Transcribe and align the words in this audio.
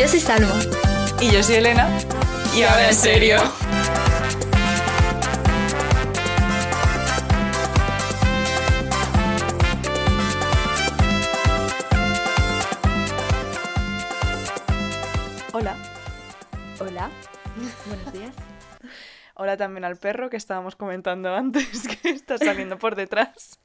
Yo 0.00 0.08
soy 0.08 0.20
Salma. 0.20 0.58
Y 1.20 1.30
yo 1.30 1.42
soy 1.42 1.56
Elena. 1.56 1.86
Y 2.56 2.62
ahora 2.62 2.88
en 2.88 2.94
serio. 2.94 3.36
Hola. 15.52 15.76
Hola. 16.78 17.10
Buenos 17.84 18.12
días. 18.14 18.34
Hola 19.34 19.58
también 19.58 19.84
al 19.84 19.96
perro 19.96 20.30
que 20.30 20.38
estábamos 20.38 20.76
comentando 20.76 21.34
antes, 21.34 21.86
que 22.02 22.08
está 22.08 22.38
saliendo 22.38 22.78
por 22.78 22.96
detrás. 22.96 23.60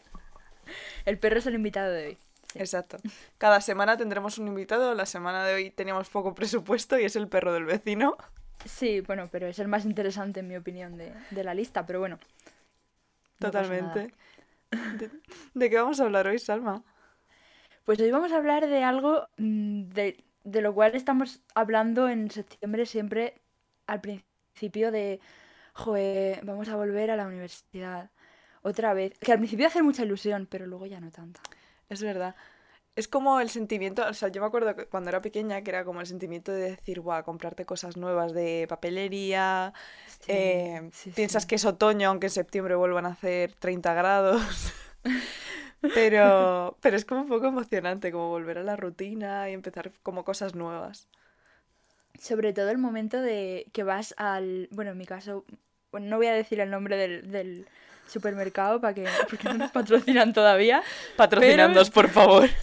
El 1.06 1.18
perro 1.18 1.40
es 1.40 1.46
el 1.46 1.56
invitado 1.56 1.94
de 1.94 2.08
hoy. 2.08 2.25
Exacto. 2.56 2.98
Cada 3.38 3.62
semana 3.62 3.98
tendremos 3.98 4.38
un 4.38 4.48
invitado. 4.48 4.94
La 4.96 5.06
semana 5.06 5.46
de 5.46 5.54
hoy 5.54 5.72
teníamos 5.72 6.10
poco 6.10 6.34
presupuesto 6.34 6.98
y 7.00 7.06
es 7.06 7.16
el 7.16 7.28
perro 7.28 7.54
del 7.54 7.66
vecino. 7.66 8.18
Sí, 8.66 9.02
bueno, 9.02 9.30
pero 9.32 9.48
es 9.48 9.60
el 9.60 9.68
más 9.68 9.86
interesante 9.86 10.40
en 10.40 10.48
mi 10.48 10.56
opinión 10.56 10.98
de, 10.98 11.14
de 11.30 11.44
la 11.44 11.54
lista, 11.54 11.86
pero 11.86 12.00
bueno. 12.00 12.18
no 13.40 13.52
Totalmente. 13.52 14.14
¿De, 14.72 15.12
de 15.54 15.70
qué 15.70 15.76
vamos 15.78 16.00
a 16.00 16.06
hablar 16.06 16.28
hoy, 16.28 16.40
Salma? 16.40 16.84
Pues 17.84 18.00
hoy 18.00 18.10
vamos 18.10 18.32
a 18.32 18.38
hablar 18.38 18.68
de 18.68 18.84
algo 18.84 19.28
mm, 19.38 19.90
de, 19.90 20.24
de 20.44 20.62
lo 20.62 20.74
cual 20.74 20.96
estamos 20.96 21.42
hablando 21.54 22.10
en 22.10 22.32
septiembre 22.32 22.86
siempre 22.86 23.42
al 23.88 24.02
principio 24.02 24.92
de, 24.92 25.20
joder, 25.74 26.44
vamos 26.44 26.70
a 26.70 26.76
volver 26.76 27.12
a 27.12 27.16
la 27.16 27.28
universidad 27.28 28.10
otra 28.64 28.94
vez. 28.94 29.18
Que 29.20 29.32
al 29.34 29.38
principio 29.38 29.68
hace 29.68 29.84
mucha 29.84 30.04
ilusión, 30.04 30.48
pero 30.50 30.66
luego 30.66 30.88
ya 30.88 31.00
no 31.00 31.12
tanta. 31.12 31.42
Es 31.90 32.02
verdad. 32.02 32.36
Es 32.96 33.10
como 33.10 33.42
el 33.42 33.50
sentimiento, 33.50 34.08
o 34.08 34.14
sea, 34.14 34.30
yo 34.30 34.40
me 34.42 34.48
acuerdo 34.48 34.74
que 34.76 34.86
cuando 34.88 35.10
era 35.10 35.22
pequeña 35.22 35.62
que 35.64 35.70
era 35.72 35.84
como 35.84 36.00
el 36.00 36.08
sentimiento 36.08 36.54
de 36.54 36.72
decir, 36.72 37.02
guau, 37.02 37.24
comprarte 37.26 37.66
cosas 37.66 37.98
nuevas 37.98 38.34
de 38.34 38.68
papelería, 38.70 39.74
Sí, 40.06 40.32
eh, 40.34 40.92
sí, 40.92 41.12
piensas 41.14 41.46
sí. 41.46 41.48
que 41.48 41.56
es 41.56 41.66
otoño, 41.66 42.10
aunque 42.10 42.28
en 42.28 42.32
septiembre 42.32 42.76
vuelvan 42.76 43.06
a 43.06 43.10
hacer 43.12 43.54
30 43.54 43.94
grados. 43.94 44.42
Pero, 45.94 46.78
pero 46.82 46.98
es 46.98 47.06
como 47.06 47.22
un 47.22 47.30
poco 47.30 47.48
emocionante, 47.48 48.12
como 48.12 48.30
volver 48.30 48.58
a 48.58 48.64
la 48.64 48.76
rutina 48.76 49.50
y 49.50 49.54
empezar 49.54 49.92
como 50.04 50.24
cosas 50.26 50.56
nuevas. 50.56 51.08
Sobre 52.20 52.54
todo 52.54 52.70
el 52.72 52.78
momento 52.78 53.22
de 53.22 53.68
que 53.74 53.84
vas 53.84 54.14
al, 54.18 54.70
bueno, 54.72 54.92
en 54.92 54.98
mi 54.98 55.06
caso, 55.06 55.46
no 55.92 56.18
voy 56.18 56.28
a 56.28 56.34
decir 56.34 56.60
el 56.62 56.72
nombre 56.72 56.96
del, 56.98 57.30
del 57.32 57.68
supermercado 58.08 58.80
para 58.82 58.94
que, 58.94 59.06
porque 59.30 59.48
no 59.50 59.56
nos 59.56 59.72
patrocinan 59.72 60.34
todavía. 60.34 60.84
Patrocinándonos, 61.16 61.90
por 61.90 62.10
favor. 62.10 62.50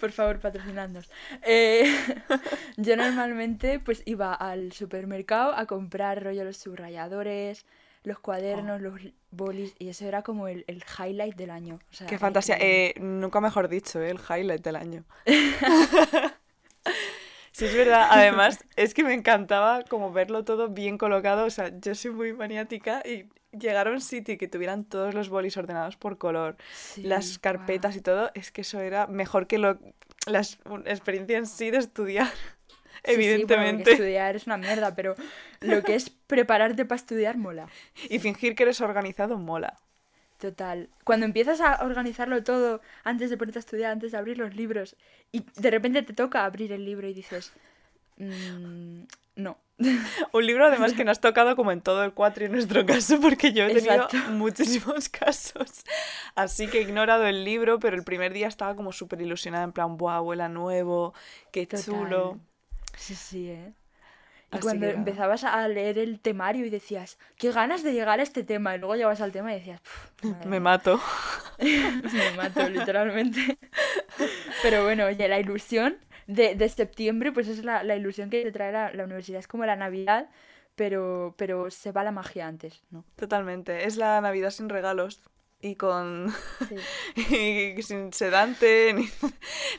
Por 0.00 0.10
favor, 0.10 0.40
patrocinadnos. 0.40 1.08
Eh, 1.42 1.84
yo 2.76 2.96
normalmente 2.96 3.78
pues 3.78 4.02
iba 4.06 4.34
al 4.34 4.72
supermercado 4.72 5.54
a 5.56 5.66
comprar 5.66 6.24
rollo 6.24 6.42
los 6.42 6.56
subrayadores, 6.56 7.64
los 8.02 8.18
cuadernos, 8.18 8.80
los 8.80 9.00
bolis, 9.30 9.74
y 9.78 9.88
eso 9.88 10.04
era 10.04 10.22
como 10.22 10.48
el, 10.48 10.64
el 10.66 10.82
highlight 10.98 11.36
del 11.36 11.50
año. 11.50 11.78
O 11.92 11.94
sea, 11.94 12.08
Qué 12.08 12.18
fantasía. 12.18 12.56
Eh, 12.58 12.94
nunca 12.98 13.40
mejor 13.40 13.68
dicho, 13.68 14.00
¿eh? 14.00 14.10
el 14.10 14.18
highlight 14.18 14.62
del 14.62 14.76
año. 14.76 15.04
Sí, 17.54 17.66
es 17.66 17.76
verdad. 17.76 18.08
Además, 18.10 18.64
es 18.76 18.94
que 18.94 19.04
me 19.04 19.12
encantaba 19.12 19.82
como 19.84 20.10
verlo 20.10 20.42
todo 20.42 20.68
bien 20.68 20.96
colocado. 20.96 21.44
O 21.44 21.50
sea, 21.50 21.70
yo 21.78 21.94
soy 21.94 22.10
muy 22.10 22.32
maniática 22.32 23.02
y 23.04 23.26
llegar 23.58 23.88
a 23.88 23.90
un 23.90 24.00
sitio 24.00 24.34
y 24.34 24.38
que 24.38 24.48
tuvieran 24.48 24.84
todos 24.84 25.14
los 25.14 25.28
bolis 25.28 25.56
ordenados 25.56 25.96
por 25.96 26.18
color, 26.18 26.56
Sí, 26.72 27.02
las 27.02 27.38
carpetas 27.38 27.96
y 27.96 28.00
todo, 28.00 28.30
es 28.34 28.50
que 28.50 28.62
eso 28.62 28.80
era 28.80 29.06
mejor 29.06 29.46
que 29.46 29.58
lo, 29.58 29.78
la 30.26 30.40
experiencia 30.86 31.38
en 31.38 31.46
sí 31.46 31.70
de 31.70 31.78
estudiar. 31.78 32.26
Sí, 32.28 32.32
sí, 32.34 32.42
bueno, 33.04 33.04
Evidentemente. 33.04 33.90
estudiar 33.92 34.36
es 34.36 34.46
una 34.46 34.56
mierda, 34.56 34.94
pero 34.94 35.14
lo 35.60 35.82
que 35.82 35.94
es 35.94 36.10
prepararte 36.10 36.84
para 36.84 36.96
estudiar 36.96 37.36
mola. 37.36 37.68
Y 38.08 38.18
fingir 38.18 38.54
que 38.54 38.62
eres 38.62 38.80
organizado 38.80 39.38
mola. 39.38 39.78
Total. 40.38 40.88
Cuando 41.04 41.24
empiezas 41.26 41.60
a 41.60 41.84
organizarlo 41.84 42.42
todo 42.42 42.80
antes 43.04 43.30
de 43.30 43.36
ponerte 43.36 43.58
a 43.58 43.60
estudiar, 43.60 43.92
antes 43.92 44.10
de 44.12 44.18
abrir 44.18 44.38
los 44.38 44.56
libros, 44.56 44.96
y 45.30 45.44
de 45.56 45.70
repente 45.70 46.02
te 46.02 46.14
toca 46.14 46.44
abrir 46.44 46.72
el 46.72 46.84
libro 46.84 47.06
y 47.08 47.14
dices, 47.14 47.52
"Mm, 48.16 49.02
no. 49.36 49.58
Un 50.32 50.46
libro 50.46 50.66
además 50.66 50.92
que 50.92 51.04
nos 51.04 51.18
ha 51.18 51.20
tocado 51.20 51.56
como 51.56 51.72
en 51.72 51.80
todo 51.80 52.04
el 52.04 52.12
cuatri 52.12 52.44
en 52.44 52.52
nuestro 52.52 52.86
caso, 52.86 53.20
porque 53.20 53.52
yo 53.52 53.64
he 53.64 53.74
tenido 53.74 53.94
Exacto. 53.94 54.16
muchísimos 54.32 55.08
casos. 55.08 55.82
Así 56.34 56.68
que 56.68 56.78
he 56.78 56.82
ignorado 56.82 57.26
el 57.26 57.44
libro, 57.44 57.78
pero 57.80 57.96
el 57.96 58.04
primer 58.04 58.32
día 58.32 58.46
estaba 58.48 58.76
como 58.76 58.92
súper 58.92 59.20
ilusionada, 59.20 59.64
en 59.64 59.72
plan, 59.72 59.96
¡buah, 59.96 60.16
abuela 60.16 60.48
nuevo! 60.48 61.14
¡Qué 61.50 61.66
Total. 61.66 61.84
chulo! 61.84 62.40
Sí, 62.96 63.14
sí, 63.14 63.50
¿eh? 63.50 63.72
Y 64.52 64.58
Así 64.58 64.62
cuando 64.62 64.86
empezabas 64.86 65.44
a 65.44 65.66
leer 65.66 65.98
el 65.98 66.20
temario 66.20 66.66
y 66.66 66.70
decías, 66.70 67.18
qué 67.38 67.50
ganas 67.52 67.82
de 67.82 67.94
llegar 67.94 68.20
a 68.20 68.22
este 68.22 68.44
tema, 68.44 68.74
y 68.74 68.78
luego 68.78 68.94
llegabas 68.96 69.22
al 69.22 69.32
tema 69.32 69.50
y 69.52 69.58
decías, 69.58 69.80
"Puf, 69.80 70.10
madre 70.30 70.44
Me 70.44 70.50
mía". 70.50 70.60
mato. 70.60 71.00
Me 71.58 72.36
mato, 72.36 72.68
literalmente. 72.68 73.58
Pero 74.62 74.84
bueno, 74.84 75.06
oye, 75.06 75.26
la 75.28 75.40
ilusión 75.40 75.96
de, 76.26 76.54
de 76.54 76.68
septiembre, 76.68 77.32
pues 77.32 77.48
es 77.48 77.64
la, 77.64 77.82
la 77.82 77.96
ilusión 77.96 78.30
que 78.30 78.42
te 78.42 78.52
trae 78.52 78.72
la, 78.72 78.92
la 78.92 79.04
universidad. 79.04 79.40
Es 79.40 79.48
como 79.48 79.64
la 79.64 79.76
Navidad, 79.76 80.28
pero, 80.74 81.34
pero 81.36 81.70
se 81.70 81.92
va 81.92 82.04
la 82.04 82.12
magia 82.12 82.46
antes, 82.46 82.82
¿no? 82.90 83.04
Totalmente. 83.16 83.86
Es 83.86 83.96
la 83.96 84.20
Navidad 84.20 84.50
sin 84.50 84.68
regalos 84.68 85.22
y 85.62 85.76
con. 85.76 86.32
Sí. 87.16 87.74
y 87.76 87.82
sin 87.82 88.12
sedante, 88.12 88.92
ni 88.92 89.08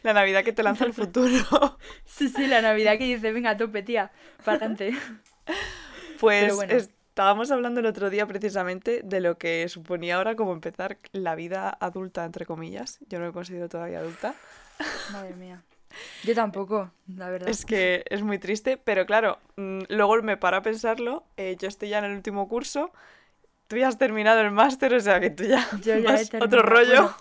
la 0.02 0.14
Navidad 0.14 0.44
que 0.44 0.54
te 0.54 0.64
lanza 0.64 0.86
al 0.86 0.94
futuro. 0.94 1.78
Sí, 2.06 2.30
sí, 2.30 2.46
la 2.46 2.62
Navidad 2.62 3.00
que 3.00 3.06
dice, 3.06 3.32
venga, 3.32 3.58
tope, 3.58 3.82
tía, 3.82 4.12
para 4.44 4.58
adelante. 4.58 4.94
Pues 6.20 6.56
bueno. 6.56 6.74
estábamos 6.74 7.52
hablando 7.52 7.82
el 7.82 7.86
otro 7.86 8.10
día 8.10 8.26
precisamente 8.26 9.02
de 9.04 9.20
lo 9.20 9.38
que 9.38 9.68
suponía 9.68 10.16
ahora 10.16 10.38
como 10.38 10.54
empezar 10.54 11.00
la 11.12 11.36
vida 11.36 11.76
adulta, 11.82 12.24
entre 12.24 12.46
comillas. 12.46 13.00
Yo 13.10 13.20
no 13.20 13.26
me 13.26 13.34
considero 13.34 13.68
todavía 13.68 14.00
adulta. 14.00 14.34
Madre 15.12 15.36
mía. 15.36 15.62
Yo 16.24 16.34
tampoco, 16.36 16.92
la 17.16 17.30
verdad. 17.30 17.50
Es 17.50 17.66
que 17.66 18.04
es 18.10 18.22
muy 18.22 18.40
triste, 18.40 18.78
pero 18.78 19.06
claro, 19.06 19.40
mm, 19.58 19.80
luego 19.90 20.22
me 20.22 20.38
paro 20.38 20.58
a 20.58 20.62
pensarlo. 20.62 21.24
eh, 21.38 21.56
yo 21.60 21.68
estoy 21.68 21.90
ya 21.90 22.00
en 22.00 22.06
el 22.06 22.14
último 22.14 22.48
curso. 22.48 22.92
Tú 23.68 23.78
ya 23.78 23.88
has 23.88 23.98
terminado 23.98 24.42
el 24.42 24.52
máster, 24.52 24.94
o 24.94 25.00
sea 25.00 25.20
que 25.20 25.30
tú 25.30 25.44
ya 25.46 25.66
Yo 25.84 25.98
ya 25.98 26.12
vas 26.14 26.30
otro 26.40 26.62
rollo. 26.62 26.88
Bueno, 26.96 27.16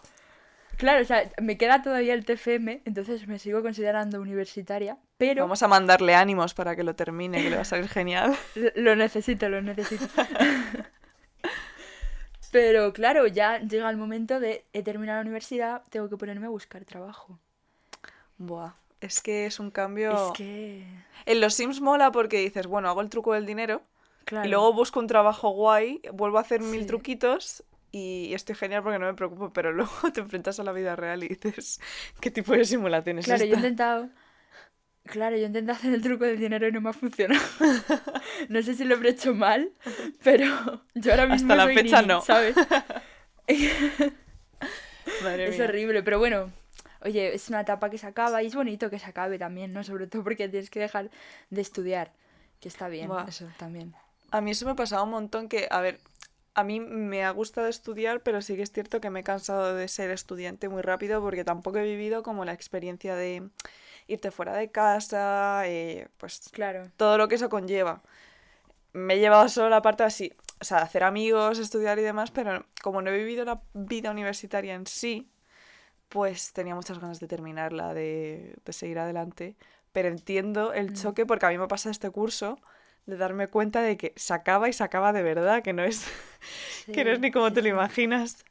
claro, 0.76 1.02
o 1.02 1.04
sea, 1.04 1.30
me 1.40 1.56
queda 1.56 1.82
todavía 1.82 2.14
el 2.14 2.24
TFM, 2.24 2.82
entonces 2.84 3.26
me 3.26 3.38
sigo 3.38 3.62
considerando 3.62 4.20
universitaria, 4.20 4.98
pero 5.18 5.42
Vamos 5.44 5.62
a 5.62 5.68
mandarle 5.68 6.14
ánimos 6.14 6.54
para 6.54 6.76
que 6.76 6.82
lo 6.82 6.94
termine, 6.94 7.42
que 7.42 7.50
le 7.50 7.56
va 7.56 7.62
a 7.62 7.64
salir 7.64 7.88
genial. 7.88 8.34
Lo- 8.54 8.70
Lo 8.76 8.96
necesito, 8.96 9.48
lo 9.48 9.60
necesito. 9.62 10.04
Pero 12.50 12.92
claro, 12.92 13.26
ya 13.26 13.58
llega 13.60 13.88
el 13.88 13.96
momento 13.96 14.38
de 14.38 14.66
he 14.74 14.82
terminado 14.82 15.18
la 15.18 15.22
universidad, 15.22 15.82
tengo 15.90 16.08
que 16.10 16.18
ponerme 16.18 16.46
a 16.46 16.50
buscar 16.50 16.84
trabajo. 16.84 17.38
Buah, 18.46 18.72
es 19.00 19.20
que 19.22 19.46
es 19.46 19.60
un 19.60 19.70
cambio. 19.70 20.28
Es 20.28 20.32
que, 20.32 20.84
En 21.26 21.40
los 21.40 21.54
Sims 21.54 21.80
mola 21.80 22.10
porque 22.12 22.38
dices, 22.38 22.66
bueno, 22.66 22.88
hago 22.88 23.00
el 23.00 23.08
truco 23.08 23.34
del 23.34 23.46
dinero 23.46 23.82
claro. 24.24 24.46
y 24.46 24.50
luego 24.50 24.72
busco 24.72 25.00
un 25.00 25.06
trabajo 25.06 25.50
guay, 25.50 26.00
vuelvo 26.12 26.38
a 26.38 26.42
hacer 26.42 26.60
mil 26.60 26.86
truquitos 26.86 27.64
y 27.92 28.32
estoy 28.34 28.54
genial 28.54 28.82
porque 28.82 28.98
no 28.98 29.06
me 29.06 29.14
preocupo, 29.14 29.52
pero 29.52 29.72
luego 29.78 29.92
te 30.12 30.20
enfrentas 30.20 30.58
a 30.58 30.64
la 30.64 30.72
vida 30.72 30.96
real 30.96 31.22
y 31.24 31.28
dices, 31.28 31.80
¿qué 32.20 32.30
tipo 32.30 32.52
de 32.52 32.64
simulación 32.64 33.18
es 33.20 33.26
Claro, 33.26 33.44
yo 33.44 33.52
he 33.52 33.56
intentado. 33.56 34.08
Claro, 35.04 35.36
yo 35.36 35.46
intenté 35.46 35.72
hacer 35.72 35.92
el 35.92 36.00
truco 36.02 36.24
del 36.24 36.38
dinero 36.38 36.68
y 36.68 36.72
no 36.72 36.80
me 36.80 36.90
ha 36.90 36.92
funcionado. 36.92 37.40
No 38.48 38.60
sé 38.62 38.74
si 38.74 38.84
lo 38.84 38.94
habré 38.96 39.10
hecho 39.10 39.34
mal, 39.34 39.70
pero 40.24 40.82
yo 40.94 41.10
ahora 41.12 41.26
mismo 41.26 41.52
Hasta 41.52 41.56
la 41.56 41.64
soy 41.64 41.74
fecha 41.74 41.96
nini, 42.02 42.08
no. 42.08 42.22
¿sabes? 42.22 42.56
Madre 45.22 45.48
Es 45.48 45.56
mía. 45.58 45.64
horrible, 45.68 46.02
pero 46.02 46.18
bueno, 46.18 46.50
oye, 47.04 47.34
es 47.34 47.48
una 47.48 47.60
etapa 47.60 47.90
que 47.90 47.98
se 47.98 48.06
acaba 48.06 48.42
y 48.42 48.46
es 48.46 48.54
bonito 48.54 48.90
que 48.90 48.98
se 48.98 49.06
acabe 49.06 49.38
también, 49.38 49.72
¿no? 49.72 49.84
Sobre 49.84 50.06
todo 50.06 50.22
porque 50.24 50.48
tienes 50.48 50.70
que 50.70 50.80
dejar 50.80 51.10
de 51.50 51.60
estudiar, 51.60 52.12
que 52.60 52.68
está 52.68 52.88
bien, 52.88 53.10
eso 53.28 53.48
también. 53.58 53.94
A 54.30 54.40
mí 54.40 54.50
eso 54.52 54.66
me 54.66 54.74
pasaba 54.74 55.02
un 55.02 55.10
montón 55.10 55.48
que, 55.48 55.68
a 55.70 55.80
ver, 55.80 56.00
a 56.54 56.64
mí 56.64 56.80
me 56.80 57.24
ha 57.24 57.30
gustado 57.30 57.66
estudiar, 57.66 58.22
pero 58.22 58.42
sí 58.42 58.56
que 58.56 58.62
es 58.62 58.72
cierto 58.72 59.00
que 59.00 59.10
me 59.10 59.20
he 59.20 59.24
cansado 59.24 59.74
de 59.74 59.88
ser 59.88 60.10
estudiante 60.10 60.68
muy 60.68 60.82
rápido 60.82 61.20
porque 61.22 61.44
tampoco 61.44 61.78
he 61.78 61.84
vivido 61.84 62.22
como 62.22 62.44
la 62.44 62.52
experiencia 62.52 63.16
de 63.16 63.48
irte 64.06 64.30
fuera 64.30 64.54
de 64.54 64.70
casa, 64.70 65.62
eh, 65.66 66.08
pues 66.18 66.48
Claro. 66.52 66.90
todo 66.96 67.18
lo 67.18 67.28
que 67.28 67.36
eso 67.36 67.48
conlleva. 67.48 68.02
Me 68.92 69.14
he 69.14 69.18
llevado 69.18 69.48
solo 69.48 69.70
la 69.70 69.80
parte 69.80 70.02
así, 70.02 70.32
o 70.60 70.64
sea, 70.64 70.78
hacer 70.78 71.02
amigos, 71.04 71.58
estudiar 71.58 71.98
y 71.98 72.02
demás, 72.02 72.30
pero 72.30 72.66
como 72.82 73.00
no 73.00 73.10
he 73.10 73.16
vivido 73.16 73.44
la 73.44 73.62
vida 73.72 74.10
universitaria 74.10 74.74
en 74.74 74.86
sí, 74.86 75.30
pues 76.12 76.52
tenía 76.52 76.74
muchas 76.74 76.98
ganas 77.00 77.20
de 77.20 77.28
terminarla, 77.28 77.94
de, 77.94 78.56
de 78.64 78.72
seguir 78.72 78.98
adelante. 78.98 79.56
Pero 79.92 80.08
entiendo 80.08 80.72
el 80.74 80.92
Mm. 80.92 80.94
choque 80.94 81.26
porque 81.26 81.46
a 81.46 81.50
mí 81.50 81.58
me 81.58 81.68
pasa 81.68 81.90
este 81.90 82.10
curso 82.10 82.60
de 83.06 83.16
darme 83.16 83.48
cuenta 83.48 83.82
de 83.82 83.96
que 83.96 84.12
se 84.16 84.34
acaba 84.34 84.68
y 84.68 84.72
se 84.74 84.84
acaba 84.84 85.12
de 85.12 85.22
verdad, 85.22 85.62
que 85.62 85.72
no 85.72 85.84
es, 85.84 86.06
que 86.92 87.04
no 87.04 87.10
es 87.12 87.20
ni 87.20 87.30
como 87.32 87.52
sí, 87.52 87.54
te 87.54 87.62
lo 87.62 87.68
imaginas. 87.68 88.44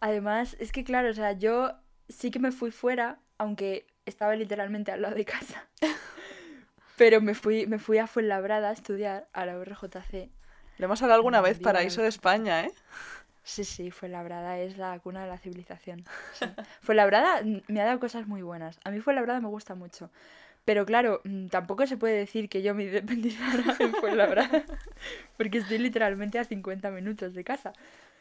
Además, 0.00 0.56
es 0.60 0.72
que 0.72 0.84
claro, 0.84 1.10
o 1.10 1.14
sea, 1.14 1.32
yo 1.32 1.72
sí 2.08 2.30
que 2.30 2.38
me 2.38 2.52
fui 2.52 2.70
fuera, 2.70 3.18
aunque 3.38 3.86
estaba 4.06 4.36
literalmente 4.36 4.92
al 4.92 5.02
lado 5.02 5.14
de 5.14 5.24
casa. 5.24 5.68
Pero 6.96 7.20
me 7.20 7.34
fui, 7.34 7.66
me 7.66 7.78
fui 7.78 7.98
a 7.98 8.06
Fuenlabrada 8.06 8.68
a 8.70 8.72
estudiar 8.72 9.28
a 9.32 9.46
la 9.46 9.56
URJC. 9.58 10.30
Le 10.78 10.84
hemos 10.86 11.02
hablado 11.02 11.18
alguna 11.18 11.40
vez, 11.40 11.58
paraíso 11.60 12.02
de 12.02 12.08
España, 12.08 12.64
¿eh? 12.64 12.72
Sí, 13.46 13.62
sí, 13.62 13.92
Fuenlabrada 13.92 14.58
es 14.58 14.76
la 14.76 14.98
cuna 14.98 15.22
de 15.22 15.28
la 15.28 15.38
civilización. 15.38 16.04
Sí. 16.32 16.44
Fuenlabrada 16.82 17.42
mm, 17.44 17.62
me 17.68 17.80
ha 17.80 17.84
dado 17.84 18.00
cosas 18.00 18.26
muy 18.26 18.42
buenas. 18.42 18.80
A 18.82 18.90
mí 18.90 19.00
Fuenlabrada 19.00 19.40
me 19.40 19.46
gusta 19.46 19.76
mucho. 19.76 20.10
Pero 20.64 20.84
claro, 20.84 21.20
mm, 21.22 21.46
tampoco 21.46 21.86
se 21.86 21.96
puede 21.96 22.16
decir 22.16 22.48
que 22.48 22.62
yo 22.62 22.74
me 22.74 22.82
independizara 22.86 23.76
en 23.78 23.94
Fuenlabrada. 23.94 24.64
Porque 25.36 25.58
estoy 25.58 25.78
literalmente 25.78 26.40
a 26.40 26.44
50 26.44 26.90
minutos 26.90 27.34
de 27.34 27.44
casa. 27.44 27.72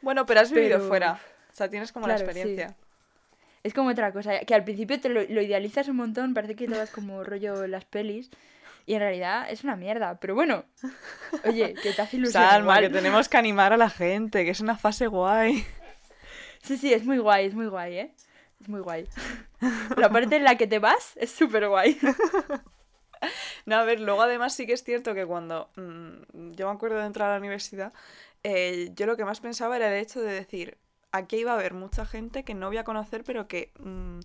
Bueno, 0.04 0.28
pero 0.28 0.42
has 0.42 0.52
vivido 0.52 0.78
Pero- 0.78 0.88
fuera. 0.88 1.20
O 1.52 1.56
sea, 1.56 1.70
tienes 1.70 1.92
como 1.92 2.06
la 2.08 2.20
sí. 2.20 2.24
experiencia. 2.24 2.76
Es 3.64 3.74
como 3.74 3.90
otra 3.90 4.12
cosa, 4.12 4.42
que 4.42 4.54
al 4.54 4.64
principio 4.64 5.00
te 5.00 5.10
lo, 5.10 5.24
lo 5.24 5.42
idealizas 5.42 5.88
un 5.88 5.96
montón, 5.96 6.36
parece 6.36 6.56
que 6.56 6.68
todo 6.68 6.84
es 6.84 6.92
como 6.92 7.24
rollo 7.24 7.64
en 7.64 7.72
las 7.72 7.86
pelis. 7.86 8.30
Y 8.86 8.94
en 8.94 9.00
realidad 9.00 9.48
es 9.50 9.64
una 9.64 9.76
mierda. 9.76 10.20
Pero 10.20 10.36
bueno, 10.36 10.66
oye, 11.44 11.74
que 11.82 11.94
te 11.94 12.02
hace 12.02 12.18
ilusión. 12.18 12.44
Salma, 12.44 12.76
igual. 12.76 12.82
que 12.84 12.90
tenemos 12.90 13.30
que 13.30 13.38
animar 13.38 13.74
a 13.74 13.78
la 13.78 13.90
gente, 13.90 14.46
que 14.46 14.52
es 14.52 14.60
una 14.60 14.78
fase 14.78 15.08
guay. 15.08 15.66
Sí, 16.62 16.78
sí, 16.78 16.94
es 16.94 17.06
muy 17.06 17.20
guay, 17.20 17.46
es 17.46 17.54
muy 17.54 17.68
guay, 17.68 17.98
¿eh? 17.98 18.16
Es 18.60 18.70
muy 18.70 18.82
guay. 18.82 19.08
La 19.98 20.10
parte 20.10 20.36
en 20.38 20.44
la 20.44 20.56
que 20.56 20.66
te 20.68 20.80
vas 20.80 21.14
es 21.16 21.32
súper 21.32 21.68
guay. 21.68 21.98
No, 23.66 23.78
a 23.78 23.84
ver, 23.84 24.00
luego 24.00 24.22
además 24.22 24.54
sí 24.54 24.68
que 24.68 24.74
es 24.74 24.84
cierto 24.84 25.16
que 25.16 25.26
cuando 25.26 25.70
mm, 25.76 26.52
yo 26.52 26.68
me 26.68 26.76
acuerdo 26.76 27.00
de 27.00 27.06
entrar 27.06 27.30
a 27.30 27.34
la 27.34 27.40
universidad, 27.40 27.94
eh, 28.44 28.92
yo 28.94 29.06
lo 29.06 29.18
que 29.18 29.26
más 29.26 29.40
pensaba 29.40 29.76
era 29.76 29.88
el 29.88 30.02
hecho 30.02 30.22
de 30.22 30.32
decir, 30.32 30.78
aquí 31.12 31.38
iba 31.38 31.52
a 31.52 31.56
haber 31.56 31.74
mucha 31.74 32.06
gente 32.06 32.44
que 32.44 32.54
no 32.54 32.68
voy 32.68 32.78
a 32.78 32.84
conocer, 32.84 33.24
pero 33.24 33.48
que 33.48 33.72
mm, 33.80 34.20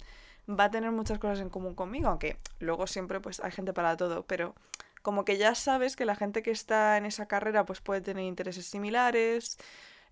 va 0.49 0.65
a 0.65 0.71
tener 0.71 0.91
muchas 0.93 1.19
cosas 1.19 1.41
en 1.41 1.51
común 1.51 1.75
conmigo, 1.75 2.09
aunque 2.09 2.37
luego 2.61 2.87
siempre 2.87 3.21
pues 3.21 3.41
hay 3.41 3.53
gente 3.53 3.73
para 3.73 3.97
todo, 3.97 4.25
pero 4.27 4.55
como 5.03 5.25
que 5.25 5.39
ya 5.39 5.55
sabes 5.55 5.97
que 5.97 6.05
la 6.05 6.15
gente 6.17 6.43
que 6.43 6.51
está 6.51 6.97
en 6.99 7.07
esa 7.07 7.27
carrera 7.27 7.65
pues 7.65 7.81
puede 7.81 8.01
tener 8.01 8.25
intereses 8.25 8.67
similares. 8.67 9.59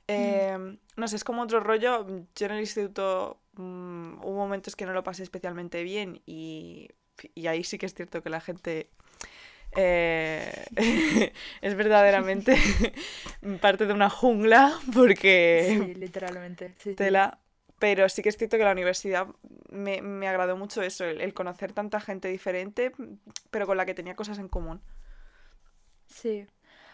eh, 0.09 0.77
no 0.97 1.09
sé, 1.09 1.17
es 1.17 1.25
como 1.25 1.43
otro 1.43 1.61
rollo. 1.61 2.07
Yo 2.35 2.47
en 2.47 2.53
el 2.53 2.61
instituto 2.61 3.41
mm, 3.55 4.21
hubo 4.25 4.35
momentos 4.37 4.77
que 4.77 4.87
no 4.87 4.93
lo 4.93 5.05
pasé 5.05 5.23
especialmente 5.23 5.83
bien 5.83 6.23
y, 6.27 6.89
y 7.35 7.47
ahí 7.49 7.65
sí 7.65 7.79
que 7.79 7.87
es 7.87 7.95
cierto 7.95 8.23
que 8.23 8.31
la 8.31 8.41
gente 8.41 8.91
eh, 9.77 10.67
es 11.61 11.75
verdaderamente 11.77 12.57
parte 13.61 13.87
de 13.87 13.93
una 13.93 14.11
jungla 14.11 14.79
porque 14.95 15.79
Sí, 15.79 15.95
literalmente. 15.95 16.75
Sí. 16.79 16.95
tela. 16.95 17.39
Pero 17.79 18.09
sí 18.09 18.23
que 18.23 18.29
es 18.31 18.37
cierto 18.37 18.59
que 18.59 18.65
la 18.65 18.73
universidad 18.73 19.29
me, 19.71 20.03
me 20.03 20.29
agradó 20.29 20.57
mucho 20.57 20.83
eso, 20.83 21.05
el, 21.05 21.21
el 21.21 21.35
conocer 21.35 21.73
tanta 21.73 22.01
gente 22.01 22.29
diferente, 22.29 22.93
pero 23.51 23.67
con 23.67 23.77
la 23.77 23.87
que 23.87 23.95
tenía 23.95 24.17
cosas 24.17 24.39
en 24.39 24.49
común. 24.49 24.81
Sí. 26.07 26.47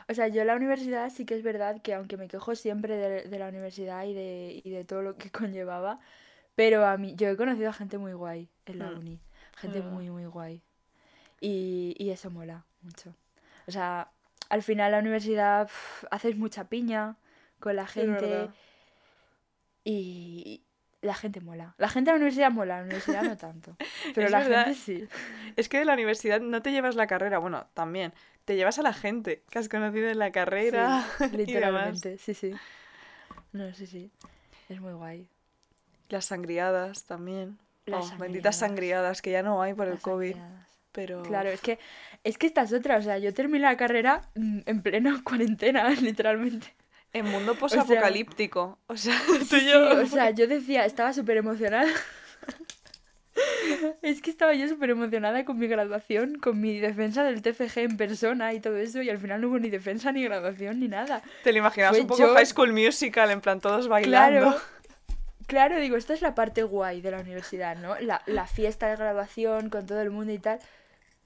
O 0.09 0.15
sea, 0.15 0.29
yo 0.29 0.43
en 0.43 0.49
la 0.49 0.57
universidad 0.57 1.11
sí 1.11 1.25
que 1.25 1.35
es 1.35 1.43
verdad 1.43 1.81
que 1.83 1.95
aunque 1.95 2.17
me 2.17 2.29
quejo 2.29 2.55
siempre 2.55 2.97
de, 2.97 3.23
de 3.29 3.39
la 3.39 3.49
universidad 3.49 4.05
y 4.05 4.13
de, 4.15 4.61
y 4.65 4.71
de 4.71 4.85
todo 4.85 5.03
lo 5.03 5.17
que 5.17 5.31
conllevaba, 5.33 6.01
pero 6.57 6.87
a 6.87 6.97
mí, 6.99 7.15
yo 7.17 7.29
he 7.29 7.37
conocido 7.37 7.71
a 7.71 7.73
gente 7.73 7.99
muy 7.99 8.13
guay 8.15 8.51
en 8.67 8.79
la 8.81 8.91
Mm. 8.91 8.99
uni. 8.99 9.21
Gente 9.57 9.83
Mm. 9.83 9.89
muy, 9.91 10.11
muy 10.11 10.27
guay. 10.27 10.63
Y, 11.41 11.95
y 11.99 12.11
eso 12.11 12.31
mola 12.31 12.67
mucho. 12.83 13.15
O 13.69 13.73
sea, 13.73 14.13
al 14.51 14.63
final 14.63 14.93
la 14.93 15.01
universidad 15.01 15.67
pf, 15.69 16.07
haces 16.11 16.37
mucha 16.37 16.69
piña 16.69 17.19
con 17.61 17.77
la 17.77 17.87
gente 17.87 18.53
y 19.85 20.63
la 21.05 21.15
gente 21.15 21.41
mola. 21.41 21.75
La 21.79 21.89
gente 21.89 22.11
de 22.11 22.15
la 22.15 22.17
universidad 22.17 22.51
mola, 22.51 22.79
la 22.79 22.85
universidad 22.85 23.23
no 23.23 23.37
tanto. 23.37 23.77
Pero 24.15 24.27
Es 24.27 24.33
la 24.33 24.39
verdad. 24.41 24.65
gente 24.65 24.81
sí. 24.81 25.09
Es 25.57 25.69
que 25.69 25.79
de 25.79 25.85
la 25.85 25.95
universidad 25.95 26.41
no 26.41 26.63
te 26.63 26.73
llevas 26.73 26.95
la 26.97 27.07
carrera, 27.07 27.39
bueno, 27.39 27.67
también, 27.75 28.13
te 28.45 28.57
llevas 28.57 28.79
a 28.79 28.83
la 28.83 28.93
gente 28.93 29.43
que 29.51 29.59
has 29.59 29.69
conocido 29.69 30.09
en 30.09 30.19
la 30.19 30.33
carrera 30.33 31.05
Sí, 31.19 31.25
y 31.25 31.29
demás. 31.29 31.37
literalmente, 31.39 32.19
sí, 32.19 32.35
sí. 32.35 32.53
No, 33.53 33.73
sí, 33.75 33.87
sí. 33.87 34.11
Es 34.69 34.81
muy 34.81 34.93
guay. 34.95 35.29
Las 36.09 36.27
sangriadas 36.27 37.05
también. 37.05 37.59
Las 37.87 38.13
Oh, 38.13 38.19
benditas 38.19 38.57
sangriadas. 38.57 39.21
que 39.23 39.31
ya 39.31 39.43
no 39.43 39.61
hay 39.63 39.75
por 39.75 39.89
el 39.89 39.99
COVID, 40.01 40.33
sangriadas. 40.33 40.67
pero... 40.93 41.23
Claro, 41.23 41.51
es 41.51 41.61
que, 41.61 41.79
es 42.25 42.39
que 42.39 42.47
esta 42.47 42.63
es 42.63 42.73
otra. 42.73 42.97
O 42.97 43.03
sea, 43.03 43.19
yo 43.19 43.33
terminé 43.35 43.61
la 43.61 43.77
carrera 43.77 44.23
mm, 44.35 44.61
en 44.67 44.83
plena 44.83 45.21
cuarentena, 45.25 45.89
literalmente. 45.91 46.75
En 47.15 47.25
mundo 47.27 47.55
posapocalíptico. 47.55 48.79
O 48.87 48.97
sea, 48.99 49.19
tú 49.27 49.57
y 49.57 49.61
Sí, 49.61 49.71
yo... 49.71 50.03
o 50.03 50.07
sea, 50.07 50.31
yo 50.31 50.47
decía, 50.47 50.85
estaba 50.85 51.13
súper 51.15 51.39
emocionada. 51.39 51.91
Es 54.03 54.23
que 54.23 54.31
estaba 54.31 54.55
yo 54.55 54.69
súper 54.69 54.91
emocionada 54.91 55.45
con 55.45 55.59
mi 55.59 55.67
graduación, 55.67 56.37
con 56.39 56.61
mi 56.61 56.79
defensa 56.79 57.25
del 57.25 57.43
TFG 57.43 57.79
en 57.79 57.97
persona 57.97 58.53
y 58.53 58.61
todo 58.61 58.77
eso, 58.77 59.03
y 59.03 59.11
al 59.11 59.19
final 59.19 59.41
no 59.41 59.49
hubo 59.49 59.59
ni 59.59 59.71
defensa, 59.71 60.13
ni 60.13 60.23
graduación, 60.23 60.79
ni 60.79 60.87
nada. 60.87 61.21
Te 61.43 61.51
lo 61.53 61.59
imaginabas 61.59 61.97
fue 61.97 62.03
un 62.03 62.07
poco 62.07 62.21
yo- 62.21 62.35
High 62.35 62.47
School 62.47 62.73
Musical, 62.73 63.31
en 63.31 63.41
plan 63.41 63.61
todos 63.61 63.89
bailando. 63.89 64.41
Claro, 64.51 64.61
claro, 65.47 65.81
digo, 65.81 65.97
esta 65.97 66.15
es 66.15 66.23
la 66.23 66.35
parte 66.37 66.63
guay 66.63 67.01
de 67.01 67.11
la 67.11 67.21
universidad, 67.21 67.77
¿no? 67.77 67.99
La, 67.99 68.23
la 68.27 68.47
fiesta 68.47 68.87
de 68.89 68.97
graduación 68.97 69.69
con 69.69 69.87
todo 69.87 70.01
el 70.01 70.11
mundo 70.11 70.33
y 70.33 70.39
tal. 70.39 70.61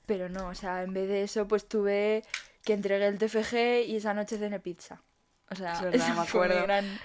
Pero 0.06 0.30
no, 0.30 0.48
o 0.48 0.54
sea, 0.54 0.82
en 0.84 0.94
vez 0.94 1.08
de 1.08 1.22
eso, 1.24 1.46
pues 1.46 1.68
tuve 1.68 2.22
que 2.64 2.72
entregué 2.72 3.06
el 3.06 3.18
TFG 3.18 3.86
y 3.86 3.96
esa 3.96 4.14
noche 4.14 4.38
cené 4.38 4.60
pizza. 4.60 5.02
O 5.50 5.54
sea, 5.56 5.74
Es 5.74 5.80
verdad, 5.82 6.08
me 6.14 6.20
acuerdo. 6.22 6.62
gran... 6.62 7.00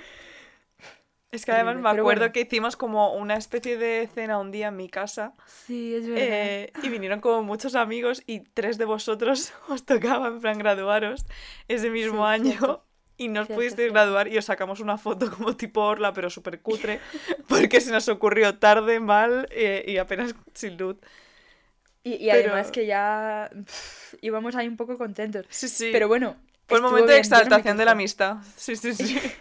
Es 1.31 1.45
que 1.45 1.51
además 1.51 1.77
me 1.77 1.89
acuerdo 1.89 2.03
bueno. 2.25 2.31
que 2.31 2.41
hicimos 2.41 2.75
como 2.77 3.15
una 3.15 3.35
especie 3.37 3.77
de 3.77 4.07
cena 4.13 4.37
un 4.39 4.51
día 4.51 4.67
en 4.67 4.75
mi 4.75 4.87
casa 4.87 5.33
Sí, 5.45 5.95
es 5.95 6.07
verdad. 6.07 6.51
eh, 6.51 6.71
y 6.81 6.89
vinieron 6.89 7.21
como 7.21 7.43
muchos 7.43 7.75
amigos 7.75 8.23
y 8.27 8.41
tres 8.41 8.77
de 8.77 8.85
vosotros 8.85 9.53
os 9.69 9.85
tocaba 9.85 10.27
en 10.29 10.41
plan 10.41 10.59
graduaros 10.59 11.25
ese 11.67 11.89
mismo 11.91 12.25
Sí, 12.25 12.27
año 12.27 12.57
cierto. 12.59 12.87
y 13.17 13.29
nos 13.29 13.47
Cierto, 13.47 13.49
pudisteis 13.49 13.91
cierto. 13.91 13.93
graduar 13.93 14.27
y 14.27 14.37
os 14.37 14.45
sacamos 14.45 14.79
una 14.81 14.97
foto 14.97 15.31
como 15.31 15.55
tipo 15.57 15.81
orla 15.81 16.13
pero 16.13 16.29
súper 16.29 16.61
cutre 16.61 16.99
porque 17.47 17.81
se 17.81 17.91
nos 17.91 18.09
ocurrió 18.09 18.59
tarde, 18.59 18.99
mal 18.99 19.47
eh, 19.51 19.85
y 19.87 19.97
apenas 19.97 20.35
sin 20.53 20.77
luz. 20.77 20.97
Y, 22.03 22.15
y 22.15 22.29
además 22.29 22.71
que 22.71 22.85
ya 22.85 23.49
pff, 23.65 24.15
íbamos 24.21 24.55
ahí 24.55 24.67
un 24.67 24.75
poco 24.77 24.97
contentos. 24.97 25.45
Sí, 25.49 25.69
sí. 25.69 25.89
Pero 25.91 26.07
bueno, 26.07 26.35
Fue 26.67 26.77
el 26.77 26.83
momento 26.83 27.07
de 27.07 27.13
no 27.13 27.19
exaltación 27.19 27.77
de 27.77 27.85
la 27.85 27.91
amistad. 27.91 28.37
Sí, 28.55 28.75
sí, 28.75 28.93
sí. 28.93 29.19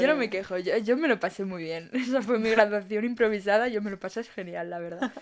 Yo 0.00 0.06
no 0.06 0.16
me 0.16 0.30
quejo, 0.30 0.58
yo, 0.58 0.76
yo 0.78 0.96
me 0.96 1.08
lo 1.08 1.18
pasé 1.18 1.44
muy 1.44 1.64
bien. 1.64 1.90
Esa 1.92 2.22
fue 2.22 2.38
mi 2.38 2.50
graduación 2.50 3.04
improvisada, 3.04 3.68
yo 3.68 3.82
me 3.82 3.90
lo 3.90 3.98
pasé 3.98 4.24
genial, 4.24 4.70
la 4.70 4.78
verdad. 4.78 5.12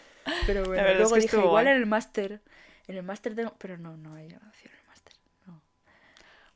Pero 0.46 0.64
bueno, 0.64 0.82
verdad 0.82 0.92
es 0.92 0.98
luego 0.98 1.14
que 1.14 1.20
dije, 1.20 1.36
igual 1.36 1.50
guay. 1.50 1.66
en 1.66 1.72
el 1.72 1.86
máster, 1.86 2.40
en 2.86 2.96
el 2.96 3.02
máster 3.02 3.34
tengo... 3.34 3.54
Pero 3.58 3.78
no, 3.78 3.96
no 3.96 4.14
hay 4.14 4.28
graduación 4.28 4.72
en 4.72 4.80
el 4.80 4.86
máster, 4.86 5.14
no. 5.46 5.62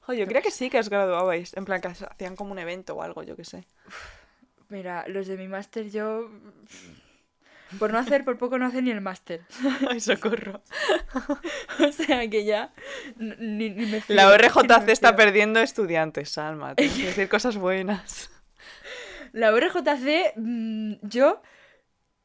Jo, 0.01 0.13
yo 0.13 0.27
creía 0.27 0.43
que 0.43 0.51
sí 0.51 0.71
que 0.71 0.79
os 0.79 0.89
graduabais. 0.89 1.57
En 1.57 1.65
plan, 1.65 1.81
que 1.81 1.89
hacían 1.89 2.37
como 2.37 2.53
un 2.53 2.59
evento 2.59 2.95
o 2.95 3.03
algo, 3.03 3.23
yo 3.23 3.37
qué 3.37 3.45
sé. 3.45 3.67
Mira, 4.69 5.07
los 5.09 5.27
de 5.27 5.37
mi 5.37 5.49
máster 5.49 5.91
yo... 5.91 6.31
Por 7.79 7.93
no 7.93 7.99
hacer, 7.99 8.25
por 8.25 8.39
poco 8.39 8.59
no 8.59 8.67
hace 8.67 8.83
ni 8.83 8.91
el 8.91 9.01
máster. 9.01 9.41
Ay, 9.91 10.01
socorro. 10.01 10.63
O 11.81 11.93
sea 11.93 12.29
que 12.29 12.45
ya 12.45 12.73
ni, 13.17 13.71
ni 13.71 13.87
me 13.87 14.01
fío, 14.01 14.17
La 14.17 14.29
ORJC 14.29 14.89
está 14.89 15.15
perdiendo 15.17 15.61
estudiantes, 15.61 16.31
Salma. 16.31 16.75
Tienes 16.75 16.97
que 17.01 17.07
decir 17.07 17.29
cosas 17.29 17.57
buenas. 17.57 18.31
La 19.33 19.53
ORJC, 19.53 20.35
mm, 20.37 20.95
yo... 21.03 21.41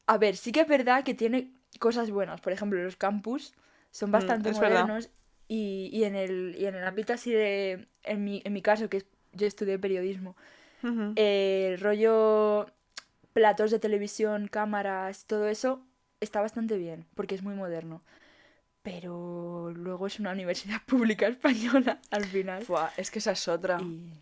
A 0.06 0.18
ver, 0.18 0.36
sí 0.36 0.50
que 0.52 0.60
es 0.62 0.68
verdad 0.68 1.04
que 1.04 1.14
tiene 1.14 1.52
cosas 1.78 2.10
buenas. 2.10 2.40
Por 2.40 2.52
ejemplo, 2.52 2.82
los 2.82 2.96
campus 2.96 3.54
son 3.92 4.10
bastante 4.10 4.50
Mm, 4.50 4.54
verdad. 4.54 4.68
modernos 4.70 5.10
y, 5.48 5.88
y 5.92 6.04
en 6.04 6.16
el, 6.16 6.56
y 6.58 6.66
en 6.66 6.74
el 6.74 6.84
ámbito 6.84 7.12
así 7.12 7.32
de... 7.32 7.86
En 8.02 8.24
mi, 8.24 8.42
en 8.44 8.52
mi 8.52 8.62
caso, 8.62 8.88
que 8.88 8.98
es- 8.98 9.06
yo 9.32 9.46
estudié 9.46 9.78
periodismo, 9.78 10.36
Ujú. 10.82 11.12
el 11.14 11.78
rollo 11.78 12.66
platos 13.32 13.70
de 13.70 13.78
televisión, 13.78 14.48
cámaras, 14.48 15.26
todo 15.26 15.48
eso 15.48 15.80
está 16.20 16.40
bastante 16.40 16.76
bien, 16.76 17.06
porque 17.14 17.34
es 17.34 17.42
muy 17.42 17.54
moderno. 17.54 18.02
Pero 18.82 19.72
luego 19.74 20.06
es 20.06 20.18
una 20.20 20.32
universidad 20.38 20.82
pública 20.86 21.26
española 21.26 21.98
al 22.10 22.24
final. 22.24 22.64
Buah, 22.66 22.90
es 22.96 23.10
que 23.10 23.18
esa 23.18 23.32
es 23.32 23.48
otra. 23.48 23.78
Y... 23.80 24.12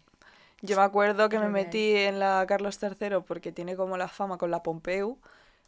Yo 0.60 0.76
me 0.76 0.82
acuerdo 0.82 1.28
que 1.28 1.38
me 1.38 1.48
metí 1.48 1.94
en 1.94 2.18
la 2.18 2.44
Carlos 2.48 2.80
III 2.82 3.20
porque 3.26 3.52
tiene 3.52 3.76
como 3.76 3.96
la 3.96 4.08
fama 4.08 4.38
con 4.38 4.50
la 4.50 4.62
Pompeu 4.64 5.18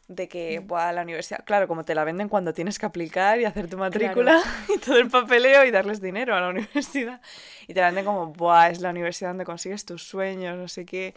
de 0.08 0.28
que, 0.28 0.58
Mm. 0.60 0.66
buah, 0.66 0.92
la 0.92 1.02
universidad, 1.02 1.44
claro, 1.44 1.68
como 1.68 1.84
te 1.84 1.94
la 1.94 2.02
venden 2.02 2.28
cuando 2.28 2.52
tienes 2.52 2.80
que 2.80 2.86
aplicar 2.86 3.38
y 3.38 3.44
hacer 3.44 3.68
tu 3.70 3.78
matrícula 3.78 4.42
y 4.74 4.78
todo 4.78 4.96
el 4.96 5.08
papeleo 5.08 5.64
y 5.64 5.70
darles 5.70 6.00
dinero 6.00 6.34
a 6.34 6.40
la 6.40 6.48
universidad. 6.50 7.20
Y 7.68 7.74
te 7.74 7.80
la 7.80 7.86
venden 7.86 8.04
como, 8.04 8.26
buah, 8.32 8.70
es 8.70 8.80
la 8.80 8.90
universidad 8.90 9.30
donde 9.30 9.44
consigues 9.44 9.84
tus 9.84 10.02
sueños, 10.02 10.58
no 10.58 10.66
sé 10.66 10.84
qué. 10.84 11.14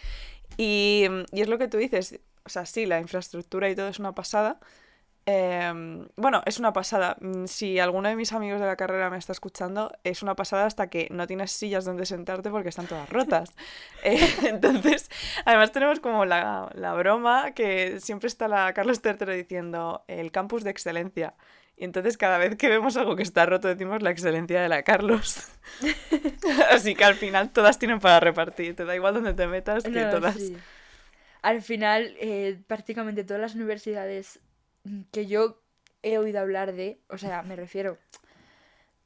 Y, 0.58 1.06
y 1.32 1.42
es 1.42 1.48
lo 1.48 1.58
que 1.58 1.68
tú 1.68 1.78
dices, 1.78 2.20
o 2.46 2.50
sea, 2.50 2.66
sí, 2.66 2.86
la 2.86 3.00
infraestructura 3.00 3.70
y 3.70 3.76
todo 3.76 3.88
es 3.88 4.00
una 4.00 4.14
pasada, 4.14 4.60
Em, 5.26 6.06
bueno, 6.18 6.42
es 6.46 6.60
una 6.60 6.74
pasada. 6.74 7.16
Mm, 7.22 7.46
si 7.46 7.80
alguno 7.80 8.10
de 8.10 8.16
mis 8.16 8.34
amigos 8.34 8.60
de 8.60 8.68
la 8.68 8.76
carrera 8.76 9.10
me 9.10 9.18
está 9.18 9.32
escuchando, 9.32 9.92
es 10.04 10.22
una 10.22 10.36
pasada 10.36 10.66
hasta 10.66 10.90
que 10.90 11.08
no 11.12 11.28
tienes 11.28 11.52
sillas 11.52 11.86
donde 11.86 12.06
sentarte 12.06 12.50
porque 12.50 12.70
están 12.70 12.88
todas 12.88 13.10
rotas. 13.10 13.54
Eh, 14.06 14.20
entonces, 14.44 15.10
además 15.46 15.72
tenemos 15.72 16.02
como 16.02 16.26
la, 16.26 16.70
la, 16.76 16.94
broma 16.94 17.52
que 17.52 18.02
siempre 18.02 18.28
está 18.28 18.50
la 18.50 18.74
Carlos 18.74 19.00
III 19.04 19.34
diciendo 19.34 20.04
el 20.08 20.32
campus 20.32 20.64
de 20.66 20.72
excelencia. 20.72 21.36
Y 21.76 21.86
entonces 21.86 22.18
cada 22.18 22.38
vez 22.38 22.56
que 22.56 22.70
vemos 22.70 22.98
algo 22.98 23.16
que 23.16 23.24
está 23.24 23.46
roto 23.46 23.68
decimos 23.68 24.02
la 24.02 24.12
excelencia 24.12 24.62
de 24.62 24.70
la 24.70 24.84
Carlos. 24.84 25.48
Así 26.72 26.96
que 26.96 27.04
al 27.04 27.16
final 27.16 27.52
todas 27.52 27.80
tienen 27.80 28.00
para 28.00 28.20
repartir. 28.20 28.76
Te 28.76 28.86
da 28.86 28.96
igual 28.96 29.16
donde 29.16 29.34
te 29.34 29.48
metas 29.48 29.84
que 29.84 30.06
todas. 30.06 30.38
Al 31.42 31.62
final, 31.62 32.16
eh, 32.20 32.60
prácticamente 32.68 33.24
todas 33.24 33.42
las 33.42 33.56
universidades 33.56 34.40
que 35.12 35.26
yo 35.26 35.62
he 36.04 36.18
oído 36.18 36.40
hablar 36.40 36.74
de, 36.74 37.00
o 37.10 37.18
sea, 37.18 37.42
me 37.42 37.56
refiero, 37.56 37.98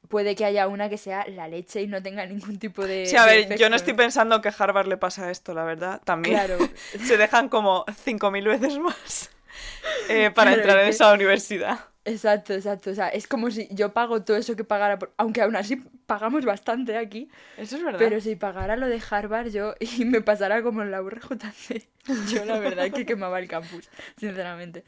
puede 0.08 0.34
que 0.34 0.44
haya 0.44 0.68
una 0.68 0.88
que 0.88 0.98
sea 0.98 1.26
la 1.28 1.48
leche 1.48 1.82
y 1.82 1.86
no 1.86 2.02
tenga 2.02 2.26
ningún 2.26 2.58
tipo 2.58 2.86
de. 2.86 3.06
Sí, 3.06 3.16
a 3.16 3.24
ver, 3.24 3.56
yo 3.56 3.70
no 3.70 3.76
estoy 3.76 3.94
pensando 3.94 4.40
que 4.40 4.48
a 4.48 4.54
Harvard 4.56 4.88
le 4.88 4.96
pasa 4.96 5.30
esto, 5.30 5.54
la 5.54 5.64
verdad. 5.64 6.00
También 6.04 6.36
claro. 6.36 6.58
se 7.04 7.16
dejan 7.16 7.48
como 7.48 7.84
5.000 7.86 8.44
veces 8.44 8.78
más 8.78 9.30
eh, 10.08 10.30
para 10.30 10.54
entrar 10.54 10.80
en 10.80 10.88
esa 10.88 11.12
universidad. 11.12 11.78
Exacto, 12.08 12.54
exacto. 12.54 12.90
O 12.90 12.94
sea, 12.94 13.08
es 13.08 13.26
como 13.26 13.50
si 13.50 13.68
yo 13.70 13.92
pago 13.92 14.22
todo 14.22 14.36
eso 14.36 14.56
que 14.56 14.64
pagara, 14.64 14.98
aunque 15.18 15.42
aún 15.42 15.56
así 15.56 15.76
pagamos 16.06 16.44
bastante 16.44 16.96
aquí. 16.96 17.28
Eso 17.56 17.76
es 17.76 17.84
verdad. 17.84 17.98
Pero 17.98 18.20
si 18.20 18.34
pagara 18.34 18.76
lo 18.76 18.88
de 18.88 19.00
Harvard 19.10 19.48
yo 19.48 19.74
y 19.80 20.04
me 20.04 20.22
pasara 20.22 20.62
como 20.62 20.82
en 20.82 20.90
la 20.90 21.02
URJC, 21.02 21.86
yo 22.30 22.44
la 22.44 22.58
verdad 22.58 22.90
que 22.90 23.04
quemaba 23.04 23.38
el 23.38 23.48
campus, 23.48 23.90
sinceramente. 24.16 24.84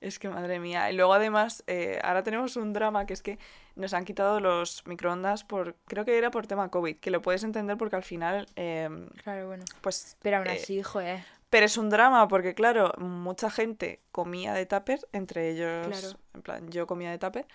Es 0.00 0.18
que 0.18 0.28
madre 0.28 0.58
mía. 0.58 0.90
Y 0.90 0.96
luego 0.96 1.14
además, 1.14 1.64
eh, 1.66 1.98
ahora 2.02 2.22
tenemos 2.22 2.56
un 2.56 2.72
drama 2.72 3.06
que 3.06 3.14
es 3.14 3.22
que 3.22 3.38
nos 3.74 3.94
han 3.94 4.04
quitado 4.04 4.38
los 4.38 4.86
microondas 4.86 5.44
por, 5.44 5.76
creo 5.86 6.04
que 6.04 6.18
era 6.18 6.30
por 6.30 6.46
tema 6.46 6.68
COVID, 6.70 6.96
que 6.96 7.10
lo 7.10 7.22
puedes 7.22 7.42
entender 7.42 7.78
porque 7.78 7.96
al 7.96 8.02
final... 8.02 8.46
Em, 8.56 9.08
claro, 9.22 9.46
bueno. 9.46 9.64
Pues... 9.80 10.18
Pero 10.20 10.38
aún 10.38 10.48
eh, 10.48 10.58
así, 10.60 10.82
eh. 11.00 11.24
Pero 11.54 11.66
es 11.66 11.78
un 11.78 11.88
drama 11.88 12.26
porque, 12.26 12.52
claro, 12.52 12.92
mucha 12.98 13.48
gente 13.48 14.00
comía 14.10 14.54
de 14.54 14.66
tupper, 14.66 14.98
entre 15.12 15.50
ellos, 15.50 16.16
en 16.34 16.42
plan, 16.42 16.68
yo 16.68 16.88
comía 16.88 17.12
de 17.12 17.18
tupper, 17.18 17.46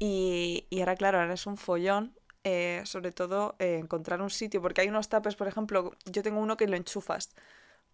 y, 0.00 0.66
y 0.68 0.80
ahora, 0.80 0.96
claro, 0.96 1.20
ahora 1.20 1.34
es 1.34 1.46
un 1.46 1.56
follón 1.56 2.12
eh, 2.42 2.82
sobre 2.84 3.12
todo 3.12 3.54
encontrar 3.60 4.20
un 4.20 4.30
sitio, 4.30 4.60
porque 4.60 4.80
hay 4.80 4.88
unos 4.88 5.08
tuppers, 5.08 5.36
por 5.36 5.46
ejemplo, 5.46 5.92
yo 6.06 6.24
tengo 6.24 6.40
uno 6.40 6.56
que 6.56 6.66
lo 6.66 6.74
enchufas. 6.76 7.36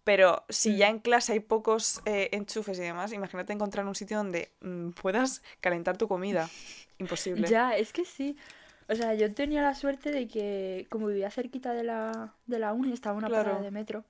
Pero 0.03 0.43
si 0.49 0.75
ya 0.75 0.87
mm. 0.87 0.95
en 0.95 0.99
clase 1.01 1.33
hay 1.33 1.39
pocos 1.39 2.01
eh, 2.05 2.29
enchufes 2.31 2.79
y 2.79 2.81
demás, 2.81 3.13
imagínate 3.13 3.53
encontrar 3.53 3.85
un 3.85 3.93
sitio 3.93 4.17
donde 4.17 4.51
mm, 4.61 4.89
puedas 4.93 5.43
calentar 5.61 5.97
tu 5.97 6.07
comida. 6.07 6.49
Imposible. 6.97 7.47
Ya, 7.47 7.77
es 7.77 7.93
que 7.93 8.05
sí. 8.05 8.37
O 8.89 8.95
sea, 8.95 9.13
yo 9.13 9.31
tenía 9.35 9.61
la 9.61 9.75
suerte 9.75 10.11
de 10.11 10.27
que, 10.27 10.87
como 10.89 11.07
vivía 11.07 11.29
cerquita 11.29 11.73
de 11.73 11.83
la, 11.83 12.33
de 12.47 12.57
la 12.57 12.73
uni, 12.73 12.91
estaba 12.91 13.15
una 13.15 13.29
parada 13.29 13.61
de 13.61 13.69
metro, 13.69 14.03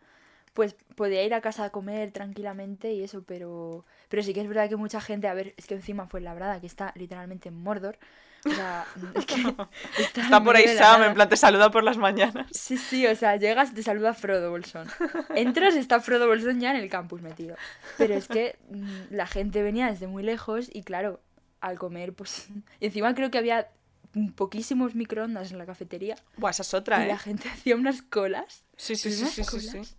pues 0.53 0.75
podía 0.95 1.23
ir 1.23 1.33
a 1.33 1.41
casa 1.41 1.65
a 1.65 1.69
comer 1.71 2.11
tranquilamente 2.11 2.93
y 2.93 3.03
eso, 3.03 3.23
pero, 3.23 3.85
pero 4.09 4.23
sí 4.23 4.33
que 4.33 4.41
es 4.41 4.47
verdad 4.47 4.69
que 4.69 4.75
mucha 4.75 5.01
gente, 5.01 5.27
a 5.27 5.33
ver, 5.33 5.53
es 5.57 5.65
que 5.65 5.75
encima 5.75 6.07
fue 6.07 6.21
Labrada, 6.21 6.59
que 6.61 6.67
está 6.67 6.93
literalmente 6.95 7.49
en 7.49 7.61
Mordor, 7.61 7.97
o 8.45 8.51
sea, 8.51 8.85
es 9.15 9.25
que 9.25 9.35
está, 10.21 10.43
por 10.43 10.55
ahí 10.55 10.67
Sam, 10.67 11.03
en 11.03 11.13
plan 11.13 11.29
te 11.29 11.37
saluda 11.37 11.71
por 11.71 11.83
las 11.83 11.97
mañanas. 11.97 12.47
Sí, 12.51 12.77
sí, 12.77 13.07
o 13.07 13.15
sea, 13.15 13.35
llegas, 13.37 13.73
te 13.73 13.83
saluda 13.83 14.13
Frodo 14.13 14.51
Bolsón. 14.51 14.87
Entras 15.35 15.75
está 15.75 15.99
Frodo 15.99 16.27
Bolsón 16.27 16.59
ya 16.59 16.71
en 16.71 16.77
el 16.77 16.89
campus 16.89 17.21
metido. 17.21 17.55
Pero 17.97 18.13
es 18.13 18.27
que 18.27 18.57
mm, 18.69 19.11
la 19.11 19.25
gente 19.25 19.63
venía 19.63 19.87
desde 19.87 20.07
muy 20.07 20.23
lejos 20.23 20.69
y 20.71 20.83
claro, 20.83 21.21
al 21.61 21.79
comer, 21.79 22.13
pues... 22.13 22.47
Y 22.79 22.87
encima 22.87 23.15
creo 23.15 23.31
que 23.31 23.37
había 23.37 23.69
poquísimos 24.35 24.93
microondas 24.93 25.51
en 25.51 25.57
la 25.57 25.65
cafetería. 25.65 26.15
Buah, 26.37 26.51
esa 26.51 26.61
es 26.61 26.73
otra, 26.73 27.03
y 27.03 27.07
la 27.07 27.15
¿eh? 27.15 27.17
gente 27.17 27.49
hacía 27.49 27.75
unas 27.75 28.01
colas. 28.03 28.63
Sí, 28.77 28.95
sí, 28.95 29.11
sí, 29.11 29.25
sí, 29.25 29.43
sí, 29.43 29.59
sí. 29.59 29.95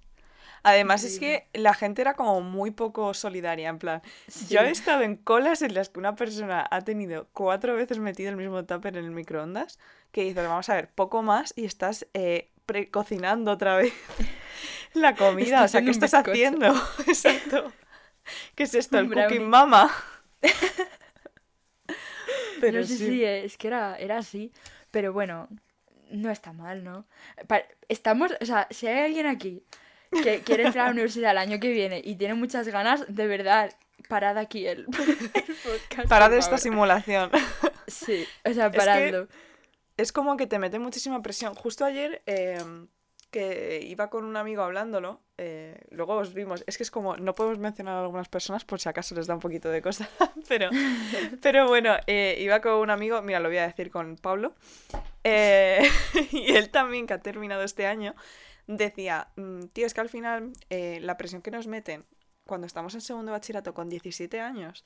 Además 0.65 1.05
es 1.05 1.19
que 1.19 1.47
la 1.53 1.75
gente 1.75 2.01
era 2.01 2.15
como 2.15 2.41
muy 2.41 2.71
poco 2.71 3.13
solidaria, 3.13 3.69
en 3.69 3.79
plan, 3.79 4.01
yo 4.49 4.61
he 4.61 4.71
estado 4.71 5.03
en 5.03 5.17
colas 5.17 5.61
en 5.61 5.75
las 5.75 5.91
que 5.91 5.99
una 5.99 6.17
persona 6.17 6.67
ha 6.71 6.81
tenido 6.81 7.29
cuatro 7.35 7.75
veces 7.75 7.99
metido 7.99 8.31
el 8.31 8.37
mismo 8.37 8.65
tupper 8.65 8.97
en 8.97 9.05
el 9.05 9.11
microondas, 9.11 9.79
que 10.11 10.23
dices, 10.23 10.49
vamos 10.49 10.71
a 10.71 10.77
ver, 10.77 10.89
poco 10.89 11.23
más 11.23 11.53
y 11.55 11.67
estás 11.67 12.07
eh, 12.15 12.49
cocinando 12.91 13.53
otra 13.53 13.77
vez 13.77 13.93
la 14.95 15.15
comida, 15.15 15.65
o 15.65 15.69
sea, 15.69 15.83
¿qué 15.83 15.91
estás 15.91 16.15
haciendo? 16.15 16.69
Exacto. 17.07 17.71
¿Qué 18.55 18.63
es 18.63 18.75
esto? 18.75 18.99
El 18.99 19.13
cooking 19.13 19.47
mama. 19.47 19.91
Pero 22.63 22.83
sí, 22.85 22.97
sí, 22.97 23.23
es 23.23 23.59
que 23.59 23.67
era, 23.67 23.97
era 23.97 24.17
así. 24.17 24.51
Pero 24.91 25.13
bueno, 25.13 25.47
no 26.11 26.31
está 26.31 26.55
mal, 26.55 26.85
¿no? 26.85 27.05
Estamos, 27.87 28.33
o 28.41 28.47
sea, 28.47 28.67
si 28.71 28.87
hay 28.87 29.01
alguien 29.01 29.27
aquí 29.27 29.63
que 30.23 30.41
quiere 30.41 30.65
entrar 30.65 30.85
a 30.85 30.89
la 30.89 30.93
universidad 30.93 31.33
el 31.33 31.39
año 31.39 31.61
que 31.61 31.71
viene 31.71 32.01
y 32.05 32.17
tiene 32.17 32.35
muchas 32.35 32.69
ganas, 32.69 33.05
de 33.09 33.27
verdad, 33.27 33.73
parad 34.09 34.39
aquí 34.39 34.67
el, 34.67 34.85
podcast. 34.87 36.09
Parad 36.09 36.33
esta 36.35 36.59
simulación. 36.59 37.31
Sí, 37.87 38.27
o 38.45 38.53
sea, 38.53 38.71
paradlo. 38.71 39.29
Es, 39.97 40.13
como 40.13 40.37
que 40.37 40.47
te 40.47 40.59
mete 40.59 40.79
muchísima 40.79 41.23
presión. 41.23 41.55
Justo 41.55 41.85
ayer 41.85 42.23
em, 42.27 42.89
que 43.35 43.81
iba 43.85 44.11
con 44.11 44.25
un 44.25 44.37
amigo 44.37 44.63
hablándolo, 44.63 45.21
eh, 45.39 45.77
luego 45.91 46.15
os 46.15 46.35
vimos, 46.35 46.63
es 46.69 46.77
que 46.77 46.85
es 46.85 46.91
como, 46.93 47.17
no 47.17 47.35
podemos 47.35 47.59
mencionar 47.59 47.97
a 47.97 48.03
algunas 48.03 48.29
personas 48.29 48.65
por 48.65 48.79
si 48.79 48.89
acaso 48.89 49.17
les 49.17 49.27
da 49.27 49.35
un 49.35 49.41
poquito 49.41 49.71
de 49.71 49.83
cosa, 49.83 50.09
pero, 50.49 50.71
pero 51.43 51.67
bueno, 51.67 51.97
eh, 52.07 52.37
iba 52.39 52.61
con 52.61 52.75
un 52.75 52.91
amigo, 52.91 53.21
mira, 53.23 53.41
lo 53.41 53.49
voy 53.49 53.59
a 53.59 53.67
decir 53.67 53.91
con 53.91 54.17
Pablo, 54.19 54.55
eh, 55.25 55.83
y 56.31 56.55
él 56.55 56.71
también 56.71 57.09
que 57.09 57.15
ha 57.15 57.19
terminado 57.19 57.65
este 57.65 57.89
año, 57.89 58.15
decía, 58.67 59.29
mm, 59.37 59.67
tío, 59.73 59.87
es 59.87 59.95
que 59.95 60.01
al 60.01 60.09
final 60.09 60.53
eh, 60.71 60.99
la 61.01 61.17
presión 61.17 61.43
que 61.43 61.51
nos 61.51 61.67
meten 61.67 62.05
cuando 62.47 62.67
estamos 62.67 62.95
en 62.95 63.01
segundo 63.01 63.33
bachillerato 63.33 63.75
con 63.75 63.89
17 63.89 64.41
años 64.41 64.85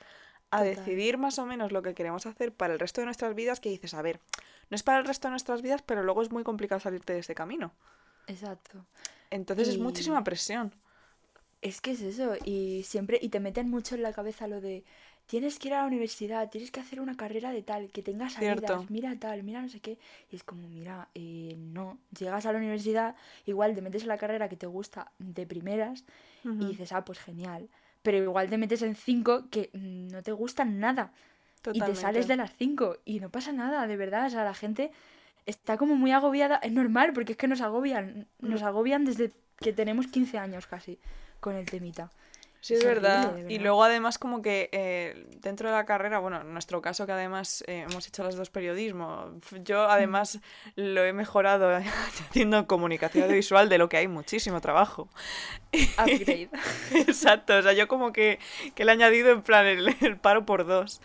a 0.51 0.63
decidir 0.63 1.19
más 1.19 1.39
o 1.39 1.45
menos 1.45 1.73
lo 1.73 1.83
que 1.83 1.95
queremos 1.95 2.25
hacer 2.27 2.55
para 2.55 2.73
el 2.73 2.79
resto 2.81 3.01
de 3.01 3.07
nuestras 3.07 3.35
vidas, 3.35 3.61
que 3.61 3.69
dices, 3.69 3.93
a 3.95 4.01
ver, 4.01 4.21
no 4.71 4.75
es 4.77 4.83
para 4.83 4.99
el 4.99 5.05
resto 5.05 5.29
de 5.29 5.33
nuestras 5.33 5.61
vidas, 5.61 5.83
pero 5.83 6.03
luego 6.03 6.23
es 6.23 6.31
muy 6.31 6.43
complicado 6.43 6.81
salirte 6.81 7.13
de 7.13 7.19
ese 7.19 7.35
camino. 7.35 7.75
Exacto. 8.27 8.87
Entonces 9.31 9.69
es 9.69 9.79
muchísima 9.79 10.25
presión. 10.25 10.75
Es 11.61 11.81
que 11.81 11.91
es 11.91 12.01
eso, 12.01 12.35
y 12.45 12.85
siempre, 12.85 13.19
y 13.21 13.29
te 13.31 13.41
meten 13.41 13.69
mucho 13.69 13.95
en 13.95 14.03
la 14.03 14.13
cabeza 14.13 14.47
lo 14.47 14.61
de, 14.61 14.85
tienes 15.29 15.59
que 15.59 15.69
ir 15.69 15.75
a 15.75 15.83
la 15.83 15.87
universidad, 15.87 16.51
tienes 16.51 16.71
que 16.71 16.81
hacer 16.81 17.01
una 17.01 17.15
carrera 17.17 17.53
de 17.53 17.63
tal, 17.63 17.91
que 17.91 18.03
tengas 18.03 18.33
salidas, 18.33 18.91
mira 18.91 19.15
tal, 19.21 19.43
mira 19.43 19.61
no 19.61 19.69
sé 19.69 19.79
qué. 19.79 19.99
Y 20.33 20.37
es 20.37 20.43
como, 20.43 20.67
mira, 20.69 21.09
eh, 21.15 21.55
no, 21.59 21.99
llegas 22.19 22.47
a 22.47 22.53
la 22.53 22.59
universidad, 22.59 23.15
igual 23.45 23.75
te 23.75 23.83
metes 23.83 24.03
en 24.03 24.09
la 24.09 24.17
carrera 24.17 24.49
que 24.49 24.57
te 24.57 24.67
gusta 24.67 25.13
de 25.19 25.47
primeras 25.47 26.05
y 26.45 26.65
dices, 26.65 26.93
ah, 26.93 27.05
pues 27.05 27.19
genial. 27.19 27.69
Pero 28.03 28.17
igual 28.17 28.49
te 28.49 28.57
metes 28.57 28.81
en 28.81 28.95
cinco 28.95 29.45
que 29.51 29.69
no 29.75 30.23
te 30.23 30.33
gustan 30.33 30.81
nada. 30.81 31.13
Y 31.75 31.81
te 31.81 31.95
sales 31.95 32.27
de 32.27 32.37
las 32.37 32.55
cinco 32.57 32.97
y 33.05 33.21
no 33.21 33.29
pasa 33.29 33.53
nada, 33.53 33.87
de 33.87 33.97
verdad. 33.97 34.27
O 34.27 34.31
sea, 34.31 34.45
la 34.45 34.55
gente 34.55 34.93
está 35.45 35.77
como 35.77 35.95
muy 35.95 36.13
agobiada. 36.13 36.57
Es 36.57 36.73
normal, 36.73 37.13
porque 37.13 37.33
es 37.33 37.39
que 37.39 37.49
nos 37.49 37.61
agobian. 37.61 38.29
Nos 38.39 38.63
agobian 38.63 39.05
desde 39.05 39.33
que 39.59 39.75
tenemos 39.75 40.07
15 40.07 40.39
años 40.39 40.67
casi 40.67 40.99
con 41.41 41.55
el 41.55 41.67
temita. 41.67 42.11
Sí, 42.69 42.75
es, 42.75 42.85
verdad. 42.85 43.35
Y 43.49 43.61
luego 43.61 43.83
además 43.83 44.19
como 44.19 44.43
que 44.43 44.69
eh, 44.73 45.25
dentro 45.41 45.71
de 45.71 45.75
la 45.75 45.87
carrera, 45.87 46.19
bueno, 46.19 46.43
en 46.43 46.53
nuestro 46.53 46.83
caso 46.83 47.07
que 47.07 47.13
además 47.13 47.65
eh, 47.67 47.87
hemos 47.89 48.07
hecho 48.07 48.23
las 48.23 48.37
dos 48.37 48.51
periodismo, 48.51 49.33
yo 49.65 49.89
además 49.89 50.39
lo 50.77 51.03
he 51.03 51.15
mejorado 51.15 51.75
haciendo 52.29 52.67
comunicación 52.67 53.33
visual 53.33 53.71
de 53.71 53.79
lo 53.79 53.89
que 53.89 53.97
hay 53.97 54.07
muchísimo 54.07 54.61
trabajo. 54.61 55.09
Upgrade. 55.73 56.51
Exacto, 56.95 57.57
o 57.57 57.63
sea, 57.63 57.73
yo 57.73 57.89
como 57.89 58.13
que, 58.13 58.39
que 58.75 58.85
le 58.85 58.93
he 58.93 58.95
añadido 58.97 59.31
en 59.31 59.41
plan 59.41 59.65
el, 59.65 60.19
paro 60.21 60.45
por 60.45 60.67
dos. 60.67 61.01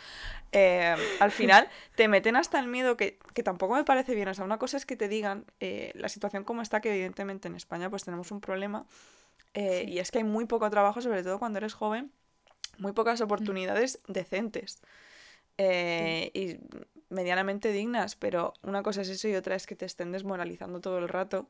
Eh, 0.52 0.94
al 1.22 1.32
final 1.32 1.70
te 1.96 2.10
meten 2.10 2.36
hasta 2.36 2.60
el 2.60 2.68
miedo 2.68 2.98
que, 2.98 3.20
que, 3.34 3.42
tampoco 3.42 3.76
me 3.76 3.86
parece 3.86 4.16
bien. 4.16 4.28
O 4.28 4.34
sea, 4.34 4.44
una 4.44 4.60
cosa 4.60 4.76
es 4.76 4.86
que 4.86 4.98
te 4.98 5.08
digan 5.08 5.46
la 5.94 6.10
situación 6.10 6.44
como 6.44 6.62
está, 6.62 6.82
que 6.82 6.90
evidentemente 6.90 7.48
en 7.48 7.56
España 7.56 7.90
pues 7.90 8.04
tenemos 8.04 8.32
un 8.32 8.42
problema 8.42 8.86
eh, 9.54 9.86
y 9.88 10.00
es 10.00 10.12
que 10.12 10.20
hay 10.20 10.24
muy 10.24 10.46
poco 10.46 10.70
trabajo, 10.70 11.02
sobre 11.02 11.24
todo 11.24 11.40
cuando 11.40 11.58
eres 11.58 11.74
joven, 11.74 12.12
muy 12.78 12.94
pocas 12.94 13.22
mm. 13.22 13.24
oportunidades 13.24 14.02
decentes 14.08 14.82
eh, 15.58 16.32
y 16.34 16.58
medianamente 17.10 17.72
dignas, 17.72 18.16
pero 18.16 18.54
una 18.64 18.82
cosa 18.84 19.02
es 19.02 19.10
eso 19.10 19.28
y 19.28 19.36
otra 19.36 19.56
es 19.56 19.68
que 19.68 19.76
te 19.76 19.86
estén 19.86 20.12
desmoralizando 20.12 20.82
todo 20.82 20.98
el 20.98 21.08
rato. 21.08 21.48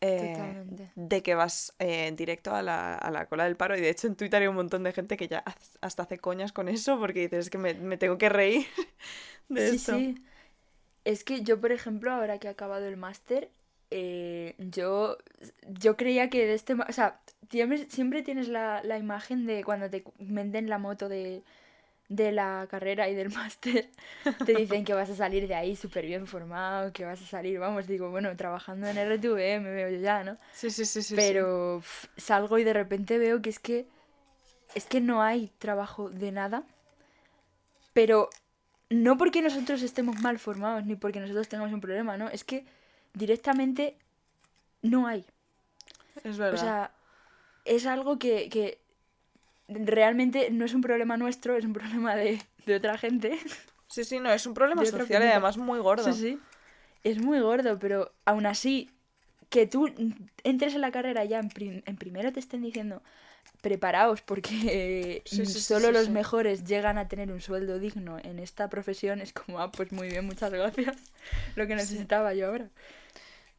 Eh, 0.00 0.64
de 0.94 1.24
que 1.24 1.34
vas 1.34 1.74
directo 2.12 2.54
a 2.54 2.62
la, 2.62 2.94
a 2.94 3.10
la, 3.10 3.26
cola 3.26 3.46
del 3.46 3.56
paro. 3.56 3.76
Y 3.76 3.80
de 3.80 3.90
hecho 3.90 4.06
en 4.06 4.14
Twitter 4.14 4.42
hay 4.42 4.46
un 4.46 4.54
montón 4.54 4.84
de 4.84 4.92
gente 4.92 5.16
que 5.16 5.26
ya 5.26 5.42
hasta 5.80 6.04
hace 6.04 6.18
coñas 6.18 6.52
con 6.52 6.68
eso 6.68 7.00
porque 7.00 7.22
dices 7.22 7.50
que 7.50 7.58
me, 7.58 7.74
me 7.74 7.96
tengo 7.96 8.16
que 8.16 8.28
reír 8.28 8.64
de 9.48 9.70
sí, 9.70 9.78
Sí. 9.78 10.24
Es 11.04 11.24
que 11.24 11.42
yo, 11.42 11.60
por 11.60 11.72
ejemplo, 11.72 12.12
ahora 12.12 12.38
que 12.38 12.48
he 12.48 12.50
acabado 12.50 12.86
el 12.86 12.96
máster, 12.96 13.50
eh, 13.90 14.54
yo, 14.58 15.18
yo 15.68 15.96
creía 15.96 16.30
que 16.30 16.46
de 16.46 16.54
este... 16.54 16.74
O 16.74 16.92
sea, 16.92 17.20
siempre, 17.50 17.88
siempre 17.90 18.22
tienes 18.22 18.48
la, 18.48 18.82
la, 18.84 18.98
imagen 18.98 19.46
de 19.46 19.64
cuando 19.64 19.88
te 19.90 20.04
venden 20.18 20.68
la 20.68 20.78
moto 20.78 21.08
de, 21.08 21.42
de 22.08 22.32
la 22.32 22.66
carrera 22.70 23.08
y 23.08 23.14
del 23.14 23.30
máster 23.34 23.88
te 24.44 24.54
dicen 24.54 24.84
que 24.84 24.94
vas 24.94 25.10
a 25.10 25.16
salir 25.16 25.46
de 25.48 25.54
ahí 25.54 25.76
súper 25.76 26.06
bien 26.06 26.26
formado, 26.26 26.92
que 26.92 27.04
vas 27.04 27.20
a 27.22 27.26
salir, 27.26 27.58
vamos, 27.58 27.86
digo, 27.86 28.10
bueno, 28.10 28.34
trabajando 28.36 28.88
en 28.88 28.96
RTV 28.96 29.60
me 29.60 29.70
veo 29.70 29.90
yo 29.90 29.98
ya, 29.98 30.24
¿no? 30.24 30.38
Sí, 30.52 30.70
sí, 30.70 30.84
sí, 30.84 31.02
sí. 31.02 31.14
Pero 31.14 31.82
salgo 32.16 32.58
y 32.58 32.64
de 32.64 32.72
repente 32.72 33.18
veo 33.18 33.42
que 33.42 33.50
es 33.50 33.58
que 33.58 33.86
es 34.74 34.84
que 34.84 35.00
no 35.00 35.22
hay 35.22 35.50
trabajo 35.58 36.10
de 36.10 36.30
nada, 36.30 36.64
pero 37.92 38.28
no 38.90 39.16
porque 39.16 39.42
nosotros 39.42 39.82
estemos 39.82 40.20
mal 40.20 40.38
formados 40.38 40.84
ni 40.84 40.94
porque 40.94 41.20
nosotros 41.20 41.48
tengamos 41.48 41.72
un 41.72 41.80
problema, 41.80 42.16
¿no? 42.16 42.28
Es 42.28 42.44
que 42.44 42.64
directamente 43.18 43.96
no 44.82 45.06
hay. 45.08 45.26
Es 46.24 46.36
O 46.50 46.56
verdad. 46.56 46.56
sea, 46.56 46.92
es 47.64 47.86
algo 47.86 48.18
que, 48.18 48.48
que 48.50 48.80
realmente 49.68 50.50
no 50.50 50.64
es 50.66 50.74
un 50.74 50.82
problema 50.82 51.16
nuestro, 51.16 51.56
es 51.56 51.64
un 51.66 51.74
problema 51.74 52.16
de, 52.16 52.40
de 52.66 52.76
otra 52.76 52.98
gente. 52.98 53.38
sí, 53.88 54.04
sí, 54.04 54.20
no, 54.20 54.30
es 54.32 54.46
un 54.46 54.54
problema 54.54 54.82
de 54.82 54.90
social 54.90 55.22
y 55.22 55.26
además 55.26 55.56
muy 55.56 55.78
gordo. 55.80 56.12
Sí, 56.12 56.14
sí. 56.14 56.42
Es 57.04 57.18
muy 57.20 57.40
gordo, 57.40 57.78
pero 57.78 58.12
aún 58.26 58.46
así, 58.46 58.90
que 59.50 59.66
tú 59.66 59.88
entres 60.44 60.74
en 60.74 60.82
la 60.82 60.92
carrera 60.92 61.24
ya 61.24 61.38
en, 61.40 61.48
prim- 61.50 61.82
en 61.86 61.96
primero 61.96 62.32
te 62.32 62.40
estén 62.40 62.62
diciendo 62.62 63.02
preparaos 63.62 64.22
porque 64.22 65.24
Sí, 65.24 65.44
sí, 65.46 65.60
sí, 65.60 65.74
solo 65.74 65.92
sí, 65.92 65.92
los 65.92 66.10
mejores 66.10 66.64
llegan 66.64 66.98
a 66.98 67.08
tener 67.08 67.32
un 67.32 67.40
sueldo 67.42 67.78
digno 67.80 68.18
en 68.22 68.38
esta 68.40 68.68
profesión, 68.70 69.20
es 69.20 69.32
como, 69.32 69.60
ah, 69.60 69.72
pues 69.72 69.92
muy 69.92 70.08
bien, 70.10 70.26
muchas 70.26 70.52
gracias. 70.52 70.96
Lo 71.56 71.66
que 71.66 71.76
necesitaba 71.76 72.34
yo 72.34 72.48
ahora. 72.48 72.70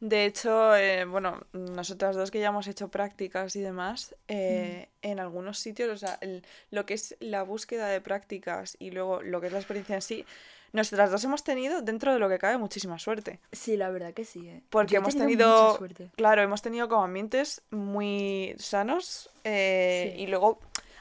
De 0.00 0.24
hecho, 0.24 0.74
eh, 0.76 1.04
bueno, 1.04 1.42
nosotras 1.52 2.16
dos 2.16 2.30
que 2.30 2.40
ya 2.40 2.48
hemos 2.48 2.66
hecho 2.66 2.88
prácticas 2.88 3.54
y 3.54 3.60
demás, 3.60 4.14
eh, 4.28 4.88
en 5.02 5.20
algunos 5.20 5.58
sitios, 5.58 5.90
o 5.90 5.96
sea, 5.98 6.16
el- 6.22 6.42
lo 6.70 6.86
que 6.86 6.94
es 6.94 7.16
la 7.20 7.42
búsqueda 7.42 7.86
de 7.88 8.00
prácticas 8.00 8.76
y 8.78 8.92
luego 8.92 9.20
lo 9.22 9.40
que 9.42 9.48
es 9.48 9.52
la 9.52 9.58
experiencia 9.58 9.96
en 9.96 10.02
sí, 10.02 10.24
nosotras 10.72 11.10
dos 11.10 11.22
hemos 11.24 11.44
tenido, 11.44 11.82
dentro 11.82 12.12
de 12.14 12.18
lo 12.18 12.28
que 12.30 12.38
cabe, 12.38 12.56
muchísima 12.56 12.98
suerte. 12.98 13.40
Sí, 13.52 13.76
la 13.76 13.90
verdad 13.90 14.14
que 14.14 14.24
sí. 14.24 14.48
¿eh? 14.48 14.62
Porque 14.70 14.94
Yo 14.94 15.00
hemos 15.00 15.16
tenido, 15.16 15.76
suerte. 15.76 16.10
claro, 16.16 16.40
hemos 16.42 16.62
tenido 16.62 16.88
como 16.88 17.02
ambientes 17.04 17.60
muy 17.70 18.54
sanos 18.58 19.28
eh, 19.44 20.14
Sí. 20.16 20.22
y 20.22 20.26
luego, 20.28 20.60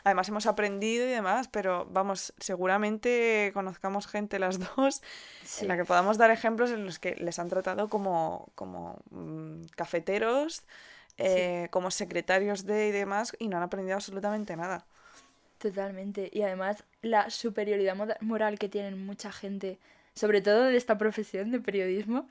además 0.10 0.30
hemos 0.30 0.46
aprendido 0.46 1.06
y 1.08 1.10
demás, 1.12 1.48
pero 1.48 1.86
vamos, 1.92 2.34
seguramente 2.40 3.52
conozcamos 3.54 4.08
gente 4.08 4.40
las 4.40 4.60
dos 4.76 5.02
Sí. 5.44 5.66
en 5.66 5.70
la 5.70 5.78
que 5.78 5.86
podamos 5.86 6.18
dar 6.18 6.32
ejemplos 6.32 6.72
en 6.72 6.86
los 6.86 7.00
que 7.00 7.16
les 7.16 7.40
han 7.40 7.50
tratado 7.50 7.90
como, 7.90 8.52
como 8.56 9.00
mm, 9.12 9.64
cafeteros, 9.76 10.64
eh, 11.18 11.68
como 11.72 11.92
secretarios 11.92 12.66
de 12.66 12.88
y 12.88 12.92
demás, 12.92 13.34
y 13.40 13.48
no 13.50 13.58
han 13.58 13.64
aprendido 13.64 13.96
absolutamente 13.96 14.56
nada. 14.56 14.86
Totalmente. 15.58 16.30
Y 16.32 16.42
además 16.44 16.84
la 17.02 17.30
superioridad 17.30 17.96
moral 18.22 18.58
que 18.60 18.70
tienen 18.70 19.06
mucha 19.06 19.32
gente, 19.32 19.78
sobre 20.14 20.42
todo 20.42 20.64
de 20.66 20.78
esta 20.78 20.98
profesión 20.98 21.52
de 21.52 21.60
periodismo, 21.60 22.30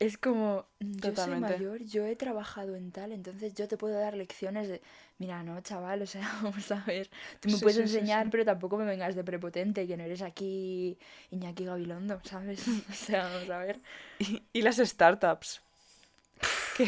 es 0.00 0.18
como, 0.18 0.66
"Mm, 0.80 0.92
yo 1.00 1.14
Totalmente. 1.14 1.24
soy 1.24 1.36
mayor, 1.36 1.82
yo 1.84 2.06
he 2.06 2.16
trabajado 2.16 2.76
en 2.76 2.90
tal, 2.92 3.12
entonces 3.12 3.54
yo 3.54 3.68
te 3.68 3.76
puedo 3.78 3.98
dar 4.00 4.16
lecciones 4.16 4.68
de, 4.68 4.82
mira, 5.18 5.42
no, 5.44 5.60
chaval, 5.62 6.02
o 6.02 6.06
sea, 6.06 6.22
vamos 6.42 6.70
a 6.72 6.84
ver, 6.86 7.10
tú 7.40 7.48
me 7.50 7.58
Sí, 7.58 7.60
puedes 7.60 7.78
sí, 7.88 7.88
enseñar, 7.88 8.28
sí. 8.28 8.30
pero 8.30 8.44
tampoco 8.44 8.76
me 8.78 8.86
vengas 8.86 9.14
de 9.14 9.24
prepotente, 9.24 9.86
que 9.86 9.96
no 9.96 10.04
eres 10.04 10.22
aquí 10.22 10.98
Iñaki 11.30 11.64
Gabilondo, 11.66 12.20
¿sabes? 12.24 12.64
O 12.90 12.94
sea, 12.94 13.28
vamos 13.28 13.50
a 13.50 13.58
ver. 13.58 13.80
Y, 14.18 14.42
y 14.52 14.62
las 14.62 14.76
startups. 14.76 15.60
Que, 16.72 16.84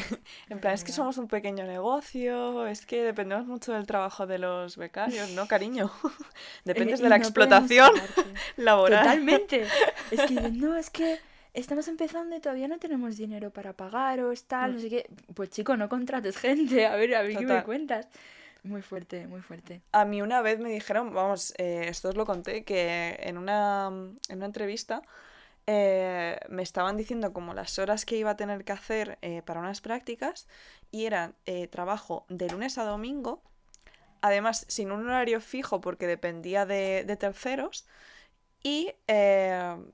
en 0.48 0.60
plan, 0.60 0.74
es 0.74 0.84
que 0.84 0.92
somos 0.92 1.18
un 1.18 1.26
pequeño 1.28 1.64
negocio, 1.66 2.66
es 2.66 2.86
que 2.86 3.02
dependemos 3.02 3.46
mucho 3.46 3.72
del 3.72 3.86
trabajo 3.86 4.26
de 4.26 4.38
los 4.38 4.76
becarios, 4.76 5.28
¿no, 5.30 5.48
cariño? 5.48 5.90
Dependes 6.64 7.00
Eh, 7.00 7.00
de 7.00 7.08
y 7.08 7.10
la 7.10 7.16
no 7.16 7.28
explotación 7.28 7.90
laboral. 8.56 9.22
Totalmente. 9.24 9.74
Es 10.10 10.24
que 10.24 10.50
no, 10.52 10.76
es 10.76 10.90
que 10.90 11.22
estamos 11.54 11.88
empezando 11.88 12.36
y 12.36 12.40
todavía 12.40 12.68
no 12.68 12.78
tenemos 12.78 13.16
dinero 13.16 13.50
para 13.50 13.72
pagaros, 13.72 14.44
tal, 14.44 14.74
no 14.74 14.80
sé 14.80 14.88
qué. 14.88 15.10
Pues 15.34 15.50
chico, 15.50 15.76
no 15.76 15.88
contrates 15.88 16.36
gente, 16.38 16.86
a 16.86 16.96
ver, 16.96 17.14
a 17.14 17.22
ver 17.22 17.36
qué 17.36 17.46
me 17.46 17.62
cuentas. 17.62 18.08
Muy 18.64 18.82
fuerte, 18.82 19.26
muy 19.26 19.40
fuerte. 19.40 19.82
A 19.90 20.04
mí 20.04 20.22
una 20.22 20.40
vez 20.40 20.60
me 20.60 20.70
dijeron, 20.70 21.12
vamos, 21.12 21.52
eh, 21.58 21.86
esto 21.88 22.10
os 22.10 22.16
lo 22.16 22.24
conté, 22.24 22.64
que 22.64 23.18
en 23.20 23.36
una, 23.36 23.88
en 24.28 24.36
una 24.36 24.46
entrevista 24.46 25.02
eh, 25.66 26.38
me 26.48 26.62
estaban 26.62 26.96
diciendo 26.96 27.32
como 27.32 27.54
las 27.54 27.78
horas 27.78 28.04
que 28.04 28.16
iba 28.16 28.30
a 28.30 28.36
tener 28.36 28.64
que 28.64 28.72
hacer 28.72 29.18
eh, 29.20 29.42
para 29.42 29.60
unas 29.60 29.80
prácticas 29.80 30.46
y 30.92 31.06
eran 31.06 31.34
trabajo 31.70 32.24
de 32.28 32.48
lunes 32.50 32.78
a 32.78 32.84
domingo, 32.84 33.42
además 34.20 34.64
sin 34.68 34.92
un 34.92 35.06
horario 35.06 35.40
fijo 35.40 35.80
porque 35.80 36.06
dependía 36.06 36.66
de, 36.66 37.04
de 37.04 37.16
terceros 37.16 37.86
y 38.62 38.92
eh, 39.08 39.76
mm, 39.76 39.84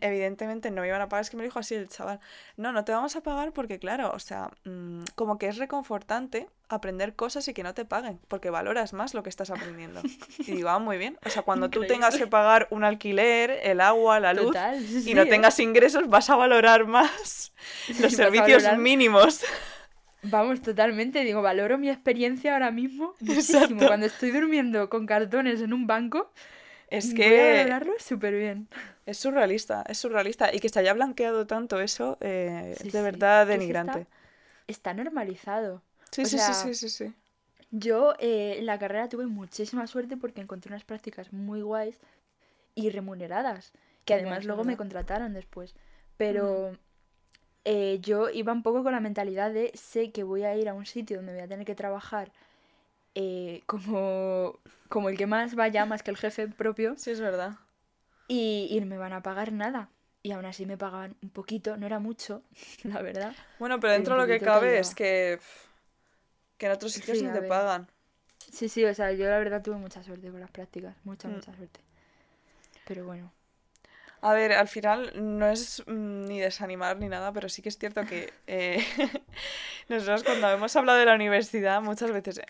evidentemente 0.00 0.70
no 0.70 0.82
me 0.82 0.88
iban 0.88 1.00
a 1.00 1.08
pagar, 1.08 1.22
es 1.22 1.30
que 1.30 1.36
me 1.36 1.44
dijo 1.44 1.58
así 1.58 1.74
el 1.74 1.88
chaval, 1.88 2.20
no, 2.56 2.72
no 2.72 2.84
te 2.84 2.92
vamos 2.92 3.16
a 3.16 3.20
pagar 3.22 3.52
porque 3.52 3.78
claro, 3.78 4.12
o 4.14 4.18
sea, 4.18 4.50
mm, 4.64 5.02
como 5.14 5.38
que 5.38 5.48
es 5.48 5.56
reconfortante 5.56 6.48
aprender 6.68 7.14
cosas 7.14 7.46
y 7.48 7.54
que 7.54 7.62
no 7.62 7.74
te 7.74 7.84
paguen, 7.84 8.18
porque 8.28 8.50
valoras 8.50 8.92
más 8.92 9.14
lo 9.14 9.22
que 9.22 9.28
estás 9.30 9.50
aprendiendo. 9.50 10.00
Y 10.38 10.52
digo, 10.52 10.68
ah, 10.68 10.78
muy 10.78 10.98
bien, 10.98 11.18
o 11.24 11.30
sea, 11.30 11.42
cuando 11.42 11.70
tú 11.70 11.84
tengas 11.86 12.16
que 12.16 12.26
pagar 12.26 12.68
un 12.70 12.84
alquiler, 12.84 13.58
el 13.62 13.80
agua, 13.80 14.20
la 14.20 14.32
luz 14.34 14.46
Total, 14.46 14.80
sí, 14.84 15.10
y 15.10 15.14
no 15.14 15.22
¿eh? 15.22 15.26
tengas 15.26 15.58
ingresos, 15.60 16.08
vas 16.08 16.30
a 16.30 16.36
valorar 16.36 16.86
más 16.86 17.52
los 18.00 18.12
servicios 18.12 18.62
valorar- 18.62 18.78
mínimos. 18.78 19.42
Vamos, 20.22 20.60
totalmente. 20.60 21.22
Digo, 21.22 21.40
valoro 21.40 21.78
mi 21.78 21.88
experiencia 21.88 22.54
ahora 22.54 22.72
mismo 22.72 23.14
muchísimo. 23.20 23.60
Exacto. 23.60 23.86
Cuando 23.86 24.06
estoy 24.06 24.32
durmiendo 24.32 24.88
con 24.88 25.06
cartones 25.06 25.60
en 25.60 25.72
un 25.72 25.86
banco, 25.86 26.32
Es 26.88 27.14
voy 27.22 27.38
a 27.38 27.44
que 27.44 27.44
valorarlo 27.46 27.94
súper 27.98 28.34
bien. 28.34 28.68
es 29.06 29.18
surrealista, 29.18 29.82
es 29.88 29.98
surrealista. 29.98 30.54
Y 30.54 30.60
que 30.60 30.68
se 30.68 30.80
haya 30.80 30.92
blanqueado 30.94 31.46
tanto 31.46 31.80
eso, 31.80 32.18
eh, 32.20 32.76
Sí, 32.80 32.90
es 32.90 32.92
de 32.92 33.02
verdad 33.02 33.46
Que 33.48 33.62
que 33.62 33.72
denigrante. 33.72 34.06
está, 34.06 34.08
está 34.68 34.94
normalizado. 34.94 35.82
Sí, 36.10 36.24
o 36.24 36.28
sí, 36.30 36.38
sea, 36.38 36.52
sí, 36.54 36.54
sí, 36.54 36.74
sí, 36.74 36.88
sí. 36.90 37.14
Yo 37.70 38.14
eh, 38.18 38.56
en 38.58 38.66
la 38.66 38.78
carrera 38.78 39.08
tuve 39.08 39.26
muchísima 39.26 39.86
suerte 39.86 40.16
porque 40.16 40.40
encontré 40.40 40.70
unas 40.72 40.84
prácticas 40.84 41.32
muy 41.32 41.60
guays 41.62 41.98
y 42.74 42.90
remuneradas, 42.90 43.72
que 44.04 44.14
además 44.14 44.44
luego 44.44 44.64
me 44.64 44.76
contrataron 44.76 45.34
después. 45.34 45.74
Pero 46.16 46.78
eh, 47.64 47.98
yo 48.02 48.30
iba 48.30 48.52
un 48.52 48.62
poco 48.62 48.82
con 48.84 48.92
la 48.92 49.00
mentalidad 49.00 49.52
de 49.52 49.72
sé 49.74 50.12
que 50.12 50.24
voy 50.24 50.44
a 50.44 50.56
ir 50.56 50.68
a 50.68 50.74
un 50.74 50.86
sitio 50.86 51.18
donde 51.18 51.32
voy 51.34 51.42
a 51.42 51.48
tener 51.48 51.66
que 51.66 51.74
trabajar 51.74 52.32
eh, 53.16 53.62
como, 53.66 54.60
como 54.88 55.08
el 55.08 55.16
que 55.16 55.26
más 55.26 55.54
vaya, 55.56 55.86
más 55.86 56.02
que 56.04 56.12
el 56.12 56.16
jefe 56.18 56.48
propio, 56.48 56.94
Sí, 56.96 57.10
es 57.10 57.20
verdad. 57.20 57.56
y, 58.28 58.68
y 58.70 58.80
no 58.80 58.86
me 58.86 58.98
van 58.98 59.12
a 59.12 59.22
pagar 59.22 59.52
nada. 59.52 59.88
Y 60.22 60.32
aún 60.32 60.44
así 60.44 60.66
me 60.66 60.76
pagaban 60.76 61.16
un 61.22 61.30
poquito, 61.30 61.76
no 61.76 61.86
era 61.86 61.98
mucho, 61.98 62.42
la 62.84 63.00
verdad. 63.02 63.34
Bueno, 63.58 63.78
pero 63.80 63.92
dentro 63.92 64.14
de 64.14 64.20
lo 64.20 64.26
que 64.26 64.40
cabe 64.44 64.78
es 64.78 64.94
que, 64.94 65.38
que 66.58 66.66
en 66.66 66.72
otros 66.72 66.92
sitios 66.92 67.18
Sí, 67.18 67.24
a 67.26 67.32
te 67.32 67.40
ver. 67.40 67.48
pagan. 67.48 67.88
Sí, 68.52 68.68
sí, 68.68 68.84
o 68.84 68.94
sea, 68.94 69.12
yo 69.12 69.28
la 69.28 69.38
verdad 69.38 69.62
tuve 69.62 69.76
mucha 69.76 70.02
suerte 70.02 70.30
con 70.30 70.40
las 70.40 70.50
prácticas, 70.50 70.96
mucha, 71.04 71.28
Mm. 71.28 71.34
mucha 71.34 71.54
suerte. 71.54 71.80
Pero 72.86 73.04
bueno. 73.04 73.32
A 74.22 74.32
ver, 74.32 74.52
al 74.52 74.68
final 74.68 75.12
no 75.14 75.46
es 75.48 75.82
mm, 75.86 76.24
ni 76.26 76.40
desanimar 76.40 76.98
ni 76.98 77.08
nada, 77.08 77.32
pero 77.32 77.48
sí 77.48 77.62
que 77.62 77.68
es 77.68 77.78
cierto 77.78 78.04
que 78.06 78.32
eh, 78.46 78.84
nosotros 79.88 80.24
cuando 80.24 80.50
hemos 80.50 80.74
hablado 80.74 80.98
de 80.98 81.04
la 81.06 81.14
universidad 81.14 81.80
muchas 81.82 82.10
veces, 82.12 82.40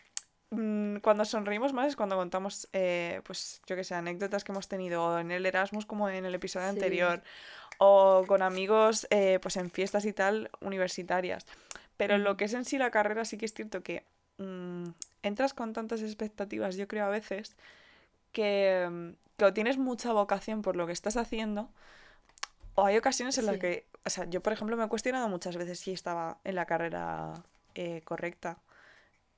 mm, 0.50 0.96
cuando 0.98 1.24
sonreímos 1.24 1.72
más 1.72 1.88
es 1.88 1.96
cuando 1.96 2.16
contamos, 2.16 2.68
eh, 2.72 3.20
pues 3.24 3.60
yo 3.66 3.76
que 3.76 3.84
sé, 3.84 3.94
anécdotas 3.94 4.44
que 4.44 4.52
hemos 4.52 4.68
tenido 4.68 5.18
en 5.18 5.30
el 5.30 5.44
Erasmus 5.46 5.86
como 5.86 6.08
en 6.08 6.24
el 6.24 6.34
episodio 6.34 6.66
Sí. 6.66 6.70
anterior, 6.74 7.22
o 7.78 8.24
con 8.26 8.42
amigos 8.42 9.06
eh, 9.10 9.38
pues 9.42 9.56
en 9.56 9.70
fiestas 9.70 10.04
y 10.06 10.12
tal 10.12 10.50
universitarias. 10.60 11.46
Pero 11.96 12.14
en 12.14 12.24
lo 12.24 12.34
Mm. 12.34 12.36
que 12.36 12.44
es 12.46 12.54
en 12.54 12.64
sí 12.64 12.78
la 12.78 12.90
carrera 12.90 13.24
sí 13.24 13.36
que 13.38 13.46
es 13.46 13.54
cierto 13.54 13.82
que 13.82 14.04
mm, 14.38 14.88
entras 15.22 15.54
con 15.54 15.72
tantas 15.72 16.02
expectativas, 16.02 16.76
yo 16.76 16.86
creo 16.88 17.06
a 17.06 17.08
veces, 17.08 17.56
que, 18.32 18.86
mm, 18.90 19.10
que 19.38 19.44
o 19.46 19.52
tienes 19.54 19.78
mucha 19.78 20.12
vocación 20.12 20.60
por 20.62 20.76
lo 20.76 20.86
que 20.86 20.92
estás 20.92 21.16
haciendo, 21.16 21.70
o 22.74 22.84
hay 22.84 22.98
ocasiones 22.98 23.38
en 23.38 23.46
las 23.46 23.54
Sí. 23.54 23.60
que, 23.60 23.86
o 24.04 24.10
sea, 24.10 24.26
yo 24.26 24.42
por 24.42 24.52
ejemplo 24.52 24.76
me 24.76 24.84
he 24.84 24.88
cuestionado 24.88 25.28
muchas 25.30 25.56
veces 25.56 25.80
si 25.80 25.92
estaba 25.92 26.38
en 26.44 26.54
la 26.54 26.66
carrera 26.66 27.32
eh, 27.74 28.02
correcta. 28.04 28.58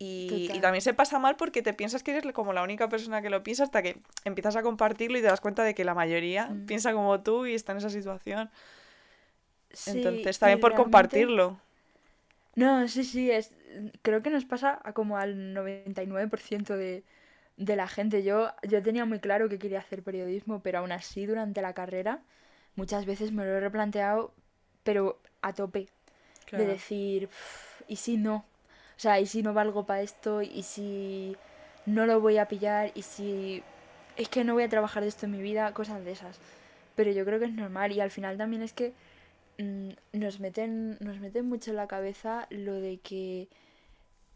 Y, 0.01 0.49
también 0.61 0.81
se 0.81 0.95
pasa 0.95 1.19
mal 1.19 1.35
porque 1.35 1.61
te 1.61 1.75
piensas 1.75 2.05
que 2.05 2.17
eres 2.17 2.33
como 2.33 2.53
la 2.53 2.63
única 2.63 2.89
persona 2.89 3.21
que 3.21 3.31
lo 3.31 3.43
piensa 3.43 3.65
hasta 3.65 3.83
que 3.83 4.01
empiezas 4.25 4.55
a 4.55 4.63
compartirlo 4.63 5.19
y 5.19 5.23
te 5.23 5.27
das 5.27 5.41
cuenta 5.41 5.65
de 5.65 5.75
que 5.75 5.85
la 5.85 5.95
mayoría 5.95 6.47
Mm. 6.47 6.67
piensa 6.67 6.93
como 6.93 7.21
tú 7.21 7.47
y 7.47 7.55
está 7.55 7.73
en 7.73 7.79
esa 7.79 7.91
situación. 7.91 8.49
Sí, 9.73 9.99
Entonces 9.99 10.39
también 10.39 10.61
por 10.61 10.71
realmente- 10.71 10.85
compartirlo. 10.85 11.61
No, 12.55 12.87
sí, 12.89 13.03
sí, 13.05 13.31
es... 13.31 13.55
creo 14.03 14.23
que 14.23 14.31
nos 14.31 14.45
pasa 14.45 14.81
a 14.85 14.93
como 14.93 15.17
al 15.19 15.53
99% 15.55 16.77
de, 16.77 17.03
de 17.57 17.77
la 17.77 17.89
gente. 17.89 18.23
Yo, 18.23 18.53
yo 18.69 18.83
tenía 18.83 19.05
muy 19.05 19.19
claro 19.21 19.49
que 19.49 19.59
quería 19.59 19.81
hacer 19.81 20.03
periodismo, 20.03 20.61
pero 20.63 20.79
aún 20.79 20.93
así 20.93 21.27
durante 21.27 21.61
la 21.63 21.73
carrera 21.75 22.21
muchas 22.77 23.05
veces 23.05 23.33
me 23.33 23.45
lo 23.45 23.51
he 23.57 23.61
replanteado, 23.61 24.33
pero 24.85 25.21
a 25.43 25.53
tope. 25.53 25.89
Claro. 26.47 26.65
De 26.65 26.71
decir, 26.73 27.25
"Uf, 27.27 27.83
¿y 27.89 27.97
si 27.97 28.17
no? 28.17 28.45
O 28.99 29.01
sea, 29.01 29.21
¿y 29.21 29.27
si 29.27 29.43
no 29.43 29.55
valgo 29.55 29.87
para 29.87 30.03
esto? 30.03 30.43
¿Y 30.43 30.65
si 30.65 31.37
no 31.87 32.05
lo 32.05 32.21
voy 32.21 32.39
a 32.39 32.49
pillar? 32.49 32.91
¿Y 32.95 33.03
si 33.03 33.63
es 34.19 34.29
que 34.29 34.45
no 34.45 34.55
voy 34.55 34.65
a 34.65 34.69
trabajar 34.69 35.05
de 35.05 35.09
esto 35.09 35.27
en 35.27 35.33
mi 35.33 35.41
vida, 35.41 35.73
cosas 35.73 36.05
de 36.05 36.11
esas. 36.11 36.39
Pero 36.97 37.13
yo 37.13 37.25
creo 37.25 37.39
que 37.39 37.47
es 37.47 37.53
normal 37.53 37.93
y 37.93 38.01
al 38.01 38.11
final 38.11 38.37
también 38.37 38.63
es 38.63 38.73
que 38.73 38.93
mm, 39.59 39.91
nos, 40.19 40.41
meten, 40.41 40.99
nos 40.99 41.21
meten 41.21 41.49
mucho 41.49 41.71
en 41.71 41.77
la 41.77 41.87
cabeza 41.87 42.49
lo 42.51 42.75
de 42.75 42.99
que 42.99 43.49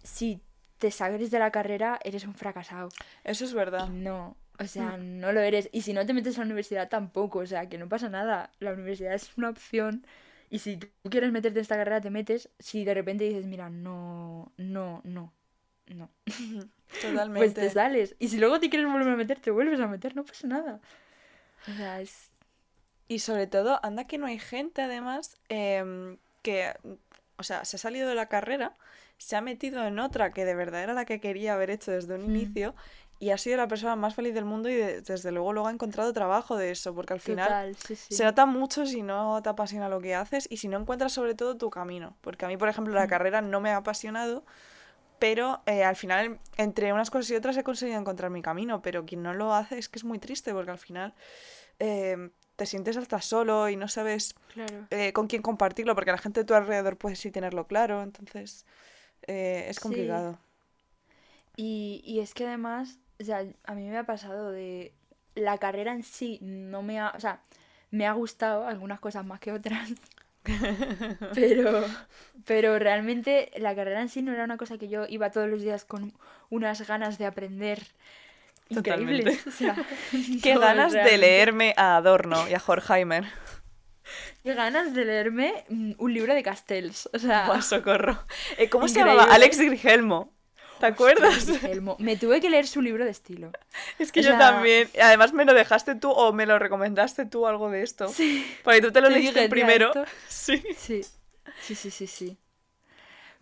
si 0.04 0.40
te 0.78 0.92
sales 0.92 1.32
de 1.32 1.38
la 1.40 1.50
carrera 1.50 1.98
eres 2.04 2.24
un 2.24 2.34
fracasado. 2.34 2.90
Eso 3.24 3.44
es 3.44 3.52
verdad. 3.52 3.88
Y 3.88 3.90
no, 3.90 4.36
o 4.60 4.66
sea, 4.66 4.96
no 4.96 5.32
lo 5.32 5.40
eres. 5.40 5.68
Y 5.72 5.82
si 5.82 5.92
no 5.92 6.06
te 6.06 6.14
metes 6.14 6.38
a 6.38 6.42
la 6.42 6.46
universidad 6.46 6.88
tampoco, 6.88 7.40
o 7.40 7.46
sea, 7.46 7.68
que 7.68 7.78
no 7.78 7.88
pasa 7.88 8.08
nada. 8.08 8.50
La 8.60 8.72
universidad 8.72 9.14
es 9.14 9.36
una 9.36 9.50
opción. 9.50 10.06
Y 10.52 10.58
si 10.58 10.76
tú 10.76 10.86
quieres 11.10 11.32
meterte 11.32 11.58
en 11.58 11.62
esta 11.62 11.76
carrera, 11.76 12.00
te 12.02 12.10
metes. 12.10 12.50
Si 12.58 12.84
de 12.84 12.92
repente 12.94 13.24
dices, 13.24 13.46
mira, 13.46 13.70
no, 13.70 14.52
no, 14.58 15.00
no, 15.04 15.32
no. 15.86 16.10
Totalmente. 16.26 16.68
Pues 17.38 17.54
te 17.54 17.70
sales. 17.70 18.16
Y 18.18 18.28
si 18.28 18.38
luego 18.38 18.60
te 18.60 18.68
quieres 18.68 18.86
volver 18.86 19.08
a 19.08 19.16
meter, 19.16 19.40
te 19.40 19.50
vuelves 19.50 19.80
a 19.80 19.86
meter, 19.86 20.14
no 20.14 20.24
pasa 20.24 20.46
nada. 20.46 20.80
O 21.66 21.72
sea, 21.72 22.00
es. 22.00 22.30
Y 23.08 23.18
sobre 23.20 23.46
todo, 23.46 23.80
anda 23.82 24.06
que 24.06 24.18
no 24.18 24.26
hay 24.26 24.38
gente, 24.38 24.82
además, 24.82 25.36
em, 25.48 26.18
que, 26.42 26.72
o 27.36 27.42
sea, 27.42 27.64
se 27.64 27.76
ha 27.76 27.78
salido 27.78 28.08
de 28.08 28.14
la 28.14 28.28
carrera, 28.28 28.76
se 29.18 29.36
ha 29.36 29.40
metido 29.40 29.86
en 29.86 29.98
otra 29.98 30.32
que 30.32 30.44
de 30.44 30.54
verdad 30.54 30.82
era 30.82 30.94
la 30.94 31.04
que 31.04 31.20
quería 31.20 31.54
haber 31.54 31.70
hecho 31.70 31.92
desde 31.92 32.14
un 32.14 32.22
Mm. 32.22 32.36
inicio 32.36 32.74
y 33.22 33.30
ha 33.30 33.38
sido 33.38 33.56
la 33.56 33.68
persona 33.68 33.94
más 33.94 34.16
feliz 34.16 34.34
del 34.34 34.44
mundo 34.44 34.68
y 34.68 34.74
de- 34.74 35.00
desde 35.00 35.30
luego 35.30 35.52
luego 35.52 35.68
ha 35.68 35.70
encontrado 35.70 36.12
trabajo 36.12 36.56
de 36.56 36.72
eso, 36.72 36.92
porque 36.92 37.12
al 37.12 37.20
final 37.20 37.44
Total, 37.46 37.76
sí, 37.76 37.94
sí. 37.94 38.14
se 38.16 38.24
nota 38.24 38.46
mucho 38.46 38.84
si 38.84 39.02
no 39.02 39.40
te 39.44 39.48
apasiona 39.48 39.88
lo 39.88 40.00
que 40.00 40.16
haces 40.16 40.48
y 40.50 40.56
si 40.56 40.66
no 40.66 40.76
encuentras 40.76 41.12
sobre 41.12 41.36
todo 41.36 41.56
tu 41.56 41.70
camino. 41.70 42.16
Porque 42.20 42.46
a 42.46 42.48
mí, 42.48 42.56
por 42.56 42.68
ejemplo, 42.68 42.92
la 42.94 43.06
Mm. 43.06 43.10
carrera 43.10 43.40
no 43.40 43.60
me 43.60 43.70
ha 43.70 43.76
apasionado, 43.76 44.44
pero 45.20 45.62
eh, 45.66 45.84
al 45.84 45.94
final, 45.94 46.40
entre 46.56 46.92
unas 46.92 47.10
cosas 47.10 47.30
y 47.30 47.36
otras, 47.36 47.56
he 47.56 47.62
conseguido 47.62 47.96
encontrar 48.00 48.28
mi 48.32 48.42
camino. 48.42 48.82
Pero 48.82 49.06
quien 49.06 49.22
no 49.22 49.34
lo 49.34 49.54
hace 49.54 49.78
es 49.78 49.88
que 49.88 50.00
es 50.00 50.04
muy 50.04 50.18
triste, 50.18 50.52
porque 50.52 50.72
al 50.72 50.78
final 50.78 51.14
eh, 51.78 52.30
te 52.56 52.66
sientes 52.66 52.96
hasta 52.96 53.20
solo 53.20 53.68
y 53.68 53.76
no 53.76 53.86
sabes 53.86 54.34
Claro. 54.52 54.88
eh, 54.90 55.12
con 55.12 55.28
quién 55.28 55.42
compartirlo, 55.42 55.94
porque 55.94 56.10
la 56.10 56.18
gente 56.18 56.40
de 56.40 56.44
tu 56.44 56.54
alrededor 56.54 56.96
puede 56.96 57.14
sí 57.14 57.30
tenerlo 57.30 57.68
claro, 57.68 58.02
entonces 58.02 58.66
eh, 59.28 59.66
es 59.68 59.76
Sí. 59.76 59.82
complicado. 59.82 60.40
Y, 61.56 62.02
y 62.06 62.20
es 62.20 62.32
que 62.34 62.46
además, 62.46 62.98
o 63.22 63.24
sea, 63.24 63.44
a 63.64 63.74
mí 63.74 63.88
me 63.88 63.98
ha 63.98 64.04
pasado 64.04 64.50
de 64.50 64.92
la 65.34 65.58
carrera 65.58 65.92
en 65.92 66.02
sí 66.02 66.38
no 66.42 66.82
me 66.82 67.00
ha, 67.00 67.12
o 67.16 67.20
sea, 67.20 67.40
me 67.90 68.06
ha 68.06 68.12
gustado 68.12 68.66
algunas 68.66 69.00
cosas 69.00 69.24
más 69.24 69.40
que 69.40 69.52
otras, 69.52 69.90
pero, 71.34 71.84
pero 72.44 72.78
realmente 72.78 73.50
la 73.56 73.74
carrera 73.74 74.02
en 74.02 74.08
sí 74.08 74.22
no 74.22 74.32
era 74.32 74.44
una 74.44 74.56
cosa 74.56 74.76
que 74.76 74.88
yo 74.88 75.06
iba 75.08 75.30
todos 75.30 75.48
los 75.48 75.62
días 75.62 75.84
con 75.84 76.12
unas 76.50 76.86
ganas 76.86 77.18
de 77.18 77.26
aprender 77.26 77.80
increíbles. 78.68 79.46
O 79.46 79.50
sea, 79.50 79.74
Qué 80.42 80.54
no, 80.54 80.60
ganas 80.60 80.92
de 80.92 81.18
leerme 81.18 81.74
a 81.76 81.96
Adorno 81.96 82.48
y 82.48 82.54
a 82.54 82.62
Horkheimer. 82.64 83.24
Qué 84.42 84.54
ganas 84.54 84.92
de 84.94 85.04
leerme 85.04 85.64
mm, 85.68 85.92
un 85.98 86.12
libro 86.12 86.34
de 86.34 86.42
Castells. 86.42 87.08
O 87.12 87.18
sea, 87.18 87.46
Buah, 87.46 87.62
socorro. 87.62 88.18
Eh, 88.58 88.68
¿Cómo 88.68 88.88
se 88.88 88.98
llamaba? 88.98 89.24
Alex 89.24 89.60
Grigelmo. 89.60 90.31
¿Te 90.82 90.92
acuerdas? 90.92 91.46
Me 91.98 92.16
tuve 92.16 92.40
que 92.40 92.50
leer 92.50 92.66
su 92.66 92.82
libro 92.82 93.04
de 93.04 93.10
estilo. 93.10 93.52
Es 93.98 94.12
que 94.12 94.20
O 94.20 94.22
yo 94.22 94.30
sea- 94.30 94.38
también. 94.38 94.88
Además, 95.02 95.32
me 95.32 95.44
lo 95.44 95.54
dejaste 95.54 95.94
tú 95.94 96.10
o 96.10 96.32
me 96.32 96.44
lo 96.46 96.58
recomendaste 96.58 97.24
tú 97.26 97.46
algo 97.46 97.70
de 97.70 97.82
esto. 97.82 98.08
Sí. 98.08 98.44
Porque 98.64 98.80
tú 98.80 98.90
te 98.92 99.00
lo 99.00 99.08
Te 99.08 99.14
leíste 99.14 99.32
dije, 99.32 99.40
"Tía, 99.42 99.50
primero. 99.50 99.92
Sí. 100.28 100.62
Sí, 100.76 101.02
sí, 101.62 101.74
sí, 101.74 101.90
sí, 101.90 102.06
sí. 102.06 102.36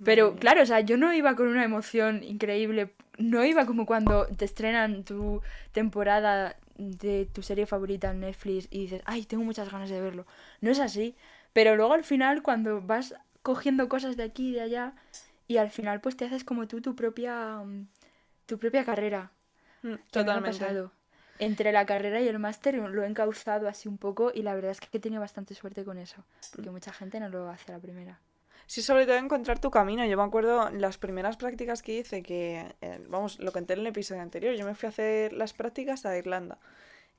Pero 0.05 0.35
claro, 0.37 0.62
o 0.62 0.66
sea, 0.66 0.81
yo 0.81 0.96
no 0.96 1.12
iba 1.12 1.37
con 1.37 1.48
una 1.48 1.64
emoción 1.64 2.22
increíble. 2.22 2.94
No 3.18 3.44
iba 3.44 3.66
como 3.66 3.85
cuando 3.85 4.26
te 4.26 4.46
estrenan 4.46 5.05
tu 5.05 5.42
temporada 5.72 6.57
de 6.76 7.26
tu 7.26 7.42
serie 7.42 7.66
favorita 7.66 8.11
en 8.11 8.20
Netflix 8.20 8.66
y 8.70 8.83
dices, 8.83 9.03
ay, 9.05 9.26
tengo 9.26 9.44
muchas 9.44 9.70
ganas 9.70 9.90
de 9.90 10.00
verlo. 10.00 10.26
No 10.62 10.70
es 10.70 10.79
así. 10.81 11.14
Pero 11.53 11.76
luego 11.76 11.92
al 11.92 12.05
final, 12.05 12.42
cuando 12.42 12.81
vas 12.81 13.14
cogiendo 13.42 13.88
cosas 13.90 14.16
de 14.16 14.22
aquí 14.22 14.50
y 14.50 14.53
de 14.53 14.62
allá, 14.62 14.94
y 15.50 15.58
al 15.58 15.70
final 15.70 16.00
pues 16.00 16.16
te 16.16 16.24
haces 16.24 16.44
como 16.44 16.68
tú 16.68 16.80
tu 16.80 16.94
propia, 16.94 17.56
mm, 17.56 17.88
tu 18.46 18.56
propia 18.60 18.84
carrera. 18.84 19.32
Mm, 19.82 19.94
Totalmente. 20.08 20.52
pasado. 20.52 20.92
Entre 21.40 21.72
la 21.72 21.86
carrera 21.86 22.20
y 22.20 22.28
el 22.28 22.38
máster 22.38 22.76
lo 22.76 23.02
he 23.02 23.06
encauzado 23.08 23.66
así 23.66 23.88
un 23.88 23.98
poco 23.98 24.30
y 24.32 24.42
la 24.42 24.54
verdad 24.54 24.70
es 24.70 24.78
que 24.78 24.96
he 24.96 25.00
tenido 25.00 25.20
bastante 25.20 25.56
suerte 25.56 25.84
con 25.84 25.98
eso, 25.98 26.24
porque 26.54 26.70
mucha 26.70 26.92
gente 26.92 27.18
no 27.18 27.28
lo 27.28 27.48
hace 27.48 27.72
a 27.72 27.74
la 27.74 27.80
primera. 27.80 28.20
Sí, 28.66 28.80
sobre 28.80 29.06
todo 29.06 29.16
encontrar 29.16 29.58
tu 29.58 29.72
camino. 29.72 30.04
Yo 30.04 30.16
me 30.16 30.22
acuerdo 30.22 30.70
las 30.70 30.98
primeras 30.98 31.36
prácticas 31.36 31.82
que 31.82 31.98
hice, 31.98 32.22
que, 32.22 32.72
eh, 32.80 33.04
vamos, 33.08 33.40
lo 33.40 33.50
conté 33.50 33.72
en 33.72 33.80
el 33.80 33.88
episodio 33.88 34.22
anterior, 34.22 34.54
yo 34.54 34.64
me 34.64 34.76
fui 34.76 34.86
a 34.86 34.90
hacer 34.90 35.32
las 35.32 35.52
prácticas 35.52 36.06
a 36.06 36.16
Irlanda. 36.16 36.58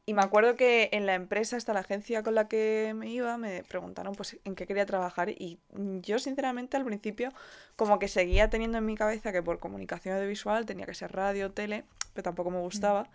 Y 0.05 0.13
me 0.13 0.23
acuerdo 0.23 0.55
que 0.55 0.89
en 0.93 1.05
la 1.05 1.13
empresa, 1.13 1.57
hasta 1.57 1.73
la 1.73 1.81
agencia 1.81 2.23
con 2.23 2.33
la 2.35 2.47
que 2.47 2.93
me 2.95 3.09
iba, 3.09 3.37
me 3.37 3.63
preguntaron 3.63 4.15
pues 4.15 4.39
en 4.43 4.55
qué 4.55 4.65
quería 4.65 4.85
trabajar 4.85 5.29
y 5.29 5.59
yo 6.01 6.17
sinceramente 6.17 6.75
al 6.75 6.85
principio 6.85 7.29
como 7.75 7.99
que 7.99 8.07
seguía 8.07 8.49
teniendo 8.49 8.79
en 8.79 8.85
mi 8.85 8.95
cabeza 8.95 9.31
que 9.31 9.43
por 9.43 9.59
comunicación 9.59 10.15
audiovisual 10.15 10.65
tenía 10.65 10.87
que 10.87 10.95
ser 10.95 11.11
radio, 11.11 11.51
tele, 11.51 11.85
pero 12.13 12.23
tampoco 12.23 12.49
me 12.49 12.59
gustaba. 12.59 13.09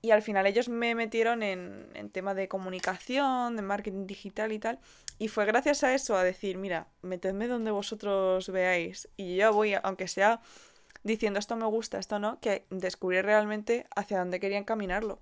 Y 0.00 0.10
al 0.10 0.22
final 0.22 0.46
ellos 0.46 0.68
me 0.68 0.94
metieron 0.96 1.42
en, 1.44 1.88
en 1.94 2.10
tema 2.10 2.34
de 2.34 2.48
comunicación, 2.48 3.54
de 3.54 3.62
marketing 3.62 4.06
digital 4.06 4.50
y 4.52 4.58
tal. 4.58 4.80
Y 5.18 5.28
fue 5.28 5.44
gracias 5.44 5.84
a 5.84 5.94
eso, 5.94 6.16
a 6.16 6.24
decir, 6.24 6.58
mira, 6.58 6.88
metedme 7.02 7.46
donde 7.46 7.70
vosotros 7.70 8.48
veáis. 8.48 9.08
Y 9.16 9.36
yo 9.36 9.52
voy, 9.52 9.74
aunque 9.80 10.08
sea 10.08 10.40
diciendo 11.04 11.38
esto 11.38 11.56
me 11.56 11.66
gusta, 11.66 11.98
esto 11.98 12.18
no, 12.18 12.40
que 12.40 12.66
descubrí 12.70 13.20
realmente 13.22 13.86
hacia 13.94 14.18
dónde 14.18 14.40
quería 14.40 14.58
encaminarlo. 14.58 15.20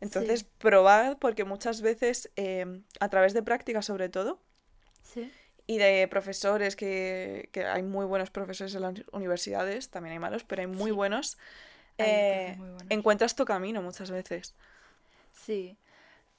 Entonces, 0.00 0.40
Sí. 0.40 0.46
probad, 0.58 1.18
porque 1.18 1.44
muchas 1.44 1.82
veces, 1.82 2.30
eh, 2.36 2.82
a 3.00 3.08
través 3.08 3.34
de 3.34 3.42
prácticas 3.42 3.84
sobre 3.86 4.08
todo, 4.08 4.40
Sí. 5.02 5.30
y 5.66 5.78
de 5.78 6.08
profesores, 6.08 6.74
que, 6.76 7.48
que 7.52 7.64
hay 7.64 7.82
muy 7.82 8.06
buenos 8.06 8.30
profesores 8.30 8.74
en 8.74 8.82
las 8.82 8.94
universidades, 9.12 9.90
también 9.90 10.14
hay 10.14 10.18
malos, 10.18 10.44
pero 10.44 10.62
hay 10.62 10.66
muy 10.68 10.90
Sí. 10.90 10.96
buenos, 10.96 11.38
eh, 11.98 12.54
profes 12.54 12.58
muy 12.58 12.68
buenos. 12.70 12.86
encuentras 12.90 13.36
tu 13.36 13.44
camino 13.44 13.82
muchas 13.82 14.10
veces. 14.10 14.54
Sí. 15.32 15.76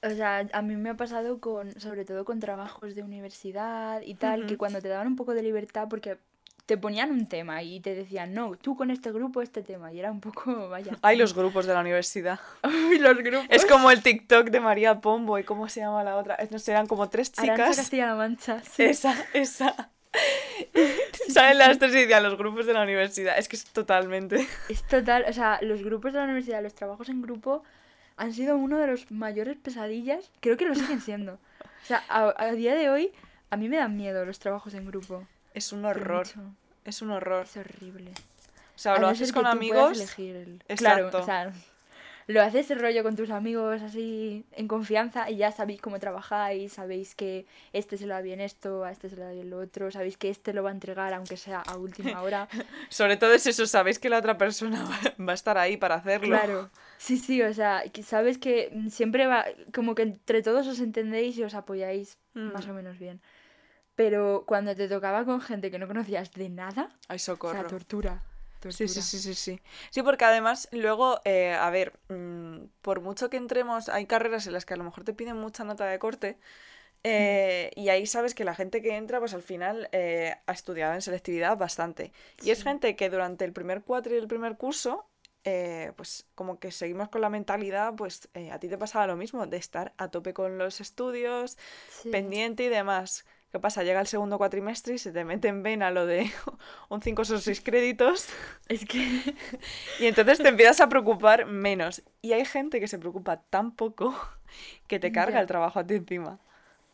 O 0.02 0.10
sea, 0.10 0.48
a 0.52 0.62
mí 0.62 0.74
me 0.76 0.90
ha 0.90 0.96
pasado 0.96 1.40
con, 1.40 1.78
sobre 1.80 2.04
todo 2.04 2.24
con 2.24 2.40
trabajos 2.40 2.94
de 2.96 3.04
universidad 3.04 4.00
y 4.02 4.14
tal, 4.16 4.46
que 4.46 4.56
cuando 4.58 4.80
te 4.82 4.88
daban 4.88 5.06
un 5.06 5.16
poco 5.16 5.32
de 5.34 5.42
libertad, 5.42 5.86
porque 5.88 6.18
te 6.66 6.78
ponían 6.78 7.10
un 7.10 7.26
tema 7.26 7.62
y 7.62 7.80
te 7.80 7.94
decían, 7.94 8.34
no, 8.34 8.54
tú 8.56 8.76
con 8.76 8.90
este 8.90 9.10
grupo 9.10 9.42
este 9.42 9.62
tema, 9.62 9.92
y 9.92 9.98
era 9.98 10.10
un 10.10 10.20
poco, 10.20 10.68
vaya. 10.70 10.96
Hay 11.02 11.16
los 11.16 11.34
grupos 11.34 11.66
de 11.66 11.74
la 11.74 11.80
universidad. 11.80 12.38
Ay, 12.62 12.98
los 12.98 13.18
grupos. 13.18 13.46
Es 13.48 13.66
como 13.66 13.90
el 13.90 14.02
TikTok 14.02 14.48
de 14.50 14.60
María 14.60 15.00
Pombo 15.00 15.38
y 15.38 15.44
cómo 15.44 15.68
se 15.68 15.80
llama 15.80 16.04
la 16.04 16.16
otra. 16.16 16.38
No 16.50 16.58
sé, 16.58 16.72
eran 16.72 16.86
como 16.86 17.08
tres 17.08 17.32
chicas. 17.32 17.76
Castilla-La 17.76 18.14
Mancha, 18.14 18.62
sí. 18.62 18.84
Esa, 18.84 19.14
esa. 19.32 19.90
Saben 21.28 21.58
las 21.58 21.78
tres 21.78 21.94
y 21.94 22.00
decían 22.00 22.22
los 22.22 22.36
grupos 22.36 22.66
de 22.66 22.74
la 22.74 22.82
universidad. 22.82 23.38
Es 23.38 23.48
que 23.48 23.56
es 23.56 23.64
totalmente. 23.64 24.46
Es 24.68 24.82
total, 24.86 25.24
o 25.28 25.32
sea, 25.32 25.58
los 25.62 25.82
grupos 25.82 26.12
de 26.12 26.18
la 26.18 26.24
universidad, 26.24 26.62
los 26.62 26.74
trabajos 26.74 27.08
en 27.08 27.22
grupo 27.22 27.62
han 28.16 28.32
sido 28.34 28.56
uno 28.56 28.78
de 28.78 28.86
los 28.86 29.10
mayores 29.10 29.56
pesadillas, 29.56 30.30
creo 30.40 30.56
que 30.56 30.66
lo 30.66 30.74
siguen 30.74 31.00
siendo. 31.00 31.34
O 31.34 31.86
sea, 31.86 32.04
a, 32.08 32.34
a 32.36 32.52
día 32.52 32.74
de 32.74 32.90
hoy 32.90 33.12
a 33.50 33.56
mí 33.56 33.68
me 33.68 33.78
dan 33.78 33.96
miedo 33.96 34.24
los 34.24 34.38
trabajos 34.38 34.74
en 34.74 34.86
grupo. 34.86 35.26
Es 35.54 35.72
un 35.72 35.84
horror. 35.84 36.26
mucho. 36.26 36.40
Es 36.84 37.02
un 37.02 37.10
horror. 37.10 37.44
Es 37.44 37.56
horrible. 37.56 38.12
O 38.74 38.78
sea, 38.78 38.98
lo 38.98 39.06
haces 39.08 39.32
con 39.32 39.46
amigos. 39.46 39.96
elegir 39.98 40.36
el- 40.36 40.62
Exacto. 40.68 41.10
Claro, 41.10 41.18
o 41.20 41.24
sea, 41.24 41.52
lo 42.28 42.40
haces 42.40 42.70
el 42.70 42.78
rollo 42.80 43.02
con 43.02 43.16
tus 43.16 43.30
amigos 43.30 43.82
así 43.82 44.44
en 44.52 44.66
confianza 44.68 45.28
y 45.28 45.36
ya 45.36 45.50
sabéis 45.52 45.80
cómo 45.80 45.98
trabajáis, 45.98 46.72
sabéis 46.72 47.14
que 47.14 47.46
este 47.72 47.96
se 47.98 48.06
lo 48.06 48.14
da 48.14 48.20
bien 48.22 48.40
esto, 48.40 48.84
a 48.84 48.92
este 48.92 49.08
se 49.10 49.16
le 49.16 49.22
da 49.22 49.32
bien 49.32 49.50
lo 49.50 49.58
otro, 49.58 49.90
sabéis 49.90 50.16
que 50.16 50.30
este 50.30 50.52
lo 50.52 50.62
va 50.62 50.70
a 50.70 50.72
entregar 50.72 51.12
aunque 51.14 51.36
sea 51.36 51.60
a 51.60 51.76
última 51.76 52.22
hora. 52.22 52.48
Sobre 52.88 53.16
todo 53.16 53.32
es 53.34 53.46
eso, 53.46 53.66
sabéis 53.66 53.98
que 53.98 54.08
la 54.08 54.18
otra 54.18 54.38
persona 54.38 54.84
va, 55.20 55.32
a 55.32 55.34
estar 55.34 55.58
ahí 55.58 55.76
para 55.76 55.96
hacerlo. 55.96 56.28
Claro, 56.28 56.70
sí, 56.96 57.18
sí, 57.18 57.42
o 57.42 57.52
sea, 57.52 57.82
que 57.92 58.02
sabes 58.02 58.38
que 58.38 58.72
siempre 58.88 59.26
va, 59.26 59.44
como 59.74 59.94
que 59.94 60.02
entre 60.02 60.42
todos 60.42 60.66
os 60.68 60.78
entendéis 60.80 61.36
y 61.38 61.42
os 61.44 61.54
apoyáis 61.54 62.18
Mm. 62.34 62.52
más 62.52 62.66
o 62.66 62.72
menos 62.72 62.98
bien. 62.98 63.20
Pero 64.02 64.44
cuando 64.46 64.74
te 64.74 64.88
tocaba 64.88 65.24
con 65.24 65.40
gente 65.40 65.70
que 65.70 65.78
no 65.78 65.86
conocías 65.86 66.32
de 66.32 66.48
nada, 66.48 66.90
Ay, 67.08 67.16
o 67.16 67.18
sea, 67.18 67.34
socorro. 67.34 67.68
tortura. 67.68 68.22
Sí, 68.70 68.86
sí, 68.88 69.02
sí, 69.02 69.18
sí, 69.18 69.34
sí. 69.34 69.60
Sí, 69.90 70.02
porque 70.02 70.24
además 70.24 70.68
luego, 70.72 71.20
eh, 71.24 71.52
a 71.52 71.68
ver, 71.70 71.98
mm, 72.08 72.66
por 72.80 73.00
mucho 73.00 73.28
que 73.30 73.36
entremos, 73.36 73.88
hay 73.88 74.06
carreras 74.06 74.46
en 74.46 74.52
las 74.52 74.64
que 74.64 74.74
a 74.74 74.76
lo 74.76 74.84
mejor 74.84 75.04
te 75.04 75.12
piden 75.14 75.36
mucha 75.36 75.64
nota 75.64 75.84
de 75.86 75.98
corte 75.98 76.38
eh, 77.04 77.70
y 77.74 77.88
ahí 77.88 78.06
sabes 78.06 78.34
que 78.34 78.44
la 78.44 78.54
gente 78.54 78.80
que 78.82 78.96
entra, 78.96 79.18
pues 79.18 79.34
al 79.34 79.42
final 79.42 79.88
eh, 79.92 80.36
ha 80.46 80.52
estudiado 80.52 80.94
en 80.94 81.02
selectividad 81.02 81.56
bastante. 81.56 82.12
Y 82.44 82.50
es 82.50 82.58
Sí. 82.58 82.64
gente 82.64 82.94
que 82.96 83.10
durante 83.10 83.44
el 83.44 83.52
primer 83.52 83.82
cuatro 83.82 84.14
y 84.14 84.18
el 84.18 84.28
primer 84.28 84.56
curso, 84.56 85.08
eh, 85.44 85.92
pues 85.96 86.26
como 86.36 86.60
que 86.60 86.70
seguimos 86.70 87.08
con 87.08 87.20
la 87.20 87.28
mentalidad, 87.30 87.94
pues 87.96 88.28
eh, 88.34 88.52
a 88.52 88.60
ti 88.60 88.68
te 88.68 88.78
pasaba 88.78 89.08
lo 89.08 89.16
mismo, 89.16 89.46
de 89.46 89.56
estar 89.56 89.92
a 89.98 90.08
tope 90.08 90.32
con 90.32 90.58
los 90.58 90.80
estudios, 90.80 91.58
Sí. 92.02 92.10
pendiente 92.10 92.64
y 92.64 92.68
demás. 92.68 93.24
¿Qué 93.52 93.60
pasa? 93.60 93.82
Llega 93.82 94.00
el 94.00 94.06
segundo 94.06 94.38
cuatrimestre 94.38 94.94
y 94.94 94.98
se 94.98 95.12
te 95.12 95.26
mete 95.26 95.48
en 95.48 95.62
vena 95.62 95.90
lo 95.90 96.06
de 96.06 96.30
un 96.88 97.02
5 97.02 97.20
o 97.22 97.24
6 97.24 97.60
créditos. 97.60 98.28
Es 98.68 98.86
que... 98.86 98.98
Y 100.00 100.06
entonces 100.06 100.38
te 100.38 100.48
empiezas 100.48 100.80
a 100.80 100.88
preocupar 100.88 101.44
menos. 101.44 102.02
Y 102.22 102.32
hay 102.32 102.46
gente 102.46 102.80
que 102.80 102.88
se 102.88 102.98
preocupa 102.98 103.42
tan 103.42 103.72
poco 103.72 104.14
que 104.88 104.98
te 104.98 105.12
carga 105.12 105.38
el 105.38 105.46
trabajo 105.46 105.78
a 105.78 105.86
ti 105.86 105.94
encima. 105.94 106.40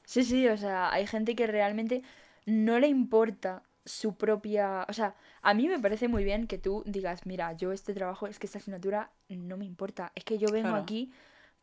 Sí, 0.05 0.25
sí, 0.25 0.49
o 0.49 0.57
sea, 0.57 0.93
hay 0.93 1.07
gente 1.07 1.37
que 1.37 1.47
realmente 1.47 2.03
no 2.45 2.81
le 2.81 2.89
importa 2.89 3.63
su 3.85 4.17
propia... 4.17 4.85
O 4.89 4.93
sea, 4.93 5.15
a 5.43 5.55
mí 5.55 5.69
me 5.69 5.79
parece 5.79 6.09
muy 6.09 6.25
bien 6.25 6.49
que 6.49 6.59
tú 6.59 6.83
digas, 6.87 7.25
mira, 7.25 7.53
yo 7.53 7.71
este 7.73 7.95
trabajo, 7.95 8.27
es 8.27 8.41
que 8.41 8.47
esta 8.47 8.59
asignatura 8.59 9.13
no 9.29 9.57
me 9.57 9.65
importa, 9.65 10.11
es 10.17 10.25
que 10.25 10.39
yo 10.39 10.49
vengo 10.51 10.71
Claro. 10.71 10.83
aquí 10.83 11.13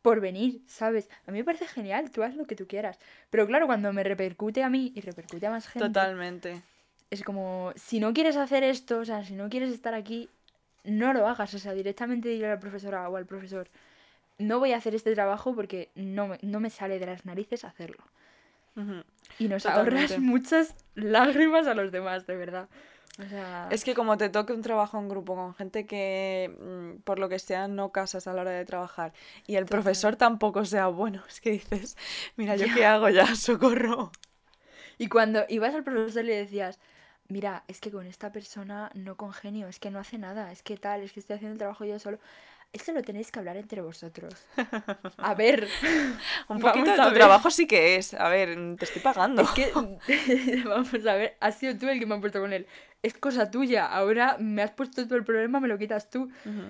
por 0.05 0.19
venir, 0.19 0.61
¿sabes? 0.67 1.09
A 1.25 1.31
mí 1.31 1.39
me 1.39 1.43
parece 1.43 1.65
genial, 1.65 2.11
tú 2.11 2.21
haz 2.21 2.35
lo 2.35 2.45
que 2.45 2.55
tú 2.55 2.67
quieras. 2.67 2.99
Pero 3.31 3.47
claro, 3.47 3.65
cuando 3.65 3.91
me 3.91 4.03
repercute 4.03 4.61
a 4.61 4.69
mí 4.69 4.91
y 4.93 5.01
repercute 5.01 5.47
a 5.47 5.49
más 5.49 5.67
gente, 5.67 5.87
Totalmente. 5.87 6.61
es 7.09 7.23
como, 7.23 7.73
si 7.75 7.99
no 7.99 8.13
quieres 8.13 8.37
hacer 8.37 8.63
esto, 8.63 8.99
o 8.99 9.05
sea, 9.05 9.25
si 9.25 9.33
no 9.33 9.49
quieres 9.49 9.73
estar 9.73 9.95
aquí, 9.95 10.29
no 10.83 11.11
lo 11.11 11.27
hagas, 11.27 11.55
o 11.55 11.57
sea, 11.57 11.73
directamente 11.73 12.29
dile 12.29 12.45
a 12.45 12.49
la 12.49 12.59
profesora 12.59 13.09
o 13.09 13.17
al 13.17 13.25
profesor, 13.25 13.67
no 14.37 14.59
voy 14.59 14.73
a 14.73 14.77
hacer 14.77 14.93
este 14.93 15.11
trabajo 15.15 15.55
porque 15.55 15.89
no 15.95 16.27
me, 16.27 16.37
no 16.43 16.59
me 16.59 16.69
sale 16.69 16.99
de 16.99 17.07
las 17.07 17.25
narices 17.25 17.65
hacerlo. 17.65 18.03
Y 19.39 19.47
nos 19.47 19.63
Totalmente. 19.63 20.13
ahorras 20.13 20.19
muchas 20.19 20.75
lágrimas 20.93 21.65
a 21.65 21.73
los 21.73 21.91
demás, 21.91 22.27
de 22.27 22.35
verdad. 22.35 22.69
O 23.17 23.23
sea, 23.30 23.67
Es 23.69 23.84
que 23.84 23.93
como 23.95 24.17
te 24.17 24.30
toque 24.30 24.54
un 24.54 24.62
trabajo 24.62 24.99
en 24.99 25.08
grupo 25.10 25.36
con 25.36 25.56
gente 25.56 25.86
que 25.86 26.51
mm, 26.60 27.01
por 27.04 27.19
lo 27.19 27.30
que 27.30 27.39
sea 27.39 27.67
no 27.67 27.91
casas 27.91 28.28
a 28.28 28.34
la 28.34 28.41
hora 28.41 28.51
de 28.51 28.65
trabajar 28.65 29.13
y 29.47 29.56
el 29.56 29.65
profesor 29.65 30.15
tampoco 30.17 30.65
sea 30.65 30.88
bueno, 30.88 31.23
es 31.28 31.39
que 31.41 31.51
dices, 31.51 31.97
mira, 32.36 32.56
¿yo 32.58 32.67
qué 32.73 32.86
hago 32.86 33.10
ya? 33.10 33.25
Socorro. 33.36 34.12
Y 34.97 35.08
cuando 35.08 35.45
ibas 35.49 35.75
al 35.75 35.84
profesor 35.84 36.23
le 36.25 36.36
decías, 36.36 36.80
mira, 37.28 37.63
es 37.67 37.80
que 37.82 37.91
con 37.91 38.06
esta 38.08 38.32
persona 38.32 38.91
no 38.93 39.15
congenio, 39.17 39.67
es 39.67 39.80
que 39.80 39.91
no 39.91 39.99
hace 39.99 40.17
nada, 40.17 40.51
es 40.51 40.63
que 40.63 40.78
tal, 40.78 41.01
es 41.01 41.12
que 41.13 41.19
estoy 41.19 41.36
haciendo 41.38 41.54
el 41.54 41.60
trabajo 41.60 41.86
yo 41.86 41.99
solo. 41.99 42.19
Esto 42.73 42.91
lo 42.91 43.01
tenéis 43.04 43.32
que 43.32 43.39
hablar 43.39 43.56
entre 43.56 43.82
vosotros. 43.82 44.34
A 45.17 45.34
ver, 45.34 45.67
Un 46.49 46.60
poquito 46.62 46.91
de 46.91 46.97
tu 46.97 47.13
trabajo 47.13 47.49
sí 47.49 47.67
que 47.67 47.95
es. 47.95 48.13
A 48.13 48.28
ver, 48.30 48.58
te 48.78 48.86
estoy 48.86 49.01
pagando. 49.01 49.41
es 49.41 49.49
que, 49.51 49.71
vamos 50.65 50.93
a 50.93 51.13
ver, 51.15 51.38
has 51.39 51.58
sido 51.58 51.78
tú 51.78 51.88
el 51.88 51.99
que 51.99 52.06
me 52.06 52.15
ha 52.15 52.19
puesto 52.19 52.41
con 52.41 52.51
él. 52.51 52.67
Es 53.05 53.13
cosa 53.13 53.51
tuya, 53.51 53.85
ahora 53.85 54.37
me 54.39 54.61
has 54.63 54.71
puesto 54.71 55.07
tú 55.07 55.15
el 55.15 55.23
problema, 55.23 55.59
me 55.59 55.67
lo 55.67 55.77
quitas 55.77 56.09
tú. 56.09 56.29
Eso 56.45 56.67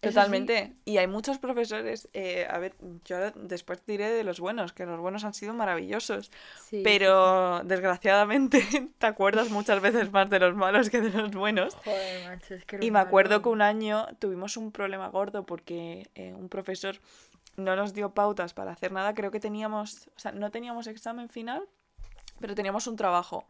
Totalmente. 0.00 0.76
Y 0.84 0.98
hay 0.98 1.06
muchos 1.06 1.38
profesores, 1.38 2.08
eh, 2.12 2.46
a 2.50 2.58
ver, 2.58 2.74
yo 3.04 3.16
después 3.34 3.84
diré 3.86 4.10
de 4.10 4.24
los 4.24 4.40
buenos, 4.40 4.72
que 4.72 4.86
los 4.86 5.00
buenos 5.00 5.24
han 5.24 5.34
sido 5.34 5.54
maravillosos, 5.54 6.30
Sí, 6.68 6.82
pero 6.82 7.62
desgraciadamente 7.64 8.60
te 8.98 9.06
acuerdas 9.06 9.50
muchas 9.50 9.80
veces 9.80 10.12
más 10.12 10.28
de 10.30 10.38
los 10.40 10.54
malos 10.54 10.90
que 10.90 11.00
de 11.00 11.10
los 11.10 11.30
buenos. 11.32 11.74
Joder, 11.76 12.24
macho, 12.24 12.54
es 12.54 12.64
que 12.64 12.78
Y 12.84 12.90
me 12.90 12.98
acuerdo 12.98 13.30
malos- 13.36 13.42
que 13.42 13.48
un 13.48 13.62
año 13.62 14.06
tuvimos 14.18 14.56
un 14.56 14.70
problema 14.72 15.08
gordo 15.08 15.44
porque 15.46 16.08
eh, 16.14 16.34
un 16.34 16.48
profesor 16.48 16.96
no 17.56 17.74
nos 17.74 17.92
dio 17.94 18.10
pautas 18.10 18.54
para 18.54 18.72
hacer 18.72 18.92
nada. 18.92 19.14
Creo 19.14 19.30
que 19.30 19.40
teníamos, 19.40 20.08
o 20.16 20.18
sea, 20.18 20.32
no 20.32 20.50
teníamos 20.50 20.86
examen 20.86 21.28
final, 21.28 21.62
pero 22.40 22.54
teníamos 22.54 22.86
un 22.86 22.96
trabajo. 22.96 23.46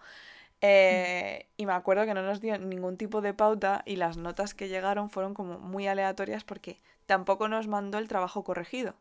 Eh, 0.61 1.47
y 1.57 1.67
me 1.67 1.73
acuerdo 1.73 2.05
que 2.05 2.15
no 2.15 2.23
nos 2.23 2.41
dio 2.41 2.59
ningún 2.59 2.97
tipo 2.97 3.21
de 3.21 3.35
pauta 3.35 3.83
y 3.87 3.97
las 3.97 4.17
notas 4.17 4.55
que 4.55 4.69
llegaron 4.69 5.09
fueron 5.11 5.35
como 5.35 5.59
muy 5.59 5.87
aleatorias 5.87 6.45
porque 6.45 6.79
tampoco 7.07 7.49
nos 7.49 7.69
mandó 7.69 7.99
el 7.99 8.09
trabajo 8.09 8.43
corregido. 8.45 8.95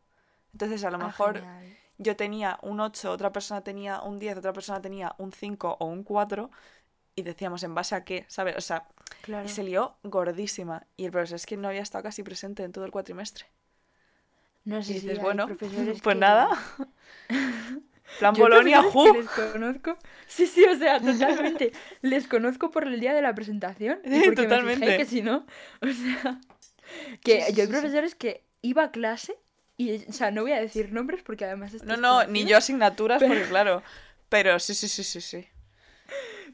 Entonces, 0.53 0.83
a 0.85 0.91
lo 0.91 0.99
Ah, 0.99 1.07
mejor 1.07 1.35
genial. 1.35 1.77
yo 1.97 2.15
tenía 2.15 2.59
un 2.61 2.79
8, 2.79 3.11
otra 3.11 3.31
persona 3.31 3.61
tenía 3.61 4.01
un 4.01 4.19
10, 4.19 4.37
otra 4.37 4.53
persona 4.53 4.81
tenía 4.81 5.15
un 5.17 5.31
5 5.31 5.77
o 5.79 5.85
un 5.85 6.03
4 6.03 6.51
y 7.15 7.23
decíamos 7.23 7.63
en 7.63 7.75
base 7.75 7.95
a 7.95 8.03
qué, 8.05 8.25
¿sabes? 8.29 8.55
O 8.57 8.61
sea, 8.61 8.87
Claro. 9.21 9.45
y 9.45 9.49
se 9.49 9.63
lió 9.63 9.95
gordísima. 10.03 10.85
Y 10.97 11.05
el 11.05 11.11
profesor 11.11 11.35
es 11.37 11.45
que 11.45 11.57
no 11.57 11.67
había 11.69 11.81
estado 11.81 12.03
casi 12.03 12.23
presente 12.23 12.63
en 12.63 12.71
todo 12.73 12.85
el 12.85 12.91
cuatrimestre. 12.91 13.45
No 14.65 14.81
Y 14.81 14.83
sé 14.83 14.85
si 14.85 14.93
dices, 14.93 15.19
hay 15.19 15.23
bueno, 15.23 15.47
pues 16.03 16.15
que- 16.15 16.15
nada. 16.15 16.49
Plan 18.19 18.33
Yo 18.35 18.43
Bolonia, 18.43 18.81
que 18.93 19.13
les 19.19 19.29
conozco. 19.29 19.97
Sí, 20.27 20.47
sí, 20.47 20.63
o 20.65 20.75
sea, 20.75 20.99
totalmente. 20.99 21.71
les 22.01 22.27
conozco 22.27 22.71
por 22.71 22.85
el 22.87 22.99
día 22.99 23.13
de 23.13 23.21
la 23.21 23.33
presentación. 23.35 23.99
Y 24.03 24.09
porque 24.25 24.29
me 24.29 24.35
Totalmente. 24.47 24.85
fijé 24.85 24.97
que 24.97 25.05
si 25.05 25.21
no. 25.21 25.45
O 25.81 25.87
sea. 25.87 26.39
Que 27.21 27.43
yo 27.53 27.63
hay 27.63 27.67
profesores 27.67 28.15
que 28.15 28.43
iba 28.61 28.83
a 28.83 28.91
clase 28.91 29.35
y, 29.75 30.05
o 30.09 30.13
sea, 30.13 30.31
no 30.31 30.41
voy 30.43 30.53
a 30.53 30.61
decir 30.61 30.91
nombres 30.93 31.21
porque 31.21 31.45
además 31.45 31.83
No, 31.83 31.97
no, 31.97 32.25
ni 32.25 32.45
yo 32.45 32.57
asignaturas, 32.57 33.19
Pero- 33.19 33.33
porque 33.33 33.49
claro. 33.49 33.83
Pero 34.29 34.57
sí, 34.59 34.73
sí, 34.73 34.87
sí, 34.87 35.03
sí, 35.03 35.21
sí. 35.21 35.47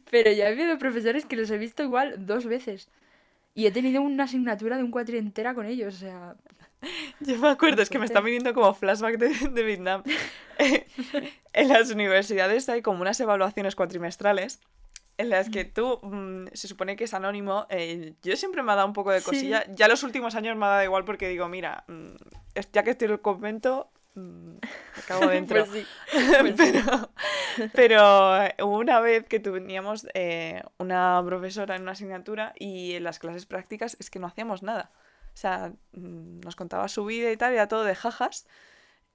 Pero 0.10 0.32
ya 0.32 0.46
he 0.50 0.52
habido 0.52 0.78
profesores 0.78 1.26
que 1.26 1.36
los 1.36 1.50
he 1.52 1.58
visto 1.58 1.84
igual 1.84 2.26
dos 2.26 2.46
veces. 2.46 2.90
Y 3.56 3.68
he 3.68 3.72
tenido 3.72 4.02
una 4.02 4.24
asignatura 4.26 4.78
de 4.78 4.84
un 4.84 4.92
cuatri 4.92 5.18
entera 5.18 5.54
con 5.54 5.66
ellos, 5.66 5.96
o 5.96 5.98
sea. 6.00 6.36
Yo 7.20 7.38
me 7.38 7.50
acuerdo, 7.50 7.82
es 7.82 7.90
que 7.90 8.00
me 8.00 8.06
está 8.06 8.20
viniendo 8.22 8.54
como 8.54 8.74
flashback 8.74 9.18
de, 9.18 9.50
de 9.50 9.64
Vietnam. 9.64 10.04
en 11.54 11.68
las 11.70 11.92
universidades 11.92 12.68
hay 12.70 12.82
como 12.82 13.02
unas 13.02 13.20
evaluaciones 13.20 13.76
cuatrimestrales 13.76 14.60
en 15.18 15.30
las 15.30 15.50
que 15.50 15.64
tú, 15.64 16.00
mm, 16.02 16.48
se 16.54 16.68
supone 16.68 16.96
que 16.96 17.04
es 17.04 17.14
anónimo. 17.14 17.68
eh, 17.70 18.14
yo 18.24 18.36
siempre 18.36 18.64
me 18.64 18.72
ha 18.72 18.76
dado 18.76 18.88
un 18.88 18.94
poco 18.94 19.12
de 19.12 19.20
Sí. 19.20 19.26
cosilla. 19.26 19.64
Ya 19.70 19.88
los 19.88 20.02
últimos 20.04 20.34
años 20.36 20.58
me 20.58 20.66
ha 20.66 20.70
dado 20.70 20.84
igual 20.84 21.06
porque 21.06 21.30
digo, 21.30 21.48
mira, 21.48 21.84
mm, 21.88 22.16
es- 22.56 22.72
ya 22.72 22.84
que 22.84 22.92
estoy 22.92 23.06
en 23.06 23.12
el 23.14 23.22
convento, 23.22 23.92
mm, 24.16 24.54
me 24.54 25.02
cago 25.08 25.28
dentro. 25.62 25.66
Pues 25.66 25.86
sí. 25.86 25.88
pues 26.40 26.56
sí. 26.58 26.74
pero, 26.74 27.10
pero 27.74 28.44
eh, 28.44 28.56
una 28.64 29.00
vez 29.02 29.26
que 29.28 29.40
teníamos 29.40 30.08
eh, 30.16 30.64
una 30.80 31.22
profesora 31.24 31.76
en 31.76 31.84
una 31.84 31.92
asignatura 31.92 32.54
y 32.58 32.94
en 32.94 33.04
las 33.04 33.20
clases 33.20 33.46
prácticas 33.46 33.96
es 34.00 34.10
que 34.10 34.18
no 34.18 34.26
hacíamos 34.28 34.64
nada. 34.64 34.92
O 35.34 35.38
sea, 35.38 35.74
mm, 35.94 36.40
nos 36.42 36.56
contaba 36.56 36.88
su 36.88 37.06
vida 37.06 37.32
y 37.32 37.38
tal, 37.38 37.54
era 37.54 37.68
todo 37.68 37.84
de 37.84 37.96
jajas. 37.96 38.46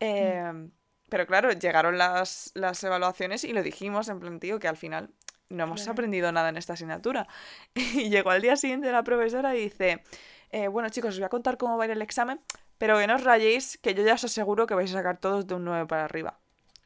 Eh, 0.01 0.69
Pero 1.09 1.27
claro, 1.27 1.51
llegaron 1.53 1.97
las, 1.97 2.51
las 2.55 2.83
evaluaciones 2.85 3.45
y 3.45 3.53
lo 3.55 3.63
dijimos 3.63 4.09
en 4.11 4.21
plan, 4.21 4.39
tío, 4.41 4.59
que 4.59 4.69
al 4.69 4.77
final 4.77 5.11
no 5.49 5.65
hemos 5.65 5.81
Claro. 5.81 5.93
aprendido 5.93 6.31
nada 6.33 6.51
en 6.51 6.57
esta 6.59 6.75
asignatura. 6.75 7.27
Y 7.75 8.11
llegó 8.11 8.31
al 8.31 8.43
día 8.43 8.57
siguiente 8.57 8.93
la 8.93 9.03
profesora 9.03 9.57
y 9.57 9.63
dice, 9.63 10.03
eh, 10.51 10.69
bueno 10.69 10.91
chicos, 10.91 11.11
os 11.15 11.19
voy 11.19 11.25
a 11.25 11.29
contar 11.31 11.57
cómo 11.57 11.79
va 11.79 11.85
a 11.85 11.87
ir 11.87 11.93
el 11.93 12.03
examen, 12.03 12.41
pero 12.77 12.99
que 12.99 13.07
no 13.07 13.15
os 13.15 13.25
rayéis, 13.25 13.79
que 13.79 13.95
yo 13.95 14.05
ya 14.05 14.15
os 14.15 14.25
aseguro 14.25 14.67
que 14.67 14.75
vais 14.75 14.91
a 14.91 14.99
sacar 14.99 15.19
todos 15.19 15.47
de 15.47 15.55
un 15.55 15.65
9 15.65 15.87
para 15.87 16.05
arriba. 16.05 16.39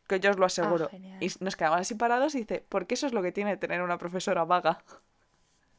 Que 0.06 0.20
yo 0.20 0.30
os 0.30 0.38
lo 0.38 0.46
aseguro. 0.46 0.88
genial. 0.88 1.18
y 1.20 1.30
nos 1.40 1.56
quedaban 1.56 1.80
así 1.80 1.94
parados 1.96 2.34
y 2.36 2.38
dice, 2.40 2.64
porque 2.68 2.94
eso 2.94 3.06
es 3.08 3.12
lo 3.12 3.22
que 3.22 3.32
tiene 3.32 3.56
tener 3.56 3.82
una 3.82 3.98
profesora 3.98 4.44
vaga. 4.44 4.84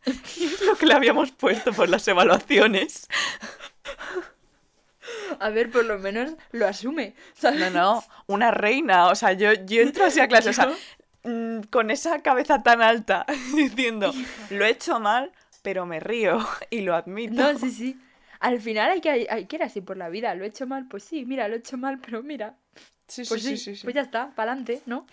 Es 0.05 0.61
lo 0.65 0.75
que 0.75 0.85
le 0.85 0.93
habíamos 0.93 1.31
puesto 1.31 1.71
por 1.73 1.89
las 1.89 2.07
evaluaciones. 2.07 3.07
A 5.39 5.49
ver, 5.49 5.69
por 5.69 5.85
lo 5.85 5.99
menos 5.99 6.33
lo 6.51 6.67
asume. 6.67 7.13
¿sabes? 7.33 7.59
No, 7.59 7.69
no, 7.69 8.03
una 8.27 8.51
reina. 8.51 9.07
O 9.07 9.15
sea, 9.15 9.33
yo, 9.33 9.53
yo 9.65 9.81
entro 9.81 10.05
así 10.05 10.19
a 10.19 10.27
clase, 10.27 10.49
o 10.49 10.53
sea, 10.53 10.71
mm, 11.23 11.61
con 11.69 11.91
esa 11.91 12.21
cabeza 12.21 12.63
tan 12.63 12.81
alta, 12.81 13.25
diciendo, 13.55 14.13
lo 14.49 14.65
he 14.65 14.69
hecho 14.69 14.99
mal, 14.99 15.31
pero 15.61 15.85
me 15.85 15.99
río 15.99 16.45
y 16.69 16.81
lo 16.81 16.95
admito. 16.95 17.33
No, 17.33 17.57
sí, 17.57 17.71
sí. 17.71 17.99
Al 18.39 18.59
final 18.59 18.91
hay 18.91 19.01
que, 19.01 19.27
hay 19.29 19.45
que 19.45 19.55
ir 19.55 19.63
así 19.63 19.81
por 19.81 19.97
la 19.97 20.09
vida. 20.09 20.35
Lo 20.35 20.43
he 20.43 20.47
hecho 20.47 20.67
mal, 20.67 20.87
pues 20.89 21.03
sí, 21.03 21.25
mira, 21.25 21.47
lo 21.47 21.55
he 21.55 21.59
hecho 21.59 21.77
mal, 21.77 21.99
pero 21.99 22.21
mira. 22.23 22.55
Sí, 23.07 23.23
Pues 23.27 23.43
sí, 23.43 23.57
sí, 23.57 23.57
sí, 23.57 23.75
sí. 23.77 23.83
pues 23.83 23.95
ya 23.95 24.01
está, 24.01 24.31
para 24.35 24.51
adelante, 24.51 24.81
¿no? 24.85 25.05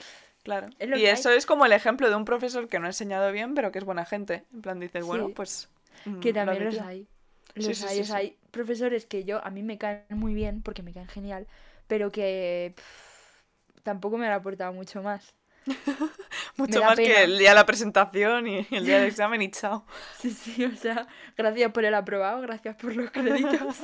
Claro. 0.42 0.68
es 0.78 0.90
Y 0.90 1.06
hay. 1.06 1.06
eso 1.06 1.30
es 1.30 1.46
como 1.46 1.66
el 1.66 1.72
ejemplo 1.72 2.08
de 2.08 2.16
un 2.16 2.24
profesor 2.24 2.68
que 2.68 2.78
no 2.78 2.86
ha 2.86 2.88
enseñado 2.88 3.30
bien, 3.32 3.54
pero 3.54 3.72
que 3.72 3.78
es 3.78 3.84
buena 3.84 4.04
gente. 4.06 4.44
En 4.52 4.62
plan, 4.62 4.80
dices, 4.80 5.04
bueno, 5.04 5.30
pues. 5.34 5.68
mm, 6.04 6.20
Que 6.20 6.32
lo 6.32 6.34
también 6.34 6.64
los 6.64 6.78
hay. 6.80 7.08
Los 7.54 7.78
sí, 7.78 7.84
hay, 7.84 8.04
sí, 8.04 8.38
profesores 8.50 9.06
que 9.06 9.24
yo, 9.24 9.44
a 9.44 9.50
mí 9.50 9.62
me 9.62 9.78
caen 9.78 10.04
muy 10.10 10.34
bien, 10.34 10.62
porque 10.62 10.82
me 10.82 10.92
caen 10.92 11.08
genial, 11.08 11.46
pero 11.86 12.10
que 12.12 12.74
pff, 12.76 13.42
tampoco 13.82 14.18
me 14.18 14.26
han 14.26 14.32
aportado 14.32 14.72
mucho 14.72 15.02
más. 15.02 15.34
Mucho 16.56 16.82
más 16.82 17.00
que 17.00 17.22
el 17.24 17.38
día 17.38 17.50
de 17.50 17.54
la 17.54 17.66
presentación 17.66 18.46
y 18.46 18.66
el 18.70 18.84
día 18.86 18.98
del 18.98 19.08
examen 19.08 19.42
y 19.42 19.50
chao. 19.50 19.86
Sí, 20.12 20.30
sí, 20.30 20.64
o 20.64 20.76
sea, 20.76 21.06
gracias 21.36 21.72
por 21.72 21.84
el 21.84 21.94
aprobado, 21.94 22.40
gracias 22.42 22.76
por 22.76 22.94
los 22.94 23.10
créditos. 23.10 23.78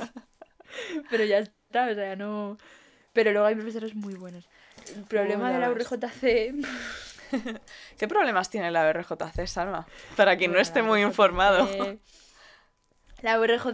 Pero 1.09 1.25
ya 1.25 1.39
está, 1.39 1.89
o 1.89 1.95
sea, 1.95 2.15
no... 2.15 2.57
Pero 3.13 3.31
luego 3.31 3.47
hay 3.47 3.55
profesores 3.55 3.95
muy 3.95 4.15
buenos. 4.15 4.49
El 4.95 5.03
problema 5.03 5.51
de 5.51 5.59
la. 5.59 5.71
URJC... 5.71 6.53
¿Qué 7.97 8.07
problemas 8.07 8.49
tiene 8.49 8.71
la 8.71 8.91
RJC, 8.91 9.45
Salma? 9.47 9.85
Para 10.15 10.37
quien 10.37 10.51
no 10.51 10.59
esté 10.59 10.81
la 10.81 10.85
muy 10.87 11.01
URJC 11.01 11.01
informado. 11.01 11.67
La, 13.23 13.39
URJ, 13.39 13.65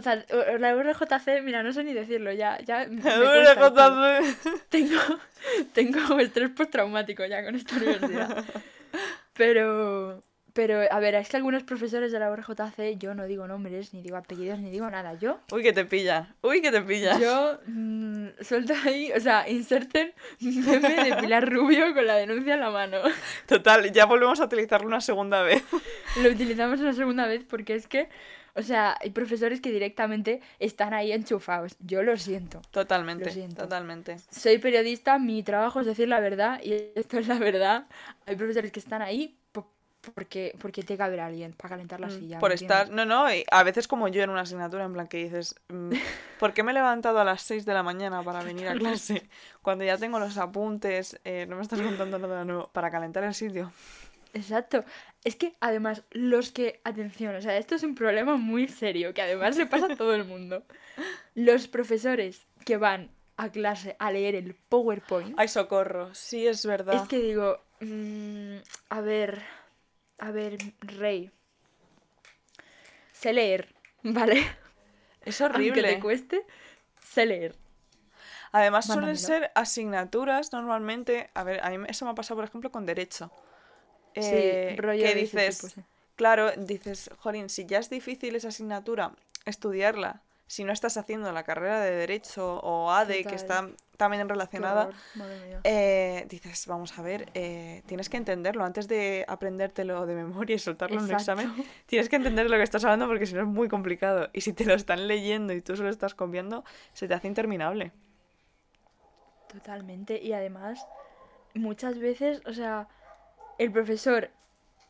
la 0.58 0.74
URJC, 0.74 1.42
mira, 1.42 1.62
no 1.62 1.70
sé 1.74 1.84
ni 1.84 1.92
decirlo, 1.92 2.32
ya, 2.32 2.58
ya 2.62 2.86
me 2.88 3.02
cuesta 3.02 3.52
y 3.52 3.56
todo. 3.56 3.74
RJC. 3.74 4.36
Tengo, 4.70 5.00
tengo 5.74 6.18
estrés 6.18 6.48
postraumático 6.48 7.26
ya 7.26 7.44
con 7.44 7.54
esta 7.54 7.76
universidad. 7.76 8.42
Pero, 9.34 10.24
pero, 10.54 10.80
a 10.90 11.00
ver, 11.00 11.16
es 11.16 11.28
que 11.28 11.36
algunos 11.36 11.64
profesores 11.64 12.12
de 12.12 12.18
la 12.20 12.30
URJC, 12.30 12.96
yo 12.96 13.12
no 13.14 13.26
digo 13.26 13.46
nombres, 13.48 13.92
ni 13.92 14.02
digo 14.02 14.16
apellidos, 14.16 14.60
ni 14.60 14.70
digo 14.70 14.88
nada. 14.88 15.14
Yo, 15.14 15.40
Uy, 15.52 15.62
que 15.64 15.72
te 15.72 15.84
pilla. 15.84 16.34
Uy, 16.42 16.62
que 16.62 16.70
te 16.70 16.80
pilla. 16.80 17.18
yo, 17.18 17.58
mm, 17.66 18.28
sueltan 18.40 18.76
ahí, 18.86 19.10
o 19.12 19.20
sea, 19.20 19.48
inserten 19.48 20.14
meme 20.40 21.10
de 21.10 21.16
Pilar 21.16 21.50
Rubio 21.52 21.92
con 21.92 22.06
la 22.06 22.14
denuncia 22.14 22.54
en 22.54 22.60
la 22.60 22.70
mano. 22.70 22.98
Total, 23.46 23.92
ya 23.92 24.06
volvemos 24.06 24.40
a 24.40 24.44
utilizarlo 24.44 24.86
una 24.86 25.00
segunda 25.00 25.42
vez. 25.42 25.62
Lo 26.22 26.30
utilizamos 26.30 26.80
una 26.80 26.92
segunda 26.92 27.26
vez 27.26 27.44
porque 27.44 27.74
es 27.74 27.88
que, 27.88 28.08
o 28.54 28.62
sea, 28.62 28.96
hay 29.00 29.10
profesores 29.10 29.60
que 29.60 29.72
directamente 29.72 30.40
están 30.60 30.94
ahí 30.94 31.10
enchufados. 31.10 31.74
Yo 31.80 32.04
lo 32.04 32.16
siento. 32.16 32.62
Totalmente, 32.70 33.24
Lo 33.24 33.30
siento. 33.32 33.62
totalmente. 33.62 34.18
Soy 34.30 34.58
periodista, 34.58 35.18
mi 35.18 35.42
trabajo 35.42 35.80
es 35.80 35.86
decir 35.86 36.06
la 36.08 36.20
verdad 36.20 36.60
y 36.62 36.74
esto 36.94 37.18
es 37.18 37.26
la 37.26 37.40
verdad. 37.40 37.86
Hay 38.26 38.36
profesores 38.36 38.70
que 38.70 38.78
están 38.78 39.02
ahí 39.02 39.36
porque, 40.12 40.54
porque 40.60 40.82
tiene 40.82 40.96
que 40.98 41.02
haber 41.02 41.20
alguien 41.20 41.52
para 41.52 41.70
calentar 41.70 42.00
la 42.00 42.08
Mm, 42.08 42.10
silla. 42.10 42.38
Por 42.40 42.50
¿me 42.50 42.54
estar, 42.56 42.82
entiendes? 42.88 43.06
no, 43.06 43.22
no, 43.24 43.32
y 43.34 43.44
a 43.50 43.62
veces 43.62 43.88
como 43.88 44.08
yo 44.08 44.22
en 44.22 44.30
una 44.30 44.42
asignatura, 44.42 44.84
en 44.84 44.92
plan 44.92 45.06
que 45.08 45.18
dices, 45.18 45.54
mm, 45.68 45.90
¿por 46.38 46.52
qué 46.52 46.62
me 46.62 46.72
he 46.72 46.74
levantado 46.74 47.18
a 47.20 47.24
las 47.24 47.42
6 47.42 47.64
de 47.64 47.74
la 47.74 47.82
mañana 47.82 48.22
para 48.22 48.42
venir 48.42 48.68
a 48.68 48.74
clase? 48.78 49.28
Cuando 49.62 49.84
ya 49.84 49.96
tengo 49.98 50.18
los 50.18 50.36
apuntes, 50.38 51.18
eh, 51.24 51.46
no 51.48 51.56
me 51.56 51.62
estás 51.62 51.80
contando 51.80 52.18
nada 52.18 52.44
nuevo 52.44 52.68
para 52.72 52.90
calentar 52.90 53.24
el 53.24 53.34
sitio. 53.34 53.72
Exacto. 54.32 54.84
Es 55.22 55.36
que 55.36 55.54
además, 55.60 56.02
los 56.10 56.50
que, 56.50 56.80
atención, 56.84 57.34
o 57.36 57.40
sea, 57.40 57.56
esto 57.56 57.76
es 57.76 57.82
un 57.84 57.94
problema 57.94 58.36
muy 58.36 58.66
serio 58.68 59.14
que 59.14 59.22
además 59.22 59.56
le 59.56 59.66
pasa 59.66 59.92
a 59.92 59.96
todo 59.96 60.14
el 60.14 60.24
mundo. 60.24 60.64
Los 61.34 61.68
profesores 61.68 62.46
que 62.64 62.76
van 62.76 63.10
a 63.36 63.50
clase 63.50 63.96
a 63.98 64.10
leer 64.12 64.34
el 64.34 64.54
PowerPoint, 64.54 65.34
Ay, 65.38 65.48
socorro, 65.48 66.14
sí 66.14 66.46
es 66.46 66.64
verdad. 66.66 66.94
es 67.02 67.08
que 67.08 67.18
digo, 67.20 67.58
mm, 67.80 68.56
a 68.90 69.00
ver, 69.00 69.40
a 70.24 70.30
ver, 70.30 70.58
Rey, 70.80 71.30
sé 73.12 73.32
leer, 73.32 73.74
¿vale? 74.02 74.42
Es 75.24 75.40
Aunque 75.40 75.54
horrible. 75.54 75.94
te 75.94 76.00
cueste, 76.00 76.46
sé 77.02 77.26
leer. 77.26 77.54
Además 78.52 78.86
suelen 78.86 79.16
ser 79.18 79.50
asignaturas 79.54 80.52
normalmente, 80.52 81.30
a 81.34 81.42
ver, 81.44 81.60
a 81.64 81.70
mí 81.70 81.84
eso 81.88 82.04
me 82.04 82.12
ha 82.12 82.14
pasado 82.14 82.36
por 82.36 82.44
ejemplo 82.44 82.70
con 82.70 82.86
derecho. 82.86 83.30
Eh, 84.14 84.74
sí, 84.76 84.80
rollo 84.80 85.02
que 85.02 85.14
de 85.14 85.14
dices, 85.14 85.58
tipo, 85.58 85.68
sí. 85.68 85.82
claro, 86.16 86.52
dices, 86.56 87.10
jolín, 87.18 87.48
si 87.48 87.66
ya 87.66 87.78
es 87.78 87.90
difícil 87.90 88.36
esa 88.36 88.48
asignatura 88.48 89.12
estudiarla, 89.44 90.22
si 90.46 90.64
no 90.64 90.72
estás 90.72 90.96
haciendo 90.96 91.32
la 91.32 91.42
carrera 91.42 91.80
de 91.80 91.90
derecho 91.90 92.60
o 92.60 92.90
ADE, 92.90 93.24
que 93.24 93.34
está 93.34 93.68
también 93.96 94.28
relacionada, 94.28 94.90
eh, 95.62 96.26
dices, 96.28 96.66
vamos 96.66 96.98
a 96.98 97.02
ver, 97.02 97.30
eh, 97.34 97.82
tienes 97.86 98.08
que 98.08 98.16
entenderlo 98.16 98.64
antes 98.64 98.88
de 98.88 99.24
aprendértelo 99.28 100.06
de 100.06 100.14
memoria 100.14 100.56
y 100.56 100.58
soltarlo 100.58 100.98
en 100.98 101.04
un 101.04 101.12
examen. 101.12 101.52
Tienes 101.86 102.08
que 102.08 102.16
entender 102.16 102.50
lo 102.50 102.56
que 102.56 102.62
estás 102.62 102.84
hablando 102.84 103.06
porque 103.06 103.26
si 103.26 103.34
no 103.34 103.42
es 103.42 103.46
muy 103.46 103.68
complicado. 103.68 104.28
Y 104.32 104.42
si 104.42 104.52
te 104.52 104.64
lo 104.64 104.74
están 104.74 105.08
leyendo 105.08 105.52
y 105.52 105.62
tú 105.62 105.76
solo 105.76 105.88
estás 105.88 106.14
copiando, 106.14 106.64
se 106.92 107.08
te 107.08 107.14
hace 107.14 107.28
interminable. 107.28 107.92
Totalmente. 109.48 110.20
Y 110.20 110.32
además, 110.32 110.86
muchas 111.54 111.98
veces, 111.98 112.42
o 112.46 112.52
sea, 112.52 112.88
el 113.58 113.70
profesor 113.70 114.30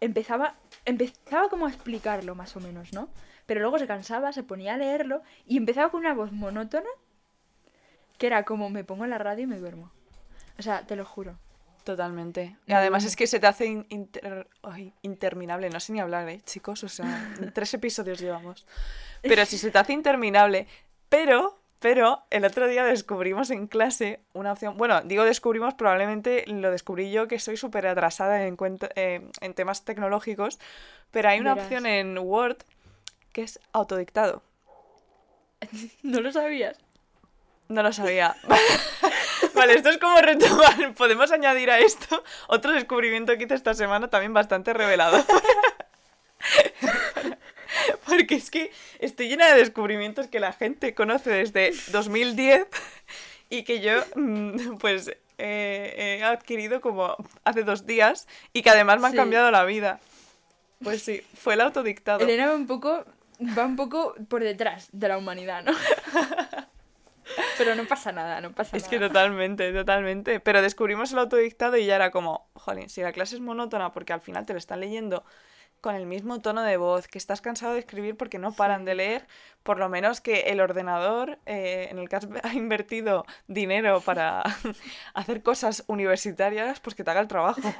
empezaba, 0.00 0.54
empezaba 0.84 1.48
como 1.48 1.66
a 1.66 1.68
explicarlo 1.68 2.34
más 2.34 2.56
o 2.56 2.60
menos, 2.60 2.92
¿no? 2.92 3.08
Pero 3.46 3.60
luego 3.60 3.78
se 3.78 3.86
cansaba, 3.86 4.32
se 4.32 4.42
ponía 4.42 4.74
a 4.74 4.76
leerlo 4.78 5.22
y 5.46 5.56
empezaba 5.58 5.90
con 5.90 6.00
una 6.00 6.14
voz 6.14 6.32
monótona 6.32 6.88
que 8.18 8.26
era 8.26 8.44
como 8.44 8.70
me 8.70 8.84
pongo 8.84 9.04
en 9.04 9.10
la 9.10 9.18
radio 9.18 9.44
y 9.44 9.46
me 9.46 9.58
duermo. 9.58 9.90
O 10.58 10.62
sea, 10.62 10.86
te 10.86 10.96
lo 10.96 11.04
juro. 11.04 11.36
Totalmente. 11.82 12.56
Y 12.66 12.72
No, 12.72 12.78
además 12.78 13.04
es 13.04 13.16
que 13.16 13.26
se 13.26 13.40
te 13.40 13.46
hace 13.46 13.66
in- 13.66 13.86
inter- 13.90 14.48
ay, 14.62 14.94
interminable. 15.02 15.68
No 15.68 15.80
sé 15.80 15.92
ni 15.92 16.00
hablar, 16.00 16.28
¿eh, 16.28 16.40
chicos? 16.44 16.82
O 16.84 16.88
sea, 16.88 17.04
tres 17.54 17.74
episodios 17.74 18.18
llevamos. 18.20 18.66
Pero 19.20 19.44
si 19.44 19.58
se 19.58 19.70
te 19.70 19.78
hace 19.78 19.92
interminable. 19.92 20.66
Pero, 21.10 21.58
pero, 21.80 22.22
el 22.30 22.44
otro 22.46 22.66
día 22.68 22.84
descubrimos 22.84 23.50
en 23.50 23.66
clase 23.66 24.20
una 24.32 24.52
opción. 24.52 24.78
Bueno, 24.78 25.02
digo 25.02 25.24
descubrimos, 25.24 25.74
probablemente 25.74 26.44
lo 26.46 26.70
descubrí 26.70 27.10
yo 27.10 27.28
que 27.28 27.38
soy 27.38 27.56
súper 27.58 27.86
atrasada 27.86 28.46
en, 28.46 28.56
eh, 28.96 29.28
en 29.40 29.54
temas 29.54 29.84
tecnológicos. 29.84 30.58
Pero 31.10 31.28
hay 31.28 31.40
una 31.40 31.54
Verás. 31.54 31.66
opción 31.66 31.84
en 31.86 32.16
Word 32.16 32.58
que 33.34 33.42
es 33.42 33.60
autodictado. 33.74 34.42
¿No 36.02 36.20
lo 36.22 36.32
sabías? 36.32 36.78
No 37.68 37.82
lo 37.82 37.92
sabía. 37.92 38.36
Vale, 39.54 39.74
esto 39.74 39.90
es 39.90 39.98
como 39.98 40.16
retomar. 40.20 40.94
Podemos 40.96 41.30
añadir 41.32 41.70
a 41.70 41.78
esto 41.80 42.22
otro 42.48 42.72
descubrimiento 42.72 43.36
que 43.36 43.44
hice 43.44 43.54
esta 43.54 43.74
semana 43.74 44.08
también 44.08 44.32
bastante 44.32 44.72
revelador. 44.72 45.24
Porque 48.06 48.36
es 48.36 48.50
que 48.50 48.70
estoy 49.00 49.28
llena 49.28 49.48
de 49.48 49.58
descubrimientos 49.58 50.28
que 50.28 50.40
la 50.40 50.52
gente 50.52 50.94
conoce 50.94 51.30
desde 51.30 51.72
2010 51.90 52.66
y 53.50 53.64
que 53.64 53.80
yo, 53.80 53.92
mm, 54.14 54.76
pues, 54.78 55.08
eh, 55.38 56.18
he 56.20 56.22
adquirido 56.24 56.80
como 56.80 57.16
hace 57.44 57.62
dos 57.64 57.86
días 57.86 58.28
y 58.52 58.62
que 58.62 58.70
además 58.70 59.00
me 59.00 59.06
han 59.06 59.12
Sí. 59.12 59.16
cambiado 59.18 59.50
la 59.50 59.64
vida. 59.64 60.00
Pues 60.82 61.02
sí, 61.02 61.22
fue 61.40 61.54
el 61.54 61.62
autodictado. 61.62 62.20
Elena 62.20 62.52
un 62.52 62.66
poco, 62.66 63.04
va 63.58 63.66
un 63.66 63.76
poco 63.76 64.14
por 64.28 64.42
detrás 64.42 64.88
de 64.92 65.08
la 65.08 65.18
humanidad, 65.18 65.64
¿no? 65.64 65.72
Pero 67.58 67.74
no 67.74 67.84
pasa 67.86 68.12
nada, 68.12 68.40
no 68.40 68.52
pasa 68.52 68.76
Es 68.76 68.86
que 68.86 68.96
nada. 68.96 69.08
totalmente, 69.08 69.72
totalmente. 69.72 70.40
Pero 70.40 70.60
descubrimos 70.60 71.12
el 71.12 71.18
autodictado 71.18 71.76
y 71.76 71.86
ya 71.86 71.96
era 71.96 72.10
como, 72.10 72.48
jolín, 72.54 72.90
si 72.90 73.00
la 73.00 73.12
clase 73.12 73.36
es 73.36 73.40
monótona 73.40 73.92
porque 73.92 74.12
al 74.12 74.20
final 74.20 74.44
te 74.44 74.52
lo 74.52 74.58
están 74.58 74.80
leyendo 74.80 75.24
con 75.80 75.94
el 75.94 76.06
mismo 76.06 76.40
tono 76.40 76.62
de 76.62 76.78
voz, 76.78 77.08
que 77.08 77.18
estás 77.18 77.42
cansado 77.42 77.74
de 77.74 77.80
escribir 77.80 78.16
porque 78.16 78.38
no 78.38 78.52
paran 78.52 78.86
de 78.86 78.94
leer, 78.94 79.26
por 79.62 79.78
lo 79.78 79.88
menos 79.90 80.22
que 80.22 80.40
el 80.50 80.60
ordenador, 80.60 81.38
eh, 81.44 81.88
en 81.90 81.98
el 81.98 82.08
que 82.08 82.16
has 82.16 82.26
ha 82.42 82.54
invertido 82.54 83.26
dinero 83.48 84.00
para 84.00 84.42
hacer 85.14 85.42
cosas 85.42 85.84
universitarias, 85.86 86.80
pues 86.80 86.94
que 86.96 87.04
te 87.04 87.10
haga 87.10 87.20
el 87.20 87.28
trabajo. 87.28 87.74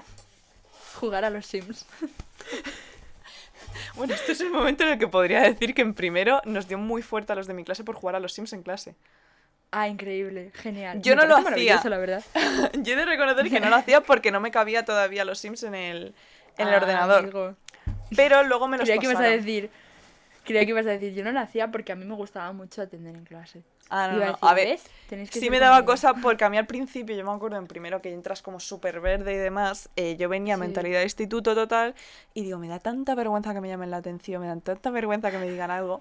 Jugar 1.00 1.24
a 1.24 1.30
los 1.30 1.46
Sims. 1.46 1.86
Bueno, 3.96 4.14
este 4.14 4.32
es 4.32 4.40
el 4.40 4.50
momento 4.50 4.82
en 4.84 4.90
el 4.90 4.98
que 4.98 5.06
podría 5.08 5.42
decir 5.42 5.74
que 5.74 5.82
en 5.82 5.94
primero 5.94 6.40
nos 6.44 6.66
dio 6.66 6.78
muy 6.78 7.02
fuerte 7.02 7.32
a 7.32 7.36
los 7.36 7.46
de 7.46 7.54
mi 7.54 7.64
clase 7.64 7.84
por 7.84 7.94
jugar 7.94 8.16
a 8.16 8.20
los 8.20 8.32
Sims 8.32 8.52
en 8.52 8.62
clase. 8.62 8.96
Ah, 9.70 9.88
increíble, 9.88 10.50
genial. 10.54 11.00
Yo 11.02 11.14
Me 11.16 11.22
no 11.22 11.28
lo 11.28 11.34
hacía. 11.36 11.44
maravilloso, 11.44 11.88
la 11.88 11.98
verdad. 11.98 12.24
Yo 12.74 12.92
he 12.92 12.96
de 12.96 13.04
reconocer 13.04 13.48
que 13.50 13.60
no 13.60 13.70
lo 13.70 13.76
hacía 13.76 14.00
porque 14.02 14.30
no 14.30 14.40
me 14.40 14.50
cabía 14.50 14.84
todavía 14.84 15.24
los 15.24 15.38
Sims 15.38 15.62
en 15.64 15.74
el, 15.74 16.14
en 16.58 16.68
el 16.68 16.74
ordenador. 16.74 17.18
amigo. 17.20 17.56
Pero 18.16 18.42
luego 18.44 18.68
me 18.68 18.76
los 18.78 18.84
Creía 18.84 19.00
que 19.00 19.06
ibas 19.06 19.18
a 19.20 19.24
decir. 19.28 19.70
Creía 20.44 20.64
que 20.64 20.70
ibas 20.70 20.86
a 20.86 20.90
decir, 20.90 21.14
yo 21.14 21.24
no 21.24 21.32
lo 21.32 21.40
hacía 21.40 21.70
porque 21.70 21.92
a 21.92 21.96
mí 21.96 22.04
me 22.04 22.14
gustaba 22.14 22.52
mucho 22.52 22.82
atender 22.82 23.14
en 23.16 23.24
clase. 23.24 23.62
Ah, 23.90 24.08
no, 24.08 24.16
a 24.16 24.18
no. 24.20 24.26
decir, 24.32 24.38
A 24.48 24.54
ver, 24.54 24.78
que 25.08 25.26
sí 25.40 25.50
me 25.50 25.58
daba 25.60 25.76
como 25.76 25.86
yo". 25.86 25.92
cosa 25.92 26.14
porque 26.14 26.44
a 26.44 26.50
mí 26.50 26.56
al 26.58 26.66
principio, 26.66 27.14
yo 27.16 27.24
me 27.24 27.32
acuerdo 27.32 27.56
en 27.58 27.66
primero 27.66 28.00
que 28.02 28.12
entras 28.12 28.42
como 28.42 28.60
súper 28.60 29.00
verde 29.00 29.34
y 29.34 29.36
demás, 29.36 29.88
eh, 29.96 30.16
yo 30.16 30.28
venía 30.28 30.56
Sí. 30.56 30.60
mentalidad 30.60 30.98
de 30.98 31.04
instituto 31.04 31.54
total 31.54 31.94
y 32.34 32.42
digo, 32.44 32.58
me 32.58 32.68
da 32.68 32.78
tanta 32.78 33.14
vergüenza 33.14 33.52
que 33.54 33.60
me 33.60 33.68
llamen 33.68 33.90
la 33.90 33.98
atención, 33.98 34.40
me 34.42 34.48
da 34.48 34.56
tanta 34.60 34.90
vergüenza 34.90 35.30
que 35.30 35.38
me 35.38 35.48
digan 35.48 35.70
algo. 35.70 36.00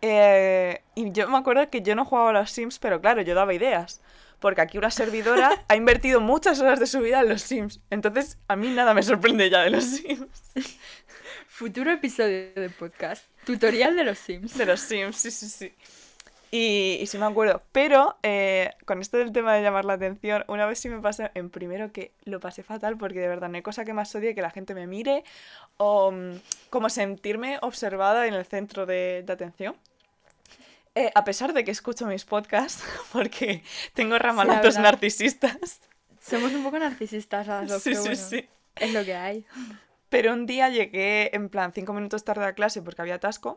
Eh, 0.00 0.80
y 0.96 1.12
yo 1.12 1.28
me 1.28 1.38
acuerdo 1.38 1.68
que 1.70 1.82
yo 1.82 1.94
no 1.94 2.04
jugaba 2.04 2.30
a 2.30 2.32
los 2.32 2.50
Sims, 2.50 2.78
pero 2.78 3.00
claro, 3.00 3.22
yo 3.22 3.34
daba 3.34 3.54
ideas. 3.54 4.00
Porque 4.40 4.60
aquí 4.60 4.76
una 4.76 4.90
servidora 4.90 5.50
ha 5.68 5.76
invertido 5.76 6.20
muchas 6.20 6.60
horas 6.60 6.80
de 6.80 6.86
su 6.88 6.98
vida 7.00 7.20
en 7.20 7.28
los 7.28 7.42
Sims. 7.42 7.80
Entonces, 7.90 8.38
a 8.48 8.56
mí 8.56 8.68
nada 8.70 8.94
me 8.94 9.02
sorprende 9.04 9.48
ya 9.50 9.60
de 9.62 9.70
los 9.70 9.84
Sims. 9.84 10.26
Futuro 11.62 11.92
episodio 11.92 12.52
de 12.54 12.70
podcast. 12.70 13.24
Tutorial 13.46 13.94
de 13.94 14.02
los 14.02 14.18
Sims. 14.18 14.58
De 14.58 14.66
los 14.66 14.80
Sims, 14.80 15.16
sí, 15.16 15.30
sí, 15.30 15.48
sí. 15.48 15.72
Y, 16.50 16.98
y 17.00 17.06
sí 17.06 17.18
me 17.18 17.26
acuerdo. 17.26 17.62
Pero 17.70 18.18
eh, 18.24 18.72
con 18.84 19.00
esto 19.00 19.16
del 19.16 19.30
tema 19.30 19.54
de 19.54 19.62
llamar 19.62 19.84
la 19.84 19.92
atención, 19.92 20.44
una 20.48 20.66
vez 20.66 20.80
sí 20.80 20.88
me 20.88 21.00
pasó 21.00 21.30
en 21.34 21.50
primero 21.50 21.92
que 21.92 22.10
lo 22.24 22.40
pasé 22.40 22.64
fatal 22.64 22.98
porque 22.98 23.20
de 23.20 23.28
verdad 23.28 23.48
no 23.48 23.54
hay 23.54 23.62
cosa 23.62 23.84
que 23.84 23.92
más 23.92 24.12
odie 24.16 24.34
que 24.34 24.42
la 24.42 24.50
gente 24.50 24.74
me 24.74 24.88
mire 24.88 25.22
o 25.76 26.10
mm, 26.10 26.40
como 26.68 26.90
sentirme 26.90 27.58
observada 27.62 28.26
en 28.26 28.34
el 28.34 28.44
centro 28.44 28.84
de, 28.84 29.22
de 29.24 29.32
atención. 29.32 29.76
Eh, 30.96 31.12
a 31.14 31.24
pesar 31.24 31.52
de 31.52 31.62
que 31.62 31.70
escucho 31.70 32.06
mis 32.06 32.24
podcasts, 32.24 32.82
porque 33.12 33.62
tengo 33.94 34.18
ramalatos 34.18 34.78
narcisistas. 34.78 35.78
Somos 36.20 36.52
un 36.54 36.64
poco 36.64 36.80
narcisistas 36.80 37.46
dos, 37.68 37.84
Sí, 37.84 37.94
sí, 37.94 38.00
bueno, 38.00 38.16
sí. 38.16 38.48
Es 38.74 38.92
lo 38.92 39.04
que 39.04 39.14
hay. 39.14 39.46
Pero 40.12 40.34
un 40.34 40.44
día 40.44 40.68
llegué 40.68 41.34
en 41.34 41.48
plan 41.48 41.72
cinco 41.72 41.94
minutos 41.94 42.22
tarde 42.22 42.44
a 42.44 42.52
clase 42.52 42.82
porque 42.82 43.00
había 43.00 43.14
atasco 43.14 43.56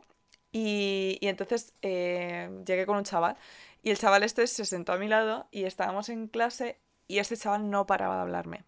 y, 0.54 1.18
y 1.20 1.28
entonces 1.28 1.74
eh, 1.82 2.50
llegué 2.66 2.86
con 2.86 2.96
un 2.96 3.04
chaval 3.04 3.36
y 3.84 3.90
el 3.92 3.98
chaval 3.98 4.24
este 4.24 4.48
se 4.48 4.64
sentó 4.64 4.94
a 4.94 4.98
mi 4.98 5.10
lado 5.10 5.48
y 5.52 5.66
estábamos 5.66 6.08
en 6.08 6.30
clase 6.30 6.80
y 7.10 7.20
este 7.20 7.36
chaval 7.36 7.70
no 7.70 7.86
paraba 7.86 8.16
de 8.16 8.22
hablarme. 8.22 8.64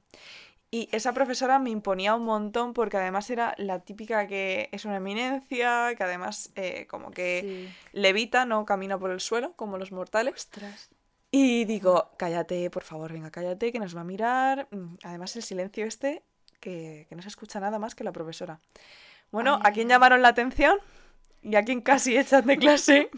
Y 0.69 0.89
esa 0.91 1.13
profesora 1.13 1.59
me 1.59 1.69
imponía 1.69 2.13
un 2.13 2.25
montón 2.25 2.73
porque 2.73 2.97
además 2.97 3.29
era 3.29 3.55
la 3.57 3.79
típica 3.79 4.27
que 4.27 4.67
es 4.73 4.83
una 4.83 4.97
eminencia, 4.97 5.95
que 5.95 6.03
además 6.03 6.51
eh, 6.55 6.87
como 6.87 7.11
que 7.11 7.39
Sí. 7.41 7.69
levita, 7.93 8.43
no 8.45 8.65
camina 8.65 8.99
por 8.99 9.11
el 9.11 9.21
suelo 9.21 9.53
como 9.55 9.77
los 9.77 9.93
mortales. 9.93 10.33
Ostras. 10.35 10.89
Y 11.31 11.63
digo, 11.63 12.11
cállate, 12.17 12.69
por 12.69 12.83
favor, 12.83 13.13
venga, 13.13 13.31
cállate, 13.31 13.71
que 13.71 13.79
nos 13.79 13.95
va 13.95 14.01
a 14.01 14.03
mirar. 14.03 14.67
Mm, 14.71 14.95
Además, 15.03 15.37
el 15.37 15.43
silencio 15.43 15.85
este, 15.85 16.23
que, 16.59 17.05
que 17.09 17.15
no 17.15 17.21
se 17.21 17.27
escucha 17.27 17.59
nada 17.59 17.79
más 17.79 17.95
que 17.95 18.03
la 18.03 18.11
profesora. 18.11 18.59
Bueno, 19.31 19.55
Ay, 19.55 19.71
¿a 19.71 19.73
quién 19.73 19.89
llamaron 19.89 20.21
la 20.21 20.29
atención? 20.29 20.79
Y 21.41 21.55
a 21.55 21.63
quién 21.63 21.81
casi 21.81 22.17
echan 22.17 22.45
de 22.45 22.57
clase. 22.57 23.09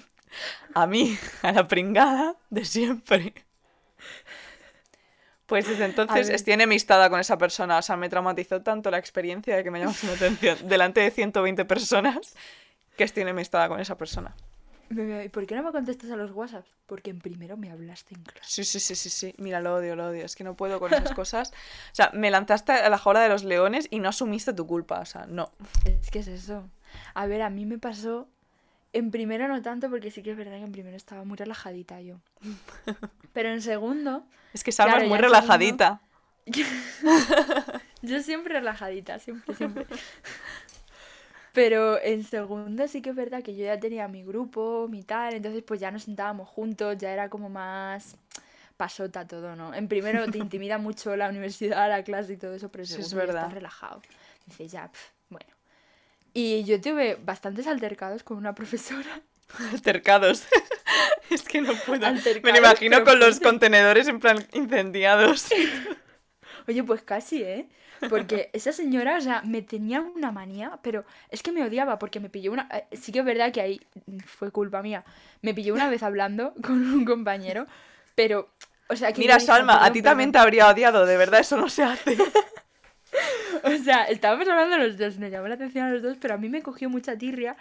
a 0.74 0.88
mí, 0.88 1.18
a 1.42 1.52
la 1.52 1.68
pringada 1.68 2.36
de 2.50 2.66
siempre. 2.66 3.34
Pues 5.46 5.68
desde 5.68 5.86
entonces 5.86 6.30
estoy 6.30 6.54
enemistada 6.54 7.10
con 7.10 7.20
esa 7.20 7.38
persona. 7.38 7.80
O 7.80 7.82
sea, 7.82 7.98
me 7.98 8.08
traumatizó 8.08 8.62
tanto 8.62 8.92
la 8.92 9.00
experiencia 9.00 9.56
de 9.56 9.64
que 9.64 9.72
me 9.72 9.80
llamas 9.80 10.04
la 10.04 10.14
atención 10.14 10.58
delante 10.68 11.02
de 11.02 11.10
120 11.10 11.66
personas 11.66 12.36
que 12.96 13.04
estoy 13.04 13.24
enemistada 13.24 13.68
con 13.68 13.80
esa 13.80 13.98
persona. 13.98 14.36
¿Y 14.90 15.30
por 15.30 15.46
qué 15.46 15.56
no 15.56 15.64
me 15.64 15.72
contestas 15.72 16.10
a 16.12 16.16
los 16.16 16.32
WhatsApps? 16.32 16.70
Porque 16.88 17.12
en 17.12 17.20
primero 17.20 17.58
me 17.58 17.70
hablaste 17.72 18.16
en 18.16 18.24
clase. 18.24 18.50
Sí, 18.50 18.64
sí, 18.64 18.80
sí, 18.80 18.96
sí, 18.96 19.10
sí. 19.10 19.36
Mira, 19.38 19.60
lo 19.62 19.76
odio, 19.76 19.96
lo 19.96 20.08
odio. 20.08 20.26
Es 20.26 20.36
que 20.36 20.44
no 20.44 20.56
puedo 20.56 20.80
con 20.80 20.94
esas 20.94 21.14
cosas. 21.14 21.52
O 21.92 21.96
sea, 21.96 22.10
me 22.14 22.32
lanzaste 22.32 22.72
a 22.72 22.90
la 22.90 22.98
jaula 22.98 23.20
de 23.22 23.30
los 23.30 23.44
leones 23.44 23.88
y 23.92 24.00
no 24.00 24.10
asumiste 24.10 24.54
tu 24.54 24.66
culpa. 24.66 25.00
O 25.00 25.06
sea, 25.06 25.26
no. 25.28 25.52
Es 25.86 26.10
que 26.10 26.20
es 26.20 26.28
eso. 26.28 26.68
A 27.14 27.28
ver, 27.28 27.42
a 27.44 27.50
mí 27.50 27.66
me 27.66 27.78
pasó. 27.78 28.28
En 28.92 29.12
primero 29.12 29.48
no 29.48 29.62
tanto, 29.62 29.88
porque 29.92 30.10
sí 30.10 30.24
que 30.24 30.32
es 30.32 30.38
verdad 30.38 30.54
que 30.58 30.64
en 30.64 30.72
primero 30.72 30.98
estaba 30.98 31.24
muy 31.24 31.38
relajadita 31.38 32.02
yo. 32.02 32.16
Pero 33.34 33.50
en 33.50 33.62
segundo, 33.62 34.26
Es 34.54 34.64
que 34.64 34.72
Salma 34.72 34.94
Claro, 34.94 35.04
es 35.06 35.10
muy 35.10 35.18
en 35.20 35.24
segundo- 35.26 35.40
relajadita. 35.42 36.02
yo 38.02 38.22
siempre 38.24 38.54
relajadita, 38.56 39.20
siempre, 39.20 39.54
siempre. 39.56 39.86
Pero 41.60 42.02
en 42.02 42.24
segundo 42.24 42.88
sí 42.88 43.02
que 43.02 43.10
es 43.10 43.16
verdad 43.18 43.44
que 43.44 43.54
yo 43.54 43.66
ya 43.66 43.78
tenía 43.78 44.08
mi 44.08 44.24
grupo, 44.24 44.88
mi 44.90 45.04
tal, 45.04 45.34
entonces 45.34 45.62
pues 45.62 45.82
ya 45.82 45.92
nos 45.92 46.04
sentábamos 46.04 46.48
juntos, 46.48 46.98
ya 46.98 47.12
era 47.12 47.30
como 47.30 47.50
más 47.50 48.16
pasota 48.78 49.28
todo, 49.28 49.58
¿no? 49.58 49.74
En 49.74 49.90
primero 49.90 50.26
te 50.32 50.38
intimida 50.46 50.78
mucho 50.78 51.18
la 51.18 51.28
universidad, 51.28 51.90
la 51.90 52.02
clase 52.06 52.32
y 52.32 52.38
todo 52.38 52.54
eso, 52.54 52.70
pero 52.70 52.84
en 52.84 52.88
Sí, 52.88 53.02
es 53.02 53.10
segundo 53.10 53.28
verdad. 53.28 53.44
estás 53.44 53.54
relajado. 53.56 54.02
Dices, 54.46 54.72
ya, 54.72 54.90
pf, 54.90 55.12
bueno. 55.28 55.50
Y 56.34 56.64
yo 56.64 56.80
tuve 56.80 57.16
bastantes 57.16 57.68
altercados 57.68 58.24
con 58.24 58.38
una 58.38 58.56
profesora. 58.56 59.20
Altercados. 59.74 60.44
es 61.30 61.42
que 61.42 61.60
no 61.60 61.74
puedo. 61.86 62.00
me 62.00 62.08
Altercados, 62.08 62.54
lo 62.54 62.58
imagino 62.58 63.04
con 63.04 63.20
los 63.20 63.42
contenedores 63.42 64.08
en 64.08 64.22
plan 64.22 64.48
incendiados. 64.54 65.50
Oye, 66.68 66.84
pues 66.84 67.02
casi, 67.04 67.44
¿eh? 67.44 67.70
Porque 68.08 68.50
esa 68.54 68.72
señora, 68.72 69.18
o 69.18 69.22
sea, 69.22 69.42
me 69.44 69.62
tenía 69.62 70.02
una 70.02 70.32
manía, 70.32 70.80
pero 70.82 71.06
es 71.30 71.44
que 71.44 71.52
me 71.52 71.64
odiaba 71.64 72.00
porque 72.00 72.20
me 72.20 72.30
pilló 72.30 72.52
una... 72.52 72.68
eh, 72.74 72.86
Sí 72.96 73.12
que 73.12 73.20
es 73.20 73.26
verdad 73.26 73.52
que 73.52 73.62
ahí 73.62 73.82
fue 74.26 74.52
culpa 74.52 74.82
mía. 74.82 75.04
Me 75.42 75.54
pilló 75.54 75.74
una 75.74 75.90
vez 75.90 76.04
hablando 76.04 76.54
con 76.64 76.76
un 76.94 77.06
compañero, 77.06 77.66
pero... 78.16 78.50
O 78.92 78.96
sea, 78.96 79.14
que 79.14 79.22
Mira, 79.22 79.40
Salma, 79.40 79.86
a 79.86 79.92
"Perdón, 79.92 79.94
ti 79.94 80.02
también 80.02 80.32
te 80.32 80.40
perdón". 80.40 80.48
habría 80.48 80.68
odiado. 80.70 81.06
De 81.06 81.18
verdad, 81.18 81.42
eso 81.42 81.58
no 81.58 81.70
se 81.70 81.84
hace. 81.84 82.18
O 83.64 83.78
sea, 83.84 84.04
estábamos 84.06 84.48
hablando 84.48 84.78
los 84.78 84.98
dos, 84.98 85.18
nos 85.18 85.32
llamó 85.32 85.48
la 85.48 85.56
atención 85.56 85.86
a 85.86 85.92
los 85.92 86.02
dos, 86.02 86.18
pero 86.20 86.36
a 86.36 86.38
mí 86.38 86.50
me 86.50 86.62
cogió 86.62 86.90
mucha 86.90 87.18
tirria. 87.18 87.58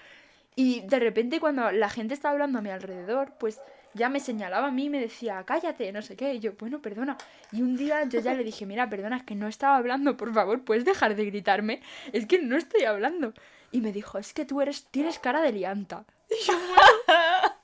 Y 0.57 0.83
de 0.89 0.99
repente 1.01 1.41
cuando 1.41 1.71
la 1.73 1.89
gente 1.91 2.15
estaba 2.15 2.33
hablando 2.33 2.59
a 2.59 2.63
mi 2.63 2.71
alrededor, 2.71 3.33
pues 3.39 3.61
ya 3.95 4.09
me 4.09 4.21
señalaba 4.21 4.69
a 4.69 4.71
mí 4.71 4.85
y 4.87 4.91
me 4.91 5.01
decía, 5.01 5.43
cállate, 5.45 5.91
no 5.93 6.03
sé 6.03 6.17
qué. 6.17 6.35
Y 6.35 6.41
yo, 6.41 6.53
bueno, 6.59 6.81
perdona. 6.81 7.17
Y 7.53 7.63
un 7.63 7.77
día 7.77 8.05
yo 8.05 8.21
ya 8.21 8.35
le 8.35 8.45
dije, 8.45 8.67
mira, 8.67 8.89
perdona, 8.89 9.17
es 9.19 9.23
que 9.25 9.35
no 9.35 9.49
estaba 9.49 9.77
hablando, 9.77 10.17
por 10.17 10.33
favor, 10.33 10.63
¿puedes 10.65 10.85
dejar 10.85 11.15
de 11.17 11.25
gritarme? 11.27 11.81
Es 12.13 12.27
que 12.27 12.41
no 12.41 12.57
estoy 12.57 12.85
hablando. 12.85 13.33
Y 13.71 13.81
me 13.81 13.93
dijo, 13.93 14.19
es 14.19 14.33
que 14.33 14.45
tú 14.45 14.61
eres, 14.61 14.87
tienes 14.91 15.19
cara 15.19 15.41
de 15.41 15.53
lianta. 15.53 16.05
Y 16.31 16.47
yo, 16.47 16.55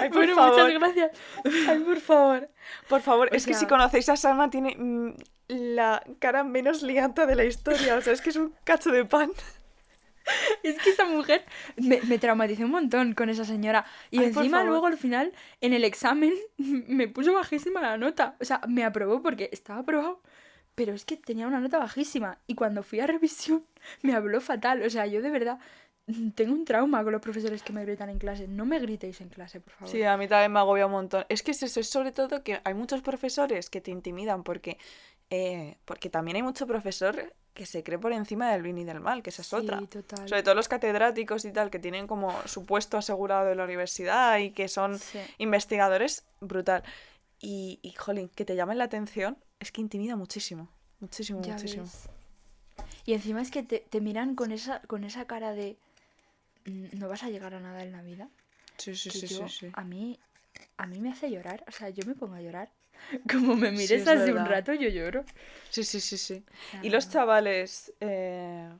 Ay, 0.00 0.08
por 0.10 0.18
bueno, 0.18 0.34
favor. 0.34 0.52
muchas 0.52 0.72
gracias. 0.80 1.10
Ay, 1.68 1.78
por 1.80 2.00
favor. 2.00 2.50
Por 2.88 3.00
favor, 3.00 3.28
O 3.32 3.34
es 3.34 3.46
que 3.46 3.54
si 3.54 3.66
conocéis 3.66 4.08
a 4.08 4.16
Salma, 4.16 4.50
tiene 4.50 4.76
mm, 4.76 5.14
la 5.48 6.02
cara 6.18 6.44
menos 6.44 6.82
lianta 6.82 7.24
de 7.26 7.36
la 7.36 7.44
historia. 7.44 7.96
O 7.96 8.00
sea, 8.02 8.12
es 8.12 8.20
que 8.20 8.30
es 8.30 8.36
un 8.36 8.54
cacho 8.64 8.90
de 8.90 9.04
pan. 9.04 9.30
Es 10.62 10.78
que 10.78 10.90
esa 10.90 11.04
mujer 11.04 11.44
me, 11.76 12.00
me 12.02 12.18
traumatizó 12.18 12.64
un 12.64 12.70
montón 12.70 13.14
con 13.14 13.28
esa 13.28 13.44
señora. 13.44 13.84
Y 14.10 14.18
Ay, 14.18 14.26
encima 14.26 14.64
luego 14.64 14.86
al 14.86 14.96
final, 14.96 15.32
en 15.60 15.72
el 15.72 15.84
examen, 15.84 16.32
me 16.56 17.08
puso 17.08 17.32
bajísima 17.32 17.80
la 17.80 17.96
nota. 17.96 18.36
O 18.40 18.44
sea, 18.44 18.60
me 18.68 18.84
aprobó 18.84 19.22
porque 19.22 19.48
estaba 19.52 19.80
aprobado. 19.80 20.20
Pero 20.74 20.94
es 20.94 21.04
que 21.04 21.16
tenía 21.16 21.46
una 21.46 21.60
nota 21.60 21.78
bajísima. 21.78 22.38
Y 22.46 22.54
cuando 22.54 22.82
fui 22.82 23.00
a 23.00 23.06
revisión, 23.06 23.64
me 24.02 24.14
habló 24.14 24.40
fatal. 24.40 24.82
O 24.82 24.90
sea, 24.90 25.06
yo 25.06 25.20
de 25.20 25.30
verdad 25.30 25.58
mm, 26.06 26.30
tengo 26.30 26.54
un 26.54 26.64
trauma 26.64 27.02
con 27.02 27.12
los 27.12 27.20
profesores 27.20 27.62
que 27.62 27.72
me 27.72 27.84
gritan 27.84 28.08
en 28.08 28.18
clase. 28.18 28.48
No 28.48 28.64
me 28.64 28.78
gritéis 28.78 29.20
en 29.20 29.28
clase, 29.28 29.60
por 29.60 29.72
favor. 29.74 29.92
Sí, 29.92 30.02
a 30.02 30.16
mí 30.16 30.28
también 30.28 30.52
me 30.52 30.60
agobia 30.60 30.86
un 30.86 30.92
montón. 30.92 31.24
Es 31.28 31.42
que 31.42 31.50
es 31.50 31.62
eso, 31.62 31.80
es 31.80 31.88
sobre 31.88 32.12
todo 32.12 32.42
que 32.42 32.60
hay 32.64 32.74
muchos 32.74 33.02
profesores 33.02 33.68
que 33.68 33.80
te 33.80 33.90
intimidan 33.90 34.44
porque, 34.44 34.78
eh, 35.30 35.76
porque 35.84 36.08
también 36.08 36.36
hay 36.36 36.42
mucho 36.42 36.66
profesor 36.66 37.34
que 37.54 37.66
se 37.66 37.82
cree 37.84 37.98
por 37.98 38.12
encima 38.12 38.50
del 38.50 38.62
bien 38.62 38.78
y 38.78 38.84
del 38.84 39.00
mal, 39.00 39.22
que 39.22 39.30
esa 39.30 39.42
es 39.42 39.48
Sí, 39.48 39.56
otra. 39.56 39.86
total. 39.88 40.28
Sobre 40.28 40.42
todo 40.42 40.54
los 40.54 40.68
catedráticos 40.68 41.44
y 41.44 41.52
tal, 41.52 41.70
que 41.70 41.78
tienen 41.78 42.06
como 42.06 42.34
su 42.46 42.64
puesto 42.64 42.96
asegurado 42.96 43.50
en 43.50 43.58
la 43.58 43.64
universidad 43.64 44.38
y 44.38 44.50
que 44.52 44.68
son 44.68 44.98
Sí. 44.98 45.18
investigadores, 45.38 46.24
brutal. 46.40 46.82
Y, 47.40 47.78
y, 47.82 47.92
jolín, 47.92 48.28
que 48.30 48.44
te 48.44 48.54
llamen 48.56 48.78
la 48.78 48.84
atención 48.84 49.36
es 49.60 49.72
que 49.72 49.80
intimida 49.80 50.16
muchísimo. 50.16 50.68
Muchísimo, 51.00 51.40
Ya 51.42 51.54
muchísimo. 51.54 51.84
ves. 51.84 52.08
Y 53.04 53.14
encima 53.14 53.42
es 53.42 53.50
que 53.50 53.62
te, 53.62 53.80
te 53.80 54.00
miran 54.00 54.34
con 54.34 54.52
esa, 54.52 54.80
con 54.82 55.04
esa 55.04 55.26
cara 55.26 55.52
de 55.52 55.76
"Mm, 56.64 56.98
no 56.98 57.08
vas 57.08 57.22
a 57.24 57.28
llegar 57.30 57.54
a 57.54 57.60
nada 57.60 57.82
en 57.82 57.92
la 57.92 58.02
vida. 58.02 58.28
Sí, 58.78 58.94
sí, 58.94 59.10
que 59.10 59.18
sí, 59.18 59.26
yo, 59.26 59.48
sí, 59.48 59.66
sí. 59.66 59.70
a 59.74 59.84
mí, 59.84 60.18
a 60.76 60.86
mí 60.86 61.00
me 61.00 61.10
hace 61.10 61.30
llorar. 61.30 61.64
O 61.68 61.72
sea, 61.72 61.90
yo 61.90 62.04
me 62.06 62.14
pongo 62.14 62.34
a 62.34 62.40
llorar. 62.40 62.70
Como 63.30 63.56
me 63.56 63.70
mires 63.70 63.90
es 63.90 64.08
hace 64.08 64.32
un 64.32 64.46
rato, 64.46 64.72
yo 64.72 64.88
lloro. 64.88 65.24
Sí, 65.70 65.84
sí, 65.84 66.00
sí, 66.00 66.18
sí. 66.18 66.44
Y 66.82 66.90
los 66.90 67.04
sea, 67.04 67.12
chavales, 67.12 67.92
eh, 68.00 68.70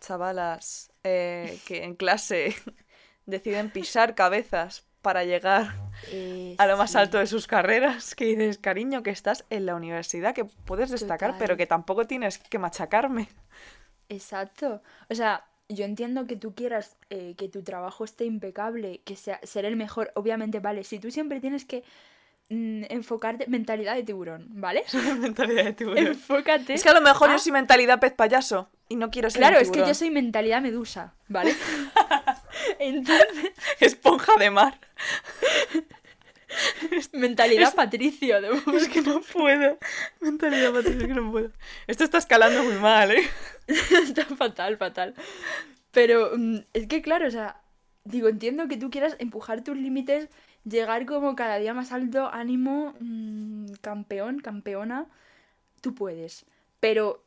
chavalas, 0.00 0.92
eh, 1.04 1.58
que 1.66 1.84
en 1.84 1.94
clase 1.94 2.54
deciden 3.26 3.70
pisar 3.70 4.14
cabezas 4.14 4.84
para 5.02 5.24
llegar 5.24 5.74
eh, 6.12 6.54
a 6.58 6.66
lo 6.66 6.76
más 6.76 6.92
sí, 6.92 6.98
alto 6.98 7.18
de 7.18 7.26
sus 7.26 7.46
carreras, 7.46 8.14
que 8.14 8.24
dices, 8.26 8.58
cariño, 8.58 9.02
que 9.02 9.10
estás 9.10 9.44
en 9.50 9.66
la 9.66 9.74
universidad, 9.74 10.34
que 10.34 10.44
puedes 10.44 10.90
destacar, 10.90 11.36
pero 11.38 11.56
que 11.56 11.66
tampoco 11.66 12.06
tienes 12.06 12.38
que 12.38 12.58
machacarme. 12.58 13.28
Exacto. 14.08 14.82
O 15.08 15.14
sea, 15.14 15.46
yo 15.68 15.84
entiendo 15.84 16.26
que 16.26 16.36
tú 16.36 16.54
quieras 16.54 16.96
eh, 17.10 17.34
que 17.36 17.48
tu 17.48 17.62
trabajo 17.62 18.04
esté 18.04 18.24
impecable, 18.24 19.00
que 19.04 19.16
sea 19.16 19.40
ser 19.42 19.64
el 19.64 19.76
mejor. 19.76 20.12
Obviamente, 20.14 20.58
vale. 20.60 20.84
Si 20.84 20.98
tú 20.98 21.10
siempre 21.10 21.40
tienes 21.40 21.64
que 21.64 21.84
mm, 22.50 22.84
enfocarte, 22.90 23.46
mentalidad 23.48 23.94
de 23.94 24.02
tiburón, 24.02 24.46
¿vale? 24.50 24.84
mentalidad 25.20 25.64
de 25.64 25.72
tiburón. 25.72 26.06
Enfócate. 26.06 26.74
Es 26.74 26.82
que 26.82 26.90
a 26.90 26.94
lo 26.94 27.00
mejor 27.00 27.30
a- 27.30 27.32
yo 27.32 27.38
soy 27.38 27.52
mentalidad 27.52 27.98
pez 28.00 28.12
payaso 28.12 28.70
y 28.88 28.96
no 28.96 29.10
quiero 29.10 29.30
ser 29.30 29.40
un 29.40 29.48
Claro, 29.48 29.60
es 29.62 29.70
que 29.70 29.78
yo 29.80 29.94
soy 29.94 30.10
mentalidad 30.10 30.60
medusa, 30.60 31.14
¿vale? 31.28 31.54
Entonces, 32.78 33.52
esponja 33.80 34.32
de 34.38 34.50
mar. 34.50 34.78
mentalidad 37.12 37.74
patricio. 37.74 38.40
De... 38.40 38.50
Es 38.76 38.88
que 38.88 39.02
no 39.02 39.20
puedo. 39.20 39.78
Mentalidad 40.20 40.72
patricia, 40.72 41.00
es 41.02 41.06
que 41.06 41.14
no 41.14 41.30
puedo. 41.30 41.52
Esto 41.86 42.04
está 42.04 42.18
escalando 42.18 42.62
muy 42.64 42.74
mal, 42.74 43.10
¿eh? 43.12 43.22
Está 43.68 44.24
fatal, 44.24 44.76
fatal. 44.76 45.14
Pero 45.92 46.32
mm, 46.36 46.58
es 46.72 46.86
que, 46.88 47.02
claro, 47.02 47.26
o 47.26 47.30
sea, 47.30 47.60
digo, 48.04 48.28
entiendo 48.28 48.68
que 48.68 48.76
tú 48.76 48.90
quieras 48.90 49.16
empujar 49.18 49.62
tus 49.62 49.76
límites, 49.76 50.28
llegar 50.64 51.06
como 51.06 51.36
cada 51.36 51.56
día 51.56 51.74
más 51.74 51.92
alto, 51.92 52.28
ánimo, 52.32 52.94
mm, 53.00 53.72
campeón, 53.80 54.40
campeona, 54.40 55.06
tú 55.80 55.94
puedes. 55.94 56.44
Pero 56.80 57.22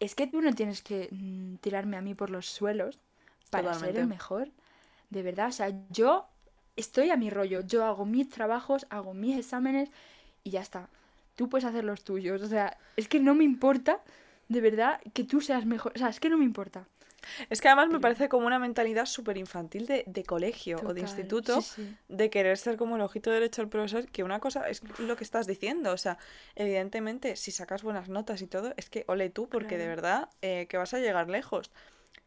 es 0.00 0.14
que 0.14 0.26
tú 0.26 0.40
no 0.40 0.52
tienes 0.54 0.82
que 0.82 1.08
mm, 1.10 1.56
tirarme 1.56 1.96
a 1.96 2.02
mí 2.02 2.14
por 2.14 2.30
los 2.30 2.46
suelos 2.46 2.98
para 3.50 3.74
ser 3.74 3.96
el 3.96 4.06
mejor. 4.06 4.50
De 5.10 5.22
verdad, 5.22 5.48
o 5.48 5.52
sea, 5.52 5.72
yo 5.90 6.26
estoy 6.76 7.10
a 7.10 7.16
mi 7.16 7.30
rollo, 7.30 7.60
yo 7.60 7.84
hago 7.84 8.04
mis 8.04 8.28
trabajos, 8.28 8.86
hago 8.90 9.14
mis 9.14 9.38
exámenes 9.38 9.90
y 10.44 10.50
ya 10.50 10.60
está. 10.60 10.88
Tú 11.36 11.48
puedes 11.48 11.64
hacer 11.64 11.84
los 11.84 12.02
tuyos, 12.02 12.42
o 12.42 12.48
sea, 12.48 12.76
es 12.96 13.08
que 13.08 13.20
no 13.20 13.34
me 13.34 13.44
importa, 13.44 14.00
de 14.48 14.60
verdad, 14.60 15.00
que 15.12 15.24
tú 15.24 15.40
seas 15.40 15.66
mejor, 15.66 15.92
o 15.94 15.98
sea, 15.98 16.08
es 16.08 16.20
que 16.20 16.30
no 16.30 16.38
me 16.38 16.44
importa. 16.44 16.86
Es 17.50 17.60
que 17.60 17.68
además 17.68 17.88
me 17.88 18.00
parece 18.00 18.28
como 18.28 18.46
una 18.46 18.58
mentalidad 18.58 19.06
súper 19.06 19.36
infantil 19.38 19.86
de, 19.86 20.04
de 20.06 20.24
colegio 20.24 20.78
o 20.84 20.94
de 20.94 21.00
instituto, 21.02 21.60
sí, 21.60 21.82
sí. 21.84 21.96
de 22.08 22.30
querer 22.30 22.56
ser 22.58 22.76
como 22.76 22.96
el 22.96 23.02
ojito 23.02 23.30
derecho 23.30 23.62
del 23.62 23.68
profesor, 23.68 24.06
que 24.10 24.22
una 24.24 24.40
cosa 24.40 24.68
es 24.68 24.82
lo 24.98 25.16
que 25.16 25.24
estás 25.24 25.46
diciendo, 25.46 25.92
o 25.92 25.96
sea, 25.98 26.18
evidentemente 26.54 27.36
si 27.36 27.50
sacas 27.52 27.82
buenas 27.82 28.08
notas 28.08 28.42
y 28.42 28.46
todo, 28.46 28.72
es 28.76 28.90
que 28.90 29.04
ole 29.08 29.30
tú, 29.30 29.48
porque 29.48 29.78
de 29.78 29.86
verdad 29.88 30.28
eh, 30.42 30.66
que 30.68 30.76
vas 30.78 30.94
a 30.94 30.98
llegar 30.98 31.28
lejos. 31.28 31.70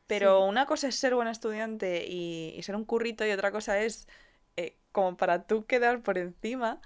Pero 0.07 0.43
Sí. 0.43 0.49
una 0.49 0.65
cosa 0.65 0.87
es 0.87 0.95
ser 0.95 1.15
buen 1.15 1.27
estudiante 1.27 2.05
y, 2.07 2.53
y 2.57 2.63
ser 2.63 2.75
un 2.75 2.85
currito 2.85 3.25
y 3.25 3.31
otra 3.31 3.51
cosa 3.51 3.79
es, 3.81 4.07
eh, 4.57 4.77
como 4.91 5.17
para 5.17 5.43
tú 5.45 5.65
quedar 5.65 6.01
por 6.01 6.17
encima, 6.17 6.81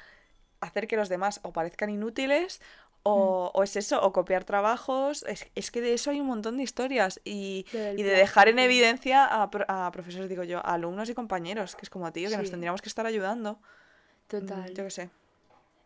hacer 0.61 0.87
que 0.87 0.95
los 0.97 1.09
demás 1.09 1.39
o 1.43 1.51
parezcan 1.53 1.89
inútiles 1.89 2.61
o, 3.03 3.51
Mm. 3.53 3.57
o 3.59 3.63
es 3.63 3.75
eso, 3.75 4.01
o 4.01 4.11
copiar 4.13 4.43
trabajos. 4.45 5.23
Es, 5.23 5.47
es 5.55 5.71
que 5.71 5.81
de 5.81 5.93
eso 5.93 6.11
hay 6.11 6.19
un 6.21 6.27
montón 6.27 6.57
de 6.57 6.63
historias 6.63 7.19
y, 7.23 7.65
y 7.73 8.03
de 8.03 8.11
dejar 8.11 8.47
en 8.47 8.59
evidencia 8.59 9.25
a, 9.25 9.43
a 9.67 9.91
profesores, 9.91 10.29
digo 10.29 10.43
yo, 10.43 10.59
a 10.59 10.73
alumnos 10.73 11.09
y 11.09 11.13
compañeros, 11.13 11.75
que 11.75 11.81
es 11.83 11.89
como, 11.89 12.11
tío, 12.11 12.29
que 12.29 12.37
nos 12.37 12.49
tendríamos 12.49 12.81
que 12.81 12.89
estar 12.89 13.05
ayudando. 13.05 13.53
Mm, 13.53 14.27
Total. 14.27 14.73
Yo 14.73 14.83
qué 14.85 14.89
sé. 14.89 15.09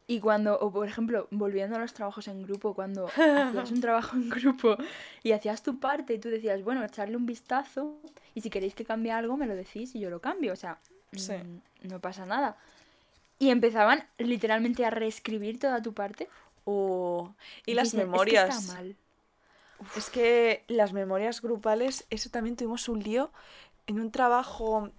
Y 0.09 0.21
cuando, 0.21 0.57
o 0.59 0.71
por 0.71 0.87
ejemplo, 0.87 1.27
volviendo 1.31 1.75
a 1.75 1.79
los 1.79 1.91
trabajos 1.93 2.29
en 2.29 2.43
grupo, 2.43 2.73
cuando 2.73 3.07
hacías 3.17 3.71
un 3.71 3.81
trabajo 3.81 4.15
en 4.15 4.29
grupo 4.29 4.77
y 5.21 5.33
hacías 5.33 5.63
tu 5.63 5.79
parte 5.81 6.13
y 6.13 6.19
tú 6.19 6.29
decías, 6.29 6.63
bueno, 6.63 6.81
echarle 6.85 7.17
un 7.17 7.25
vistazo 7.25 7.99
y 8.33 8.39
si 8.39 8.49
queréis 8.49 8.73
que 8.73 8.85
cambie 8.85 9.11
algo 9.11 9.35
me 9.35 9.47
lo 9.47 9.55
decís 9.55 9.95
y 9.95 9.99
yo 9.99 10.09
lo 10.09 10.21
cambio. 10.21 10.53
O 10.53 10.55
sea, 10.55 10.77
Sí. 11.13 11.33
mm, 11.33 11.87
no 11.89 11.99
pasa 11.99 12.25
nada. 12.25 12.55
Y 13.39 13.49
empezaban 13.49 14.03
literalmente 14.17 14.85
a 14.85 14.89
reescribir 14.91 15.59
toda 15.59 15.81
tu 15.81 15.93
parte. 15.93 16.29
Uh, 16.69 17.29
y 17.65 17.75
las 17.75 17.85
dices, 17.85 17.99
"Es 17.99 18.03
que 18.03 18.05
memorias. 18.05 18.57
está 18.57 18.73
mal. 18.73 18.95
Es 19.95 20.09
que 20.09 20.63
las 20.67 20.91
memorias 20.91 21.41
grupales, 21.41 22.05
eso 22.09 22.29
también 22.29 22.57
tuvimos 22.57 22.89
un 22.89 22.99
lío 23.01 23.31
en 23.87 23.99
un 24.01 24.11
trabajo. 24.11 24.89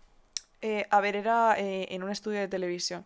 eh, 0.62 0.86
a 0.90 1.00
ver, 1.00 1.14
era 1.14 1.54
eh, 1.58 1.86
en 1.94 2.02
un 2.02 2.10
estudio 2.10 2.40
de 2.40 2.48
televisión. 2.48 3.04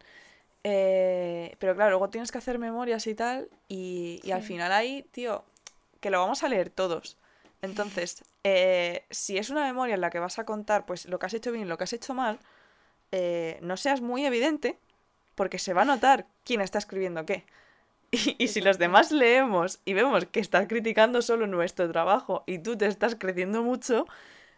Eh, 0.64 1.56
pero 1.58 1.74
claro, 1.74 1.90
luego 1.90 2.08
tienes 2.08 2.30
que 2.30 2.38
hacer 2.38 2.58
memorias 2.58 3.06
y 3.06 3.14
tal. 3.14 3.48
Y, 3.68 4.20
y 4.22 4.30
al 4.30 4.42
final 4.42 4.72
ahí, 4.72 5.02
tío, 5.10 5.44
que 6.00 6.08
lo 6.10 6.20
vamos 6.20 6.42
a 6.44 6.48
leer 6.48 6.70
todos. 6.70 7.16
Entonces, 7.60 8.24
eh, 8.44 9.04
si 9.10 9.38
es 9.38 9.50
una 9.50 9.64
memoria 9.64 9.96
en 9.96 10.00
la 10.00 10.10
que 10.10 10.18
vas 10.18 10.38
a 10.38 10.44
contar, 10.44 10.86
pues 10.86 11.06
lo 11.06 11.18
que 11.18 11.26
has 11.26 11.34
hecho 11.34 11.52
bien 11.52 11.64
y 11.66 11.68
lo 11.68 11.76
que 11.76 11.84
has 11.84 11.92
hecho 11.92 12.14
mal, 12.14 12.38
eh, 13.10 13.58
no 13.60 13.76
seas 13.76 14.00
muy 14.00 14.24
evidente, 14.24 14.78
porque 15.34 15.58
se 15.58 15.74
va 15.74 15.82
a 15.82 15.84
notar 15.84 16.26
quién 16.44 16.60
está 16.60 16.78
escribiendo 16.78 17.26
qué. 17.26 17.44
Y, 18.12 18.36
y 18.44 18.48
si 18.48 18.62
los 18.62 18.78
demás 18.78 19.12
leemos 19.12 19.80
y 19.86 19.94
vemos 19.94 20.26
que 20.26 20.40
estás 20.40 20.68
criticando 20.68 21.22
solo 21.22 21.48
nuestro 21.48 21.90
trabajo 21.90 22.44
y 22.46 22.58
tú 22.60 22.76
te 22.78 22.86
estás 22.86 23.16
creciendo 23.16 23.62
mucho, 23.64 24.06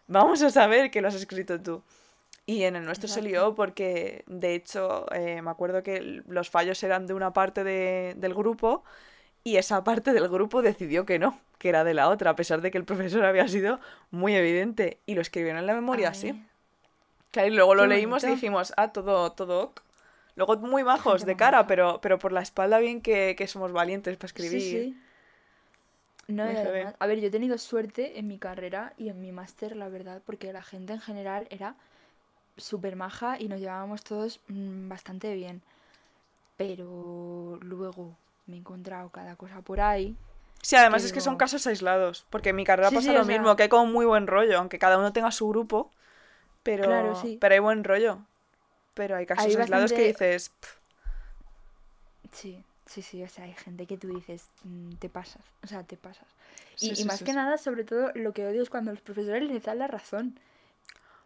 vamos 0.07 0.41
a 0.43 0.51
saber 0.51 0.91
que 0.91 1.01
lo 1.01 1.09
has 1.09 1.15
escrito 1.15 1.61
tú. 1.61 1.83
Y 2.47 2.63
en 2.63 2.75
el 2.77 2.85
nuestro 2.85 3.09
se 3.09 3.21
Exacto. 3.21 3.29
lió 3.29 3.55
porque, 3.55 4.23
de 4.27 4.55
hecho, 4.55 5.07
eh, 5.13 5.41
me 5.41 5.51
acuerdo 5.51 5.83
que 5.83 6.23
los 6.27 6.49
fallos 6.49 6.83
eran 6.83 7.07
de 7.07 7.13
una 7.15 7.33
parte 7.33 7.63
de- 7.63 8.15
del 8.17 8.33
grupo 8.35 8.83
y 9.43 9.57
esa 9.57 9.83
parte 9.83 10.13
del 10.13 10.29
grupo 10.29 10.61
decidió 10.63 11.05
que 11.05 11.19
no, 11.19 11.39
que 11.59 11.69
era 11.69 11.83
de 11.85 11.93
la 11.95 12.09
otra, 12.09 12.31
a 12.31 12.37
pesar 12.37 12.61
de 12.61 12.71
que 12.71 12.77
el 12.79 12.85
profesor 12.85 13.25
había 13.25 13.47
sido 13.49 13.79
muy 14.11 14.35
evidente 14.35 14.99
y 15.07 15.15
lo 15.15 15.21
escribieron 15.21 15.59
en 15.61 15.67
la 15.67 15.75
memoria 15.75 16.09
así. 16.09 16.35
Claro, 17.31 17.49
y 17.49 17.51
luego 17.51 17.75
lo 17.75 17.83
Qué 17.83 17.89
leímos 17.89 18.23
y 18.23 18.27
dijimos, 18.27 18.73
ah, 18.77 18.91
todo, 18.91 19.31
todo 19.33 19.63
ok. 19.63 19.81
Luego 20.35 20.57
muy 20.57 20.83
majos 20.83 21.25
de 21.25 21.35
cara, 21.35 21.65
pero, 21.67 21.99
pero 22.01 22.19
por 22.19 22.31
la 22.31 22.41
espalda 22.41 22.79
bien 22.79 23.01
que, 23.01 23.35
que 23.37 23.47
somos 23.47 23.71
valientes 23.71 24.17
para 24.17 24.27
escribir. 24.27 24.61
Sí, 24.61 24.69
sí. 24.83 24.97
No, 26.27 26.43
además- 26.43 26.95
a 26.99 27.07
ver, 27.07 27.19
yo 27.19 27.27
he 27.27 27.31
tenido 27.31 27.57
suerte 27.57 28.17
en 28.19 28.27
mi 28.27 28.39
carrera 28.39 28.93
y 28.97 29.09
en 29.09 29.21
mi 29.21 29.31
máster, 29.31 29.75
la 29.75 29.89
verdad, 29.89 30.21
porque 30.25 30.51
la 30.53 30.63
gente 30.63 30.93
en 30.93 30.99
general 31.01 31.47
era 31.51 31.75
súper 32.57 32.95
maja 32.95 33.39
y 33.39 33.47
nos 33.49 33.59
llevábamos 33.59 34.03
todos 34.03 34.41
mm, 34.49 34.89
bastante 34.89 35.33
bien. 35.35 35.61
Pero 36.57 37.59
luego 37.61 38.17
me 38.47 38.55
he 38.57 38.59
encontrado 38.59 39.09
cada 39.11 39.35
cosa 39.35 39.61
por 39.61 39.79
ahí. 39.81 40.15
Sí, 40.61 40.75
además 40.75 41.03
que 41.03 41.07
es 41.07 41.13
que 41.13 41.21
son 41.21 41.37
casos 41.37 41.67
aislados, 41.67 42.25
porque 42.29 42.49
en 42.49 42.55
mi 42.55 42.63
carrera 42.65 42.89
Sí, 42.89 42.95
pasa 42.95 43.09
sí, 43.09 43.13
lo 43.13 43.23
sea- 43.25 43.37
mismo, 43.37 43.55
que 43.55 43.63
hay 43.63 43.69
como 43.69 43.85
muy 43.85 44.05
buen 44.05 44.27
rollo, 44.27 44.57
aunque 44.57 44.79
cada 44.79 44.97
uno 44.97 45.13
tenga 45.13 45.31
su 45.31 45.47
grupo, 45.47 45.91
pero, 46.63 46.87
Claro, 46.87 47.15
sí. 47.15 47.37
pero 47.39 47.53
hay 47.55 47.59
buen 47.61 47.83
rollo. 47.83 48.19
Pero 48.95 49.15
hay 49.17 49.25
casos 49.27 49.45
Hay 49.45 49.55
aislados 49.55 49.91
que 49.91 50.07
bastante- 50.07 50.25
dices, 50.25 50.49
"Pf, 50.59 50.73
Sí, 52.31 52.63
sí, 52.85 53.01
sí, 53.01 53.23
o 53.23 53.29
sea, 53.29 53.45
hay 53.45 53.53
gente 53.53 53.85
que 53.85 53.97
tú 53.97 54.07
dices, 54.07 54.47
mm, 54.63 54.93
te 54.95 55.07
pasas, 55.09 55.41
o 55.63 55.67
sea, 55.67 55.83
te 55.83 55.95
pasas. 55.95 56.27
Sí, 56.75 56.87
Y, 56.87 56.91
y 56.93 56.95
sí, 56.97 57.03
más 57.05 57.19
sí, 57.19 57.23
que 57.25 57.31
sí. 57.31 57.37
nada, 57.37 57.57
sobre 57.57 57.83
todo, 57.85 58.11
lo 58.15 58.33
que 58.33 58.45
odio 58.45 58.61
es 58.61 58.69
cuando 58.69 58.91
los 58.91 58.99
profesores 59.01 59.43
les 59.49 59.63
dan 59.63 59.79
la 59.79 59.87
razón. 59.87 60.37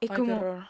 Es 0.02 0.10
ay, 0.12 0.18
como, 0.18 0.36
horror". 0.38 0.68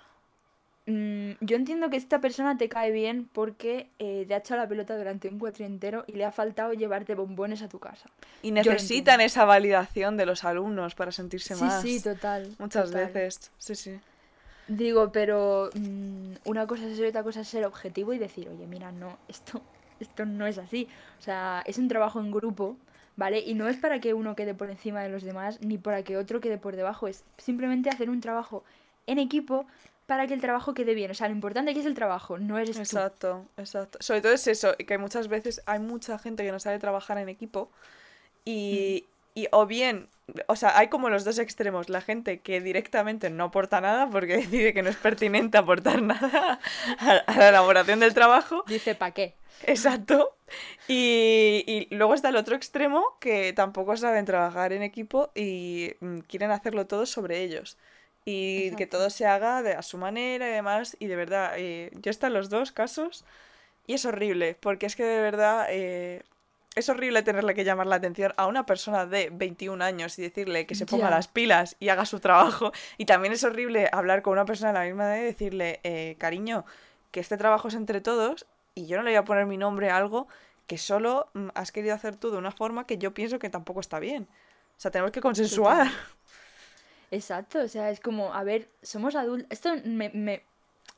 Mm, 0.86 1.32
yo 1.42 1.56
entiendo 1.58 1.90
que 1.90 1.98
esta 1.98 2.20
persona 2.22 2.58
te 2.58 2.68
cae 2.70 2.92
bien 2.92 3.30
porque 3.32 3.90
eh, 4.00 4.26
te 4.28 4.34
ha 4.34 4.38
echado 4.38 4.62
la 4.62 4.68
pelota 4.68 4.98
durante 4.98 5.28
un 5.28 5.38
cuatri 5.38 5.66
entero 5.66 6.04
y 6.08 6.14
le 6.14 6.26
ha 6.26 6.32
faltado 6.32 6.74
llevarte 6.74 7.14
bombones 7.16 7.62
a 7.62 7.68
tu 7.70 7.80
casa. 7.80 8.10
Y 8.42 8.52
necesitan 8.52 9.22
esa 9.22 9.46
validación 9.46 10.16
de 10.18 10.26
los 10.26 10.44
alumnos 10.46 10.96
para 10.96 11.12
sentirse 11.12 11.54
Sí, 11.56 11.64
más. 11.64 11.82
sí, 11.82 12.00
total. 12.02 12.56
Muchas 12.60 12.92
total. 12.92 13.14
veces, 13.14 13.52
sí, 13.58 13.76
sí. 13.76 14.00
Digo, 14.70 15.12
pero 15.12 15.72
mm, 15.74 16.34
una 16.46 16.68
cosa 16.68 16.86
es 16.88 16.96
ser 16.96 17.08
otra 17.08 17.24
cosa 17.24 17.42
es 17.42 17.48
ser 17.48 17.66
objetivo 17.66 18.14
y 18.14 18.20
decir, 18.20 18.48
oye, 18.50 18.68
mira, 18.68 18.92
no, 18.92 19.18
esto, 19.28 19.62
esto 20.00 20.26
no 20.26 20.46
es 20.46 20.60
así. 20.60 20.88
O 21.20 21.22
sea, 21.24 21.64
es 21.66 21.80
un 21.80 21.88
trabajo 21.88 22.20
en 22.20 22.32
grupo, 22.32 22.78
¿vale? 23.16 23.40
Y 23.40 23.56
no 23.56 23.68
es 23.68 23.78
para 23.78 24.00
que 24.00 24.14
uno 24.14 24.36
quede 24.36 24.54
por 24.54 24.70
encima 24.70 25.02
de 25.02 25.10
los 25.10 25.24
demás 25.24 25.60
ni 25.62 25.80
para 25.80 26.04
que 26.04 26.18
otro 26.18 26.40
quede 26.40 26.60
por 26.60 26.76
debajo. 26.76 27.08
Es 27.08 27.24
simplemente 27.40 27.90
hacer 27.90 28.12
un 28.12 28.22
trabajo 28.22 28.64
en 29.08 29.18
equipo 29.18 29.66
para 30.06 30.28
que 30.28 30.36
el 30.36 30.42
trabajo 30.42 30.76
quede 30.76 30.94
bien. 30.94 31.10
O 31.10 31.16
sea, 31.16 31.28
lo 31.30 31.34
importante 31.34 31.72
aquí 31.72 31.80
es 31.80 31.86
el 31.88 31.96
trabajo, 31.96 32.38
no 32.38 32.60
eres 32.60 32.76
tú. 32.76 32.82
Exacto, 32.82 33.46
exacto. 33.58 33.98
Sobre 34.02 34.22
todo 34.22 34.34
es 34.34 34.48
eso, 34.48 34.76
que 34.78 34.98
muchas 35.00 35.28
veces 35.30 35.62
hay 35.66 35.80
mucha 35.80 36.20
gente 36.20 36.44
que 36.44 36.52
no 36.52 36.60
sabe 36.60 36.78
trabajar 36.78 37.18
en 37.18 37.28
equipo 37.30 37.72
y, 38.46 39.06
Mm. 39.06 39.40
y 39.40 39.48
o 39.52 39.66
bien, 39.66 40.08
o 40.48 40.56
sea, 40.56 40.78
hay 40.78 40.88
como 40.90 41.10
los 41.10 41.24
dos 41.26 41.40
extremos, 41.40 41.90
la 41.90 42.02
gente 42.02 42.42
que 42.42 42.62
directamente 42.62 43.30
no 43.30 43.46
aporta 43.46 43.82
nada 43.82 44.10
porque 44.10 44.38
decide 44.38 44.74
que 44.74 44.84
no 44.84 44.90
es 44.90 44.98
pertinente 44.98 45.58
aportar 45.58 46.02
nada 46.02 46.60
a, 47.00 47.12
a 47.28 47.38
la 47.38 47.50
elaboración 47.50 48.00
del 48.00 48.14
trabajo, 48.14 48.66
Dice, 48.66 48.96
¿para 48.96 49.14
qué? 49.14 49.36
exacto, 49.62 50.38
y, 50.88 51.64
y 51.68 51.96
luego 51.96 52.14
está 52.14 52.30
el 52.30 52.36
otro 52.38 52.56
extremo 52.56 53.18
que 53.20 53.54
tampoco 53.54 53.96
saben 53.98 54.26
trabajar 54.26 54.74
en 54.74 54.84
equipo 54.84 55.32
y 55.36 55.94
mm, 56.00 56.20
quieren 56.22 56.52
hacerlo 56.52 56.88
todo 56.88 57.06
sobre 57.06 57.42
ellos. 57.44 57.78
Y 58.26 58.76
que 58.76 58.84
Exacto. 58.84 58.98
todo 58.98 59.10
se 59.10 59.26
haga 59.26 59.64
de, 59.64 59.74
a 59.74 59.82
su 59.82 59.98
manera 59.98 60.48
y 60.50 60.52
demás. 60.54 60.96
Y 61.00 61.08
de 61.08 61.16
verdad, 61.16 61.54
eh, 61.58 61.90
yo 61.96 62.10
he 62.10 62.12
estado 62.12 62.34
en 62.34 62.40
los 62.40 62.50
dos 62.50 62.72
casos 62.72 63.26
y 63.88 63.94
es 63.96 64.06
horrible, 64.06 64.56
porque 64.60 64.86
es 64.86 64.96
que 64.96 65.04
de 65.04 65.22
verdad 65.22 65.68
eh, 65.70 66.24
es 66.76 66.88
horrible 66.90 67.24
tenerle 67.24 67.54
que 67.56 67.64
llamar 67.64 67.88
la 67.88 67.96
atención 67.96 68.34
a 68.38 68.46
una 68.48 68.66
persona 68.66 69.06
de 69.06 69.30
21 69.32 69.84
años 69.84 70.18
y 70.20 70.22
decirle 70.22 70.66
que 70.66 70.76
se 70.76 70.86
ponga 70.86 71.10
las 71.10 71.28
pilas 71.28 71.76
y 71.80 71.90
haga 71.90 72.06
su 72.06 72.20
trabajo. 72.20 72.72
Y 72.98 73.06
también 73.06 73.34
es 73.34 73.44
horrible 73.44 73.90
hablar 73.92 74.22
con 74.22 74.34
una 74.34 74.46
persona 74.46 74.72
de 74.72 74.80
la 74.80 74.86
misma 74.86 75.06
edad 75.06 75.22
y 75.22 75.26
decirle, 75.26 75.80
eh, 75.84 76.16
cariño, 76.20 76.66
que 77.12 77.20
este 77.20 77.38
trabajo 77.38 77.68
es 77.70 77.74
entre 77.74 78.02
todos 78.02 78.46
y 78.76 78.86
yo 78.86 78.98
no 78.98 79.04
le 79.04 79.12
voy 79.12 79.18
a 79.18 79.26
poner 79.26 79.46
mi 79.46 79.58
nombre 79.58 79.90
a 79.90 79.98
algo 79.98 80.28
que 80.68 80.78
solo 80.78 81.30
mm, 81.34 81.48
has 81.56 81.72
querido 81.72 81.96
hacer 81.96 82.16
tú 82.16 82.30
de 82.32 82.38
una 82.38 82.52
forma 82.52 82.86
que 82.86 82.98
yo 83.00 83.14
pienso 83.14 83.40
que 83.40 83.50
tampoco 83.50 83.80
está 83.80 84.00
bien. 84.00 84.28
O 84.78 84.80
sea, 84.82 84.92
tenemos 84.92 85.12
que 85.12 85.20
consensuar. 85.22 85.88
Exacto, 87.12 87.60
o 87.60 87.68
sea, 87.68 87.90
es 87.90 88.00
como, 88.00 88.34
a 88.34 88.44
ver, 88.44 88.70
somos 88.84 89.16
adultos. 89.16 89.48
Esto 89.50 89.72
me, 89.84 90.10
me, 90.12 90.44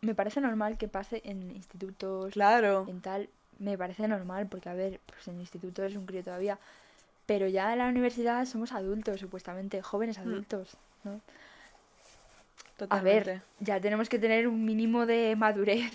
me 0.01 0.13
parece 0.13 0.41
normal 0.41 0.77
que 0.77 0.89
pase 0.89 1.21
en 1.23 1.51
institutos, 1.51 2.33
Claro. 2.33 2.85
en 2.89 3.01
tal. 3.01 3.29
Me 3.61 3.77
parece 3.77 4.07
normal, 4.07 4.47
porque, 4.49 4.69
a 4.69 4.73
ver, 4.73 4.99
pues 5.05 5.27
en 5.27 5.39
instituto 5.39 5.83
es 5.83 5.95
un 5.95 6.05
crío 6.05 6.23
todavía. 6.23 6.57
Pero 7.27 7.47
ya 7.47 7.71
en 7.71 7.79
la 7.79 7.87
universidad 7.87 8.43
somos 8.45 8.71
adultos, 8.71 9.19
supuestamente, 9.19 9.81
jóvenes 9.81 10.17
Mm. 10.17 10.21
adultos, 10.21 10.77
¿no? 11.03 11.11
A 11.11 12.77
Totalmente. 12.77 13.29
ver, 13.33 13.41
ya 13.59 13.79
tenemos 13.79 14.09
que 14.09 14.17
tener 14.19 14.47
un 14.47 14.65
mínimo 14.65 15.05
de 15.05 15.35
madurez. 15.35 15.91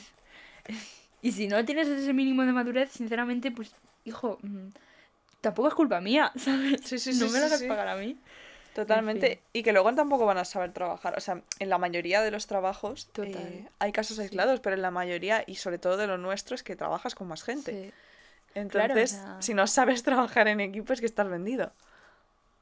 Y 1.22 1.32
si 1.32 1.48
no 1.48 1.64
tienes 1.64 1.88
ese 1.88 2.12
mínimo 2.12 2.44
de 2.44 2.52
madurez, 2.52 2.90
sinceramente, 2.92 3.50
pues, 3.50 3.72
hijo, 4.04 4.38
mm, 4.42 4.68
tampoco 5.40 5.68
es 5.68 5.74
culpa 5.74 6.00
mía, 6.00 6.30
¿sabes? 6.36 6.82
Sí, 6.84 6.98
sí, 7.00 7.14
no 7.14 7.26
sí, 7.26 7.32
me 7.32 7.40
lo 7.40 7.46
hagas 7.46 7.62
pagar 7.64 7.88
a 7.88 7.96
mí. 7.96 8.16
Totalmente. 8.76 9.28
fin. 9.28 9.38
Y 9.52 9.62
que 9.62 9.72
luego 9.72 9.94
tampoco 9.94 10.26
van 10.26 10.38
a 10.38 10.44
saber 10.44 10.72
trabajar. 10.72 11.14
O 11.16 11.20
sea, 11.20 11.42
en 11.58 11.68
la 11.68 11.78
mayoría 11.78 12.20
de 12.22 12.30
los 12.30 12.46
trabajos 12.46 13.08
eh, 13.22 13.66
hay 13.78 13.92
casos 13.92 14.16
Sí. 14.16 14.22
aislados, 14.22 14.60
pero 14.60 14.76
en 14.76 14.82
la 14.82 14.90
mayoría, 14.90 15.42
y 15.46 15.56
sobre 15.56 15.78
todo 15.78 15.96
de 15.96 16.06
lo 16.06 16.18
nuestro, 16.18 16.54
es 16.54 16.62
que 16.62 16.76
trabajas 16.76 17.14
con 17.14 17.26
más 17.28 17.42
gente. 17.42 17.72
Sí, 17.72 17.92
Entonces, 18.54 19.10
sea- 19.10 19.36
si 19.40 19.52
no 19.54 19.66
sabes 19.66 20.02
trabajar 20.02 20.48
en 20.48 20.60
equipo, 20.60 20.92
es 20.92 21.00
que 21.00 21.06
estás 21.06 21.28
vendido. 21.28 21.72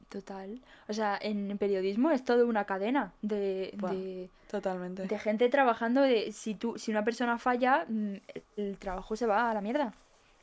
total. 0.09 0.61
O 0.89 0.93
sea, 0.93 1.19
en 1.21 1.59
periodismo 1.59 2.11
es 2.13 2.25
todo 2.25 2.47
una 2.47 2.65
cadena 2.67 3.13
de, 3.23 3.73
Buah. 3.77 3.93
de, 3.93 4.29
Totalmente. 4.51 5.07
de 5.07 5.19
gente 5.19 5.49
trabajando 5.49 6.03
de 6.03 6.31
si 6.31 6.55
tú, 6.55 6.79
si 6.79 6.93
una 6.93 7.05
persona 7.05 7.37
falla, 7.39 7.85
mm, 7.89 8.15
el 8.57 8.77
trabajo 8.79 9.17
se 9.17 9.27
va 9.27 9.51
a 9.51 9.55
la 9.55 9.61
mierda. 9.61 9.93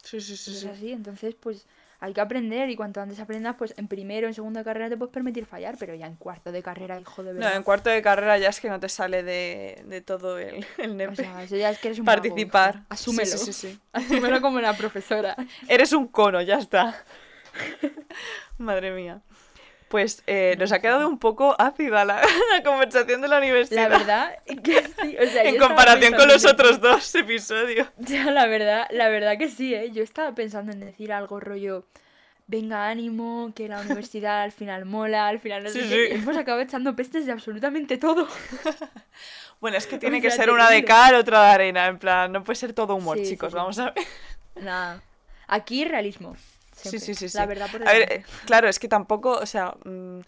Sí, 0.04 0.20
sí, 0.20 0.36
sí, 0.36 0.52
es 0.52 0.60
sí. 0.62 0.68
así, 0.68 0.92
entonces 0.92 1.36
pues 1.36 1.66
hay 2.04 2.14
que 2.14 2.20
aprender 2.22 2.70
y 2.72 2.76
cuanto 2.76 3.00
antes 3.00 3.20
aprendas, 3.20 3.56
pues 3.58 3.76
en 3.78 3.88
primero, 3.88 4.28
en 4.28 4.34
segundo 4.34 4.60
de 4.60 4.64
carrera 4.66 4.90
te 4.90 4.98
puedes 4.98 5.14
permitir 5.14 5.46
fallar, 5.46 5.76
pero 5.80 5.94
ya 5.94 6.08
en 6.08 6.16
cuarto 6.16 6.52
de 6.52 6.64
carrera, 6.64 7.00
hijo 7.00 7.24
de 7.24 7.34
No, 7.36 7.48
en 7.48 7.62
cuarto 7.62 7.92
de 7.92 8.02
carrera 8.02 8.40
ya 8.40 8.50
es 8.50 8.60
que 8.60 8.70
no 8.70 8.80
te 8.80 8.90
sale 8.90 9.22
de, 9.22 9.84
de 9.86 10.02
todo 10.02 10.40
el, 10.40 10.66
el 10.80 10.92
O 10.92 10.94
nepe. 10.96 11.16
sea, 11.16 11.44
eso 11.44 11.56
ya 11.56 11.70
es 11.70 11.78
que 11.78 11.90
eres 11.90 12.00
un 12.00 12.06
mago. 12.06 12.22
Participar. 12.22 12.84
Asúmelo. 12.90 13.26
Sí, 13.26 13.38
sí, 13.38 13.54
sí, 13.54 13.68
sí. 13.70 13.80
Asúmelo 13.94 14.42
como 14.42 14.60
la 14.60 14.76
profesora. 14.76 15.36
Eres 15.68 15.94
un 15.94 16.08
cono, 16.08 16.42
ya 16.42 16.58
está. 16.58 17.06
Madre 18.58 18.92
mía. 18.92 19.22
Pues 19.92 20.24
eh, 20.26 20.56
nos 20.58 20.72
ha 20.72 20.80
quedado 20.80 21.08
un 21.08 21.20
poco 21.20 21.56
ácida 21.60 22.06
la, 22.06 22.22
la 22.58 22.64
conversación 22.64 23.22
de 23.22 23.28
la 23.28 23.38
universidad. 23.38 23.90
La 23.90 23.98
verdad 23.98 24.38
que 24.64 24.82
sí. 24.84 25.18
O 25.22 25.26
sea, 25.28 25.44
yo 25.44 25.50
en 25.50 25.58
comparación 25.58 26.14
con 26.14 26.28
los 26.30 26.46
otros 26.46 26.82
dos 26.82 27.14
episodios. 27.14 27.88
Ya, 27.98 28.32
la 28.32 28.48
verdad, 28.48 28.88
la 28.92 29.10
verdad 29.10 29.38
que 29.38 29.50
sí, 29.50 29.76
¿eh? 29.76 29.92
Yo 29.92 30.02
estaba 30.02 30.34
pensando 30.34 30.72
en 30.72 30.80
decir 30.80 31.12
algo 31.14 31.40
rollo, 31.40 31.86
venga, 32.48 32.88
ánimo, 32.90 33.52
que 33.56 33.68
la 33.68 33.82
universidad 33.82 34.42
al 34.44 34.52
final 34.54 34.86
mola, 34.86 35.28
al 35.28 35.40
final 35.40 35.64
no 35.64 35.70
sé 35.70 35.84
Sí, 35.84 35.90
qué", 35.90 36.08
sí. 36.08 36.14
y 36.14 36.16
hemos 36.16 36.38
acabado 36.38 36.64
echando 36.64 36.96
pestes 36.96 37.26
de 37.26 37.32
absolutamente 37.34 37.98
todo. 37.98 38.28
Bueno, 39.60 39.78
es 39.78 39.86
que 39.88 39.98
tiene 39.98 40.18
O 40.18 40.22
que 40.22 40.32
ser 40.32 40.50
una 40.50 40.70
de 40.70 40.84
cal, 40.84 41.16
otra 41.16 41.44
de 41.44 41.50
arena. 41.52 41.88
En 41.88 42.00
plan, 42.00 42.32
no 42.32 42.44
puede 42.44 42.56
ser 42.56 42.74
todo 42.74 42.96
humor, 42.96 43.18
Sí, 43.20 43.26
chicos. 43.28 43.54
Vamos 43.54 43.78
a 43.78 43.92
ver. 43.92 44.06
Nada. 44.56 45.02
Aquí 45.48 45.86
realismo. 45.86 46.36
Sí, 46.82 46.90
siempre. 46.90 47.00
sí, 47.00 47.16
sí, 47.16 47.30
sí. 47.30 47.38
La 47.38 47.46
verdad 47.46 47.70
por 47.72 47.88
A 47.88 47.94
ver, 47.94 48.12
eh, 48.12 48.24
claro, 48.46 48.68
es 48.68 48.80
que 48.80 48.88
tampoco, 48.88 49.32
o 49.34 49.46
sea, 49.46 49.76
mm, 49.86 50.20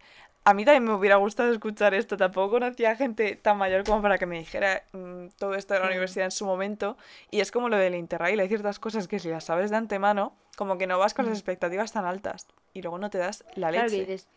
a 0.46 0.54
mí 0.54 0.66
también 0.66 0.84
me 0.84 0.94
hubiera 0.94 1.16
gustado 1.16 1.52
escuchar 1.52 1.94
esto. 1.94 2.18
Tampoco 2.18 2.52
conocía 2.52 2.96
gente 2.96 3.36
tan 3.36 3.58
mayor 3.58 3.84
como 3.86 4.02
para 4.02 4.18
que 4.18 4.26
me 4.26 4.38
dijera 4.40 4.84
mm, 4.92 5.28
todo 5.38 5.56
esto 5.56 5.74
de 5.74 5.80
la 5.80 5.88
universidad 5.88 6.26
en 6.26 6.32
su 6.32 6.46
momento. 6.46 6.98
Y 7.32 7.40
es 7.40 7.52
como 7.52 7.70
lo 7.70 7.78
del 7.78 7.96
Interrail. 7.96 8.40
Hay 8.40 8.48
ciertas 8.50 8.80
cosas 8.80 9.08
que 9.08 9.20
si 9.20 9.30
las 9.30 9.46
sabes 9.46 9.70
de 9.72 9.78
antemano, 9.78 10.36
como 10.58 10.78
que 10.78 10.86
no 10.88 11.00
vas 11.00 11.14
con 11.14 11.26
las 11.26 11.34
Mm. 11.34 11.38
expectativas 11.38 11.92
tan 11.94 12.06
altas. 12.06 12.48
Y 12.74 12.82
luego 12.82 12.98
no 12.98 13.10
te 13.10 13.18
das 13.20 13.44
la 13.56 13.70
Claro 13.70 13.88
que 13.90 13.98
leche. 13.98 14.12
dices 14.12 14.28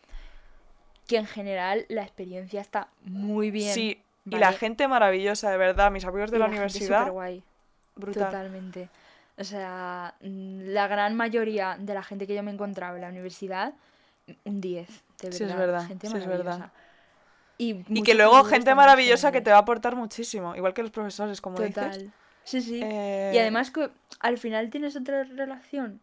que 1.07 1.17
en 1.17 1.25
general 1.25 1.85
la 1.89 2.03
experiencia 2.03 2.61
está 2.61 2.89
muy 3.03 3.51
bien. 3.51 3.73
Sí, 3.73 4.03
y 4.29 4.37
la 4.37 4.51
gente 4.53 4.87
maravillosa, 4.87 5.49
de 5.51 5.57
verdad. 5.57 5.91
Mis 5.91 6.05
amigos 6.05 6.31
de 6.31 6.37
Y 6.37 6.39
la, 6.39 6.45
gente 6.47 6.57
universidad, 6.59 6.99
superguay, 6.99 7.43
brutal. 7.95 8.25
Totalmente. 8.25 8.89
O 9.37 9.43
sea, 9.43 10.15
mm, 10.21 10.69
la 10.73 10.87
gran 10.87 11.15
mayoría 11.15 11.77
de 11.79 11.93
la 11.93 12.03
gente 12.03 12.25
que 12.27 12.35
yo 12.35 12.43
me 12.43 12.51
encontraba 12.51 12.95
en 12.95 13.01
la 13.01 13.09
universidad, 13.09 13.73
un 14.45 14.61
10, 14.61 14.87
de 14.87 15.29
verdad. 15.29 15.37
Sí, 15.37 15.43
es 15.43 15.55
verdad, 15.55 15.87
Gente 15.87 16.07
sí, 16.09 16.17
es 16.17 16.25
verdad. 16.27 16.45
maravillosa. 16.59 16.71
Y, 17.59 18.03
que 18.03 18.13
luego 18.13 18.43
gente 18.43 18.75
maravillosa 18.75 19.31
que 19.31 19.41
te 19.41 19.49
va 19.49 19.57
a 19.57 19.61
aportar 19.61 19.95
muchísimo. 19.95 20.55
Igual 20.55 20.73
que 20.73 20.83
los 20.83 20.91
profesores, 20.91 21.41
como 21.41 21.57
dices. 21.59 21.73
Total. 21.75 22.11
Sí, 22.43 22.61
sí. 22.61 22.79
Eh, 22.83 23.31
Y 23.33 23.37
además 23.39 23.71
que 23.71 23.89
al 24.19 24.37
final 24.37 24.69
tienes 24.69 24.95
otra 24.95 25.23
relación 25.23 25.99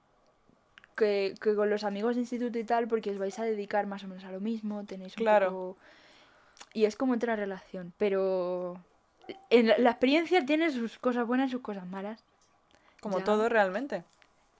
que, 0.96 1.34
que 1.40 1.54
con 1.54 1.70
los 1.70 1.84
amigos 1.84 2.16
de 2.16 2.22
instituto 2.22 2.58
y 2.58 2.64
tal, 2.64 2.88
porque 2.88 3.10
os 3.10 3.18
vais 3.18 3.38
a 3.38 3.44
dedicar 3.44 3.86
más 3.86 4.02
o 4.04 4.08
menos 4.08 4.24
a 4.24 4.32
lo 4.32 4.40
mismo, 4.40 4.84
tenéis 4.84 5.16
un 5.16 5.22
Claro. 5.22 5.46
poco... 5.50 5.76
Y 6.72 6.84
es 6.86 6.96
como 6.96 7.14
otra 7.14 7.36
relación, 7.36 7.92
pero 7.98 8.76
en 9.50 9.68
la, 9.68 9.78
la 9.78 9.90
experiencia 9.90 10.44
tiene 10.44 10.70
sus 10.70 10.98
cosas 10.98 11.26
buenas 11.26 11.48
y 11.48 11.52
sus 11.52 11.62
cosas 11.62 11.86
malas. 11.86 12.22
Como 13.04 13.18
Ya. 13.18 13.24
todo 13.24 13.48
realmente. 13.50 14.02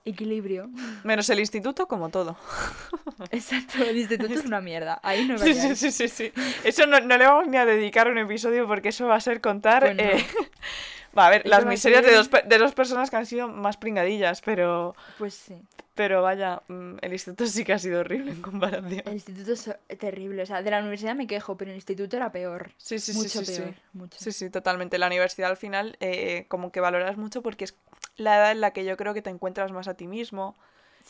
Equilibrio. 0.07 0.69
Menos 1.03 1.27
el 1.31 1.39
instituto, 1.39 1.87
como 1.87 2.09
todo. 2.09 2.37
Exacto, 3.31 3.83
el 3.83 3.97
instituto 3.97 4.33
es 4.35 4.45
una 4.45 4.61
mierda. 4.61 4.99
Ahí 5.01 5.25
no 5.27 5.37
Sí, 5.39 5.53
sí, 5.55 5.75
sí, 5.75 5.91
sí, 5.91 6.07
sí. 6.07 6.31
Eso 6.63 6.85
no, 6.85 6.99
no 6.99 7.17
le 7.17 7.25
vamos 7.25 7.47
ni 7.47 7.57
a 7.57 7.65
dedicar 7.65 8.07
un 8.07 8.19
episodio 8.19 8.67
porque 8.67 8.89
eso 8.89 9.07
va 9.07 9.15
a 9.15 9.19
ser 9.19 9.41
contar. 9.41 9.95
Eh, 9.97 10.23
Va, 11.17 11.27
a 11.27 11.29
ver, 11.29 11.41
Eso 11.45 11.49
las 11.49 11.65
miserias 11.65 12.01
de 12.03 12.09
ser- 12.09 12.17
dos, 12.17 12.27
pe- 12.27 12.43
de 12.45 12.57
dos 12.57 12.73
personas 12.73 13.09
que 13.09 13.15
han 13.15 13.25
sido 13.25 13.47
más 13.47 13.77
pringadillas, 13.77 14.41
pero, 14.41 14.95
Pues 15.17 15.33
sí. 15.33 15.55
pero 15.95 16.21
vaya, 16.21 16.61
mm, 16.67 16.97
el 17.01 17.13
instituto 17.13 17.45
sí 17.47 17.63
que 17.63 17.71
ha 17.71 17.79
sido 17.79 18.01
horrible 18.01 18.31
en 18.33 18.41
comparación. 18.41 19.01
El 19.05 19.13
instituto 19.13 19.53
es 19.53 19.69
terrible. 19.97 20.43
O 20.43 20.45
sea, 20.45 20.61
de 20.61 20.69
la 20.71 20.79
universidad 20.79 21.15
me 21.15 21.25
quejo, 21.25 21.55
pero 21.55 21.71
el 21.71 21.77
instituto 21.77 22.17
era 22.17 22.33
peor. 22.33 22.71
Sí, 22.77 22.99
sí, 22.99 23.13
sí, 23.13 23.17
mucho 23.17 23.39
sí, 23.39 23.45
sí. 23.45 23.61
peor. 23.61 23.73
Mucho. 23.93 24.17
Sí, 24.19 24.33
sí, 24.33 24.49
totalmente. 24.49 24.99
La 24.99 25.07
universidad 25.07 25.49
al 25.51 25.57
final 25.57 25.95
eh, 26.01 26.45
como 26.49 26.71
que 26.73 26.81
valoras 26.81 27.15
mucho 27.15 27.41
porque 27.41 27.63
es 27.63 27.75
la 28.17 28.37
edad 28.37 28.51
en 28.51 28.61
la 28.61 28.71
que 28.71 28.85
yo 28.85 28.97
creo 28.97 29.13
que 29.13 29.21
te 29.21 29.29
encuentras 29.29 29.71
más 29.71 29.87
a 29.87 29.93
ti 29.95 30.07
mismo 30.07 30.55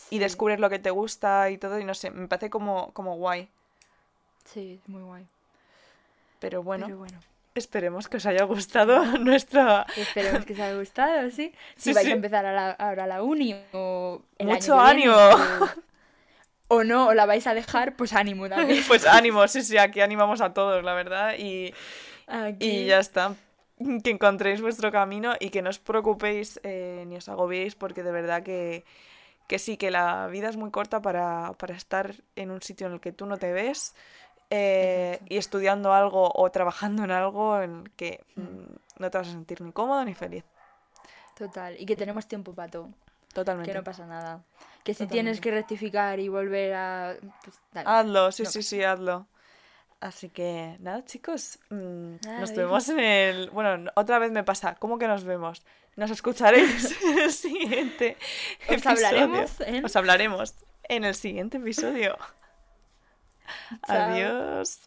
y 0.10 0.20
descubres 0.20 0.60
lo 0.60 0.70
que 0.70 0.80
te 0.80 0.89
gusta 0.91 1.49
y 1.49 1.58
todo 1.58 1.80
y 1.80 1.84
no 1.86 1.93
sé, 1.93 2.12
me 2.12 2.28
parece 2.28 2.49
como, 2.49 2.91
como 2.93 3.16
guay. 3.16 3.47
Sí, 4.45 4.80
es 4.84 4.89
muy 4.89 5.01
guay. 5.01 5.26
Pero 6.39 6.62
bueno, 6.64 6.86
Pero 6.88 6.97
bueno. 6.99 7.20
esperemos 7.56 8.08
que 8.08 8.18
os 8.18 8.26
haya 8.26 8.43
gustado 8.43 9.03
nuestra... 9.20 9.86
Esperemos 9.95 10.45
que 10.45 10.53
os 10.53 10.60
haya 10.60 10.76
gustado, 10.78 11.30
¿sí? 11.32 11.53
Si 11.76 11.89
Sí, 11.89 11.93
vais 11.93 12.06
sí. 12.06 12.12
a 12.12 12.16
empezar 12.16 12.45
a 12.45 12.53
la- 12.53 12.72
ahora 12.72 13.08
la 13.08 13.24
uni 13.24 13.56
o 13.74 14.22
el 14.38 14.47
año 14.49 14.56
Mucho 14.56 14.74
que 14.78 14.93
viene, 14.93 15.14
ánimo. 15.14 15.66
O, 16.68 16.78
o 16.78 16.84
no, 16.84 17.08
o 17.08 17.14
la 17.14 17.26
vais 17.26 17.47
a 17.47 17.53
dejar, 17.53 17.95
pues 17.95 18.14
ánimo 18.14 18.49
también. 18.49 18.84
Pues 18.88 19.06
ánimo, 19.06 19.47
sí, 19.47 19.62
sí, 19.62 19.78
aquí 19.78 20.01
animamos 20.01 20.41
a 20.41 20.53
todos, 20.53 20.84
la 20.84 20.93
verdad. 20.93 21.36
Y, 21.38 21.74
Aquí. 22.28 22.66
y 22.68 22.86
ya 22.88 22.99
está. 22.99 23.36
Que 24.04 24.10
encontréis 24.12 24.62
vuestro 24.62 24.92
camino 24.92 25.34
y 25.40 25.50
que 25.50 25.62
no 25.62 25.70
os 25.70 25.80
preocupéis 25.80 26.60
eh, 26.64 27.04
ni 27.08 27.18
os 27.18 27.28
agobiéis 27.30 27.76
porque 27.76 28.04
de 28.04 28.12
verdad 28.12 28.44
que, 28.44 28.86
que 29.48 29.60
sí, 29.60 29.78
que 29.78 29.92
la 29.92 30.28
vida 30.28 30.50
es 30.50 30.58
muy 30.58 30.72
corta 30.72 31.02
para, 31.02 31.54
para 31.58 31.76
estar 31.76 32.16
en 32.36 32.52
un 32.52 32.62
sitio 32.62 32.88
en 32.88 32.94
el 32.94 33.00
que 33.00 33.12
tú 33.12 33.26
no 33.26 33.38
te 33.38 33.52
ves 33.52 33.94
eh, 34.50 35.20
y 35.28 35.38
estudiando 35.38 35.94
algo 35.94 36.32
o 36.34 36.50
trabajando 36.52 37.04
en 37.04 37.12
algo 37.12 37.60
en 37.62 37.82
el 37.82 37.92
que 37.92 38.24
Mm. 38.36 38.42
mm, 38.42 38.76
no 39.00 39.12
te 39.12 39.18
vas 39.18 39.28
a 39.28 39.32
sentir 39.32 39.60
ni 39.62 39.72
cómodo 39.74 40.06
ni 40.06 40.14
feliz. 40.14 40.46
Total. 41.38 41.76
Y 41.78 41.86
que 41.86 41.96
tenemos 41.98 42.28
tiempo 42.28 42.54
para 42.54 42.72
todo. 42.72 42.90
Totalmente. 43.34 43.72
Que 43.72 43.78
no 43.78 43.84
pasa 43.84 44.06
nada. 44.06 44.42
Que 44.86 44.94
si 44.94 45.08
tienes 45.08 45.42
que 45.42 45.52
rectificar 45.52 46.20
y 46.20 46.30
volver 46.30 46.74
a. 46.74 47.16
Pues, 47.44 47.60
dale. 47.74 47.90
Hazlo, 47.90 48.32
sí, 48.32 48.44
No 48.44 48.50
sí, 48.50 48.64
sí, 48.64 48.84
hazlo. 48.84 49.28
Así 50.06 50.30
que 50.30 50.78
nada, 50.82 51.03
chicos, 51.03 51.58
mm, 51.72 52.16
nos 52.39 52.51
vemos 52.56 52.88
en 52.89 52.99
el... 52.99 53.49
Bueno, 53.49 53.78
no- 53.78 53.91
otra 53.95 54.20
vez 54.20 54.32
me 54.32 54.43
pasa, 54.43 54.76
¿cómo 54.76 54.99
que 54.99 55.08
nos 55.08 55.24
vemos? 55.24 55.64
Nos 55.95 56.12
escucharéis 56.12 56.95
en 57.03 57.18
el 57.20 57.32
siguiente 57.32 58.18
Os 58.70 58.74
episodio. 58.86 59.08
hablaremos 59.08 59.62
en- 59.62 59.86
Os 59.86 59.95
hablaremos 59.95 60.53
en 60.84 61.03
el 61.06 61.16
siguiente 61.16 61.58
episodio. 61.58 62.18
Adiós. 63.82 64.80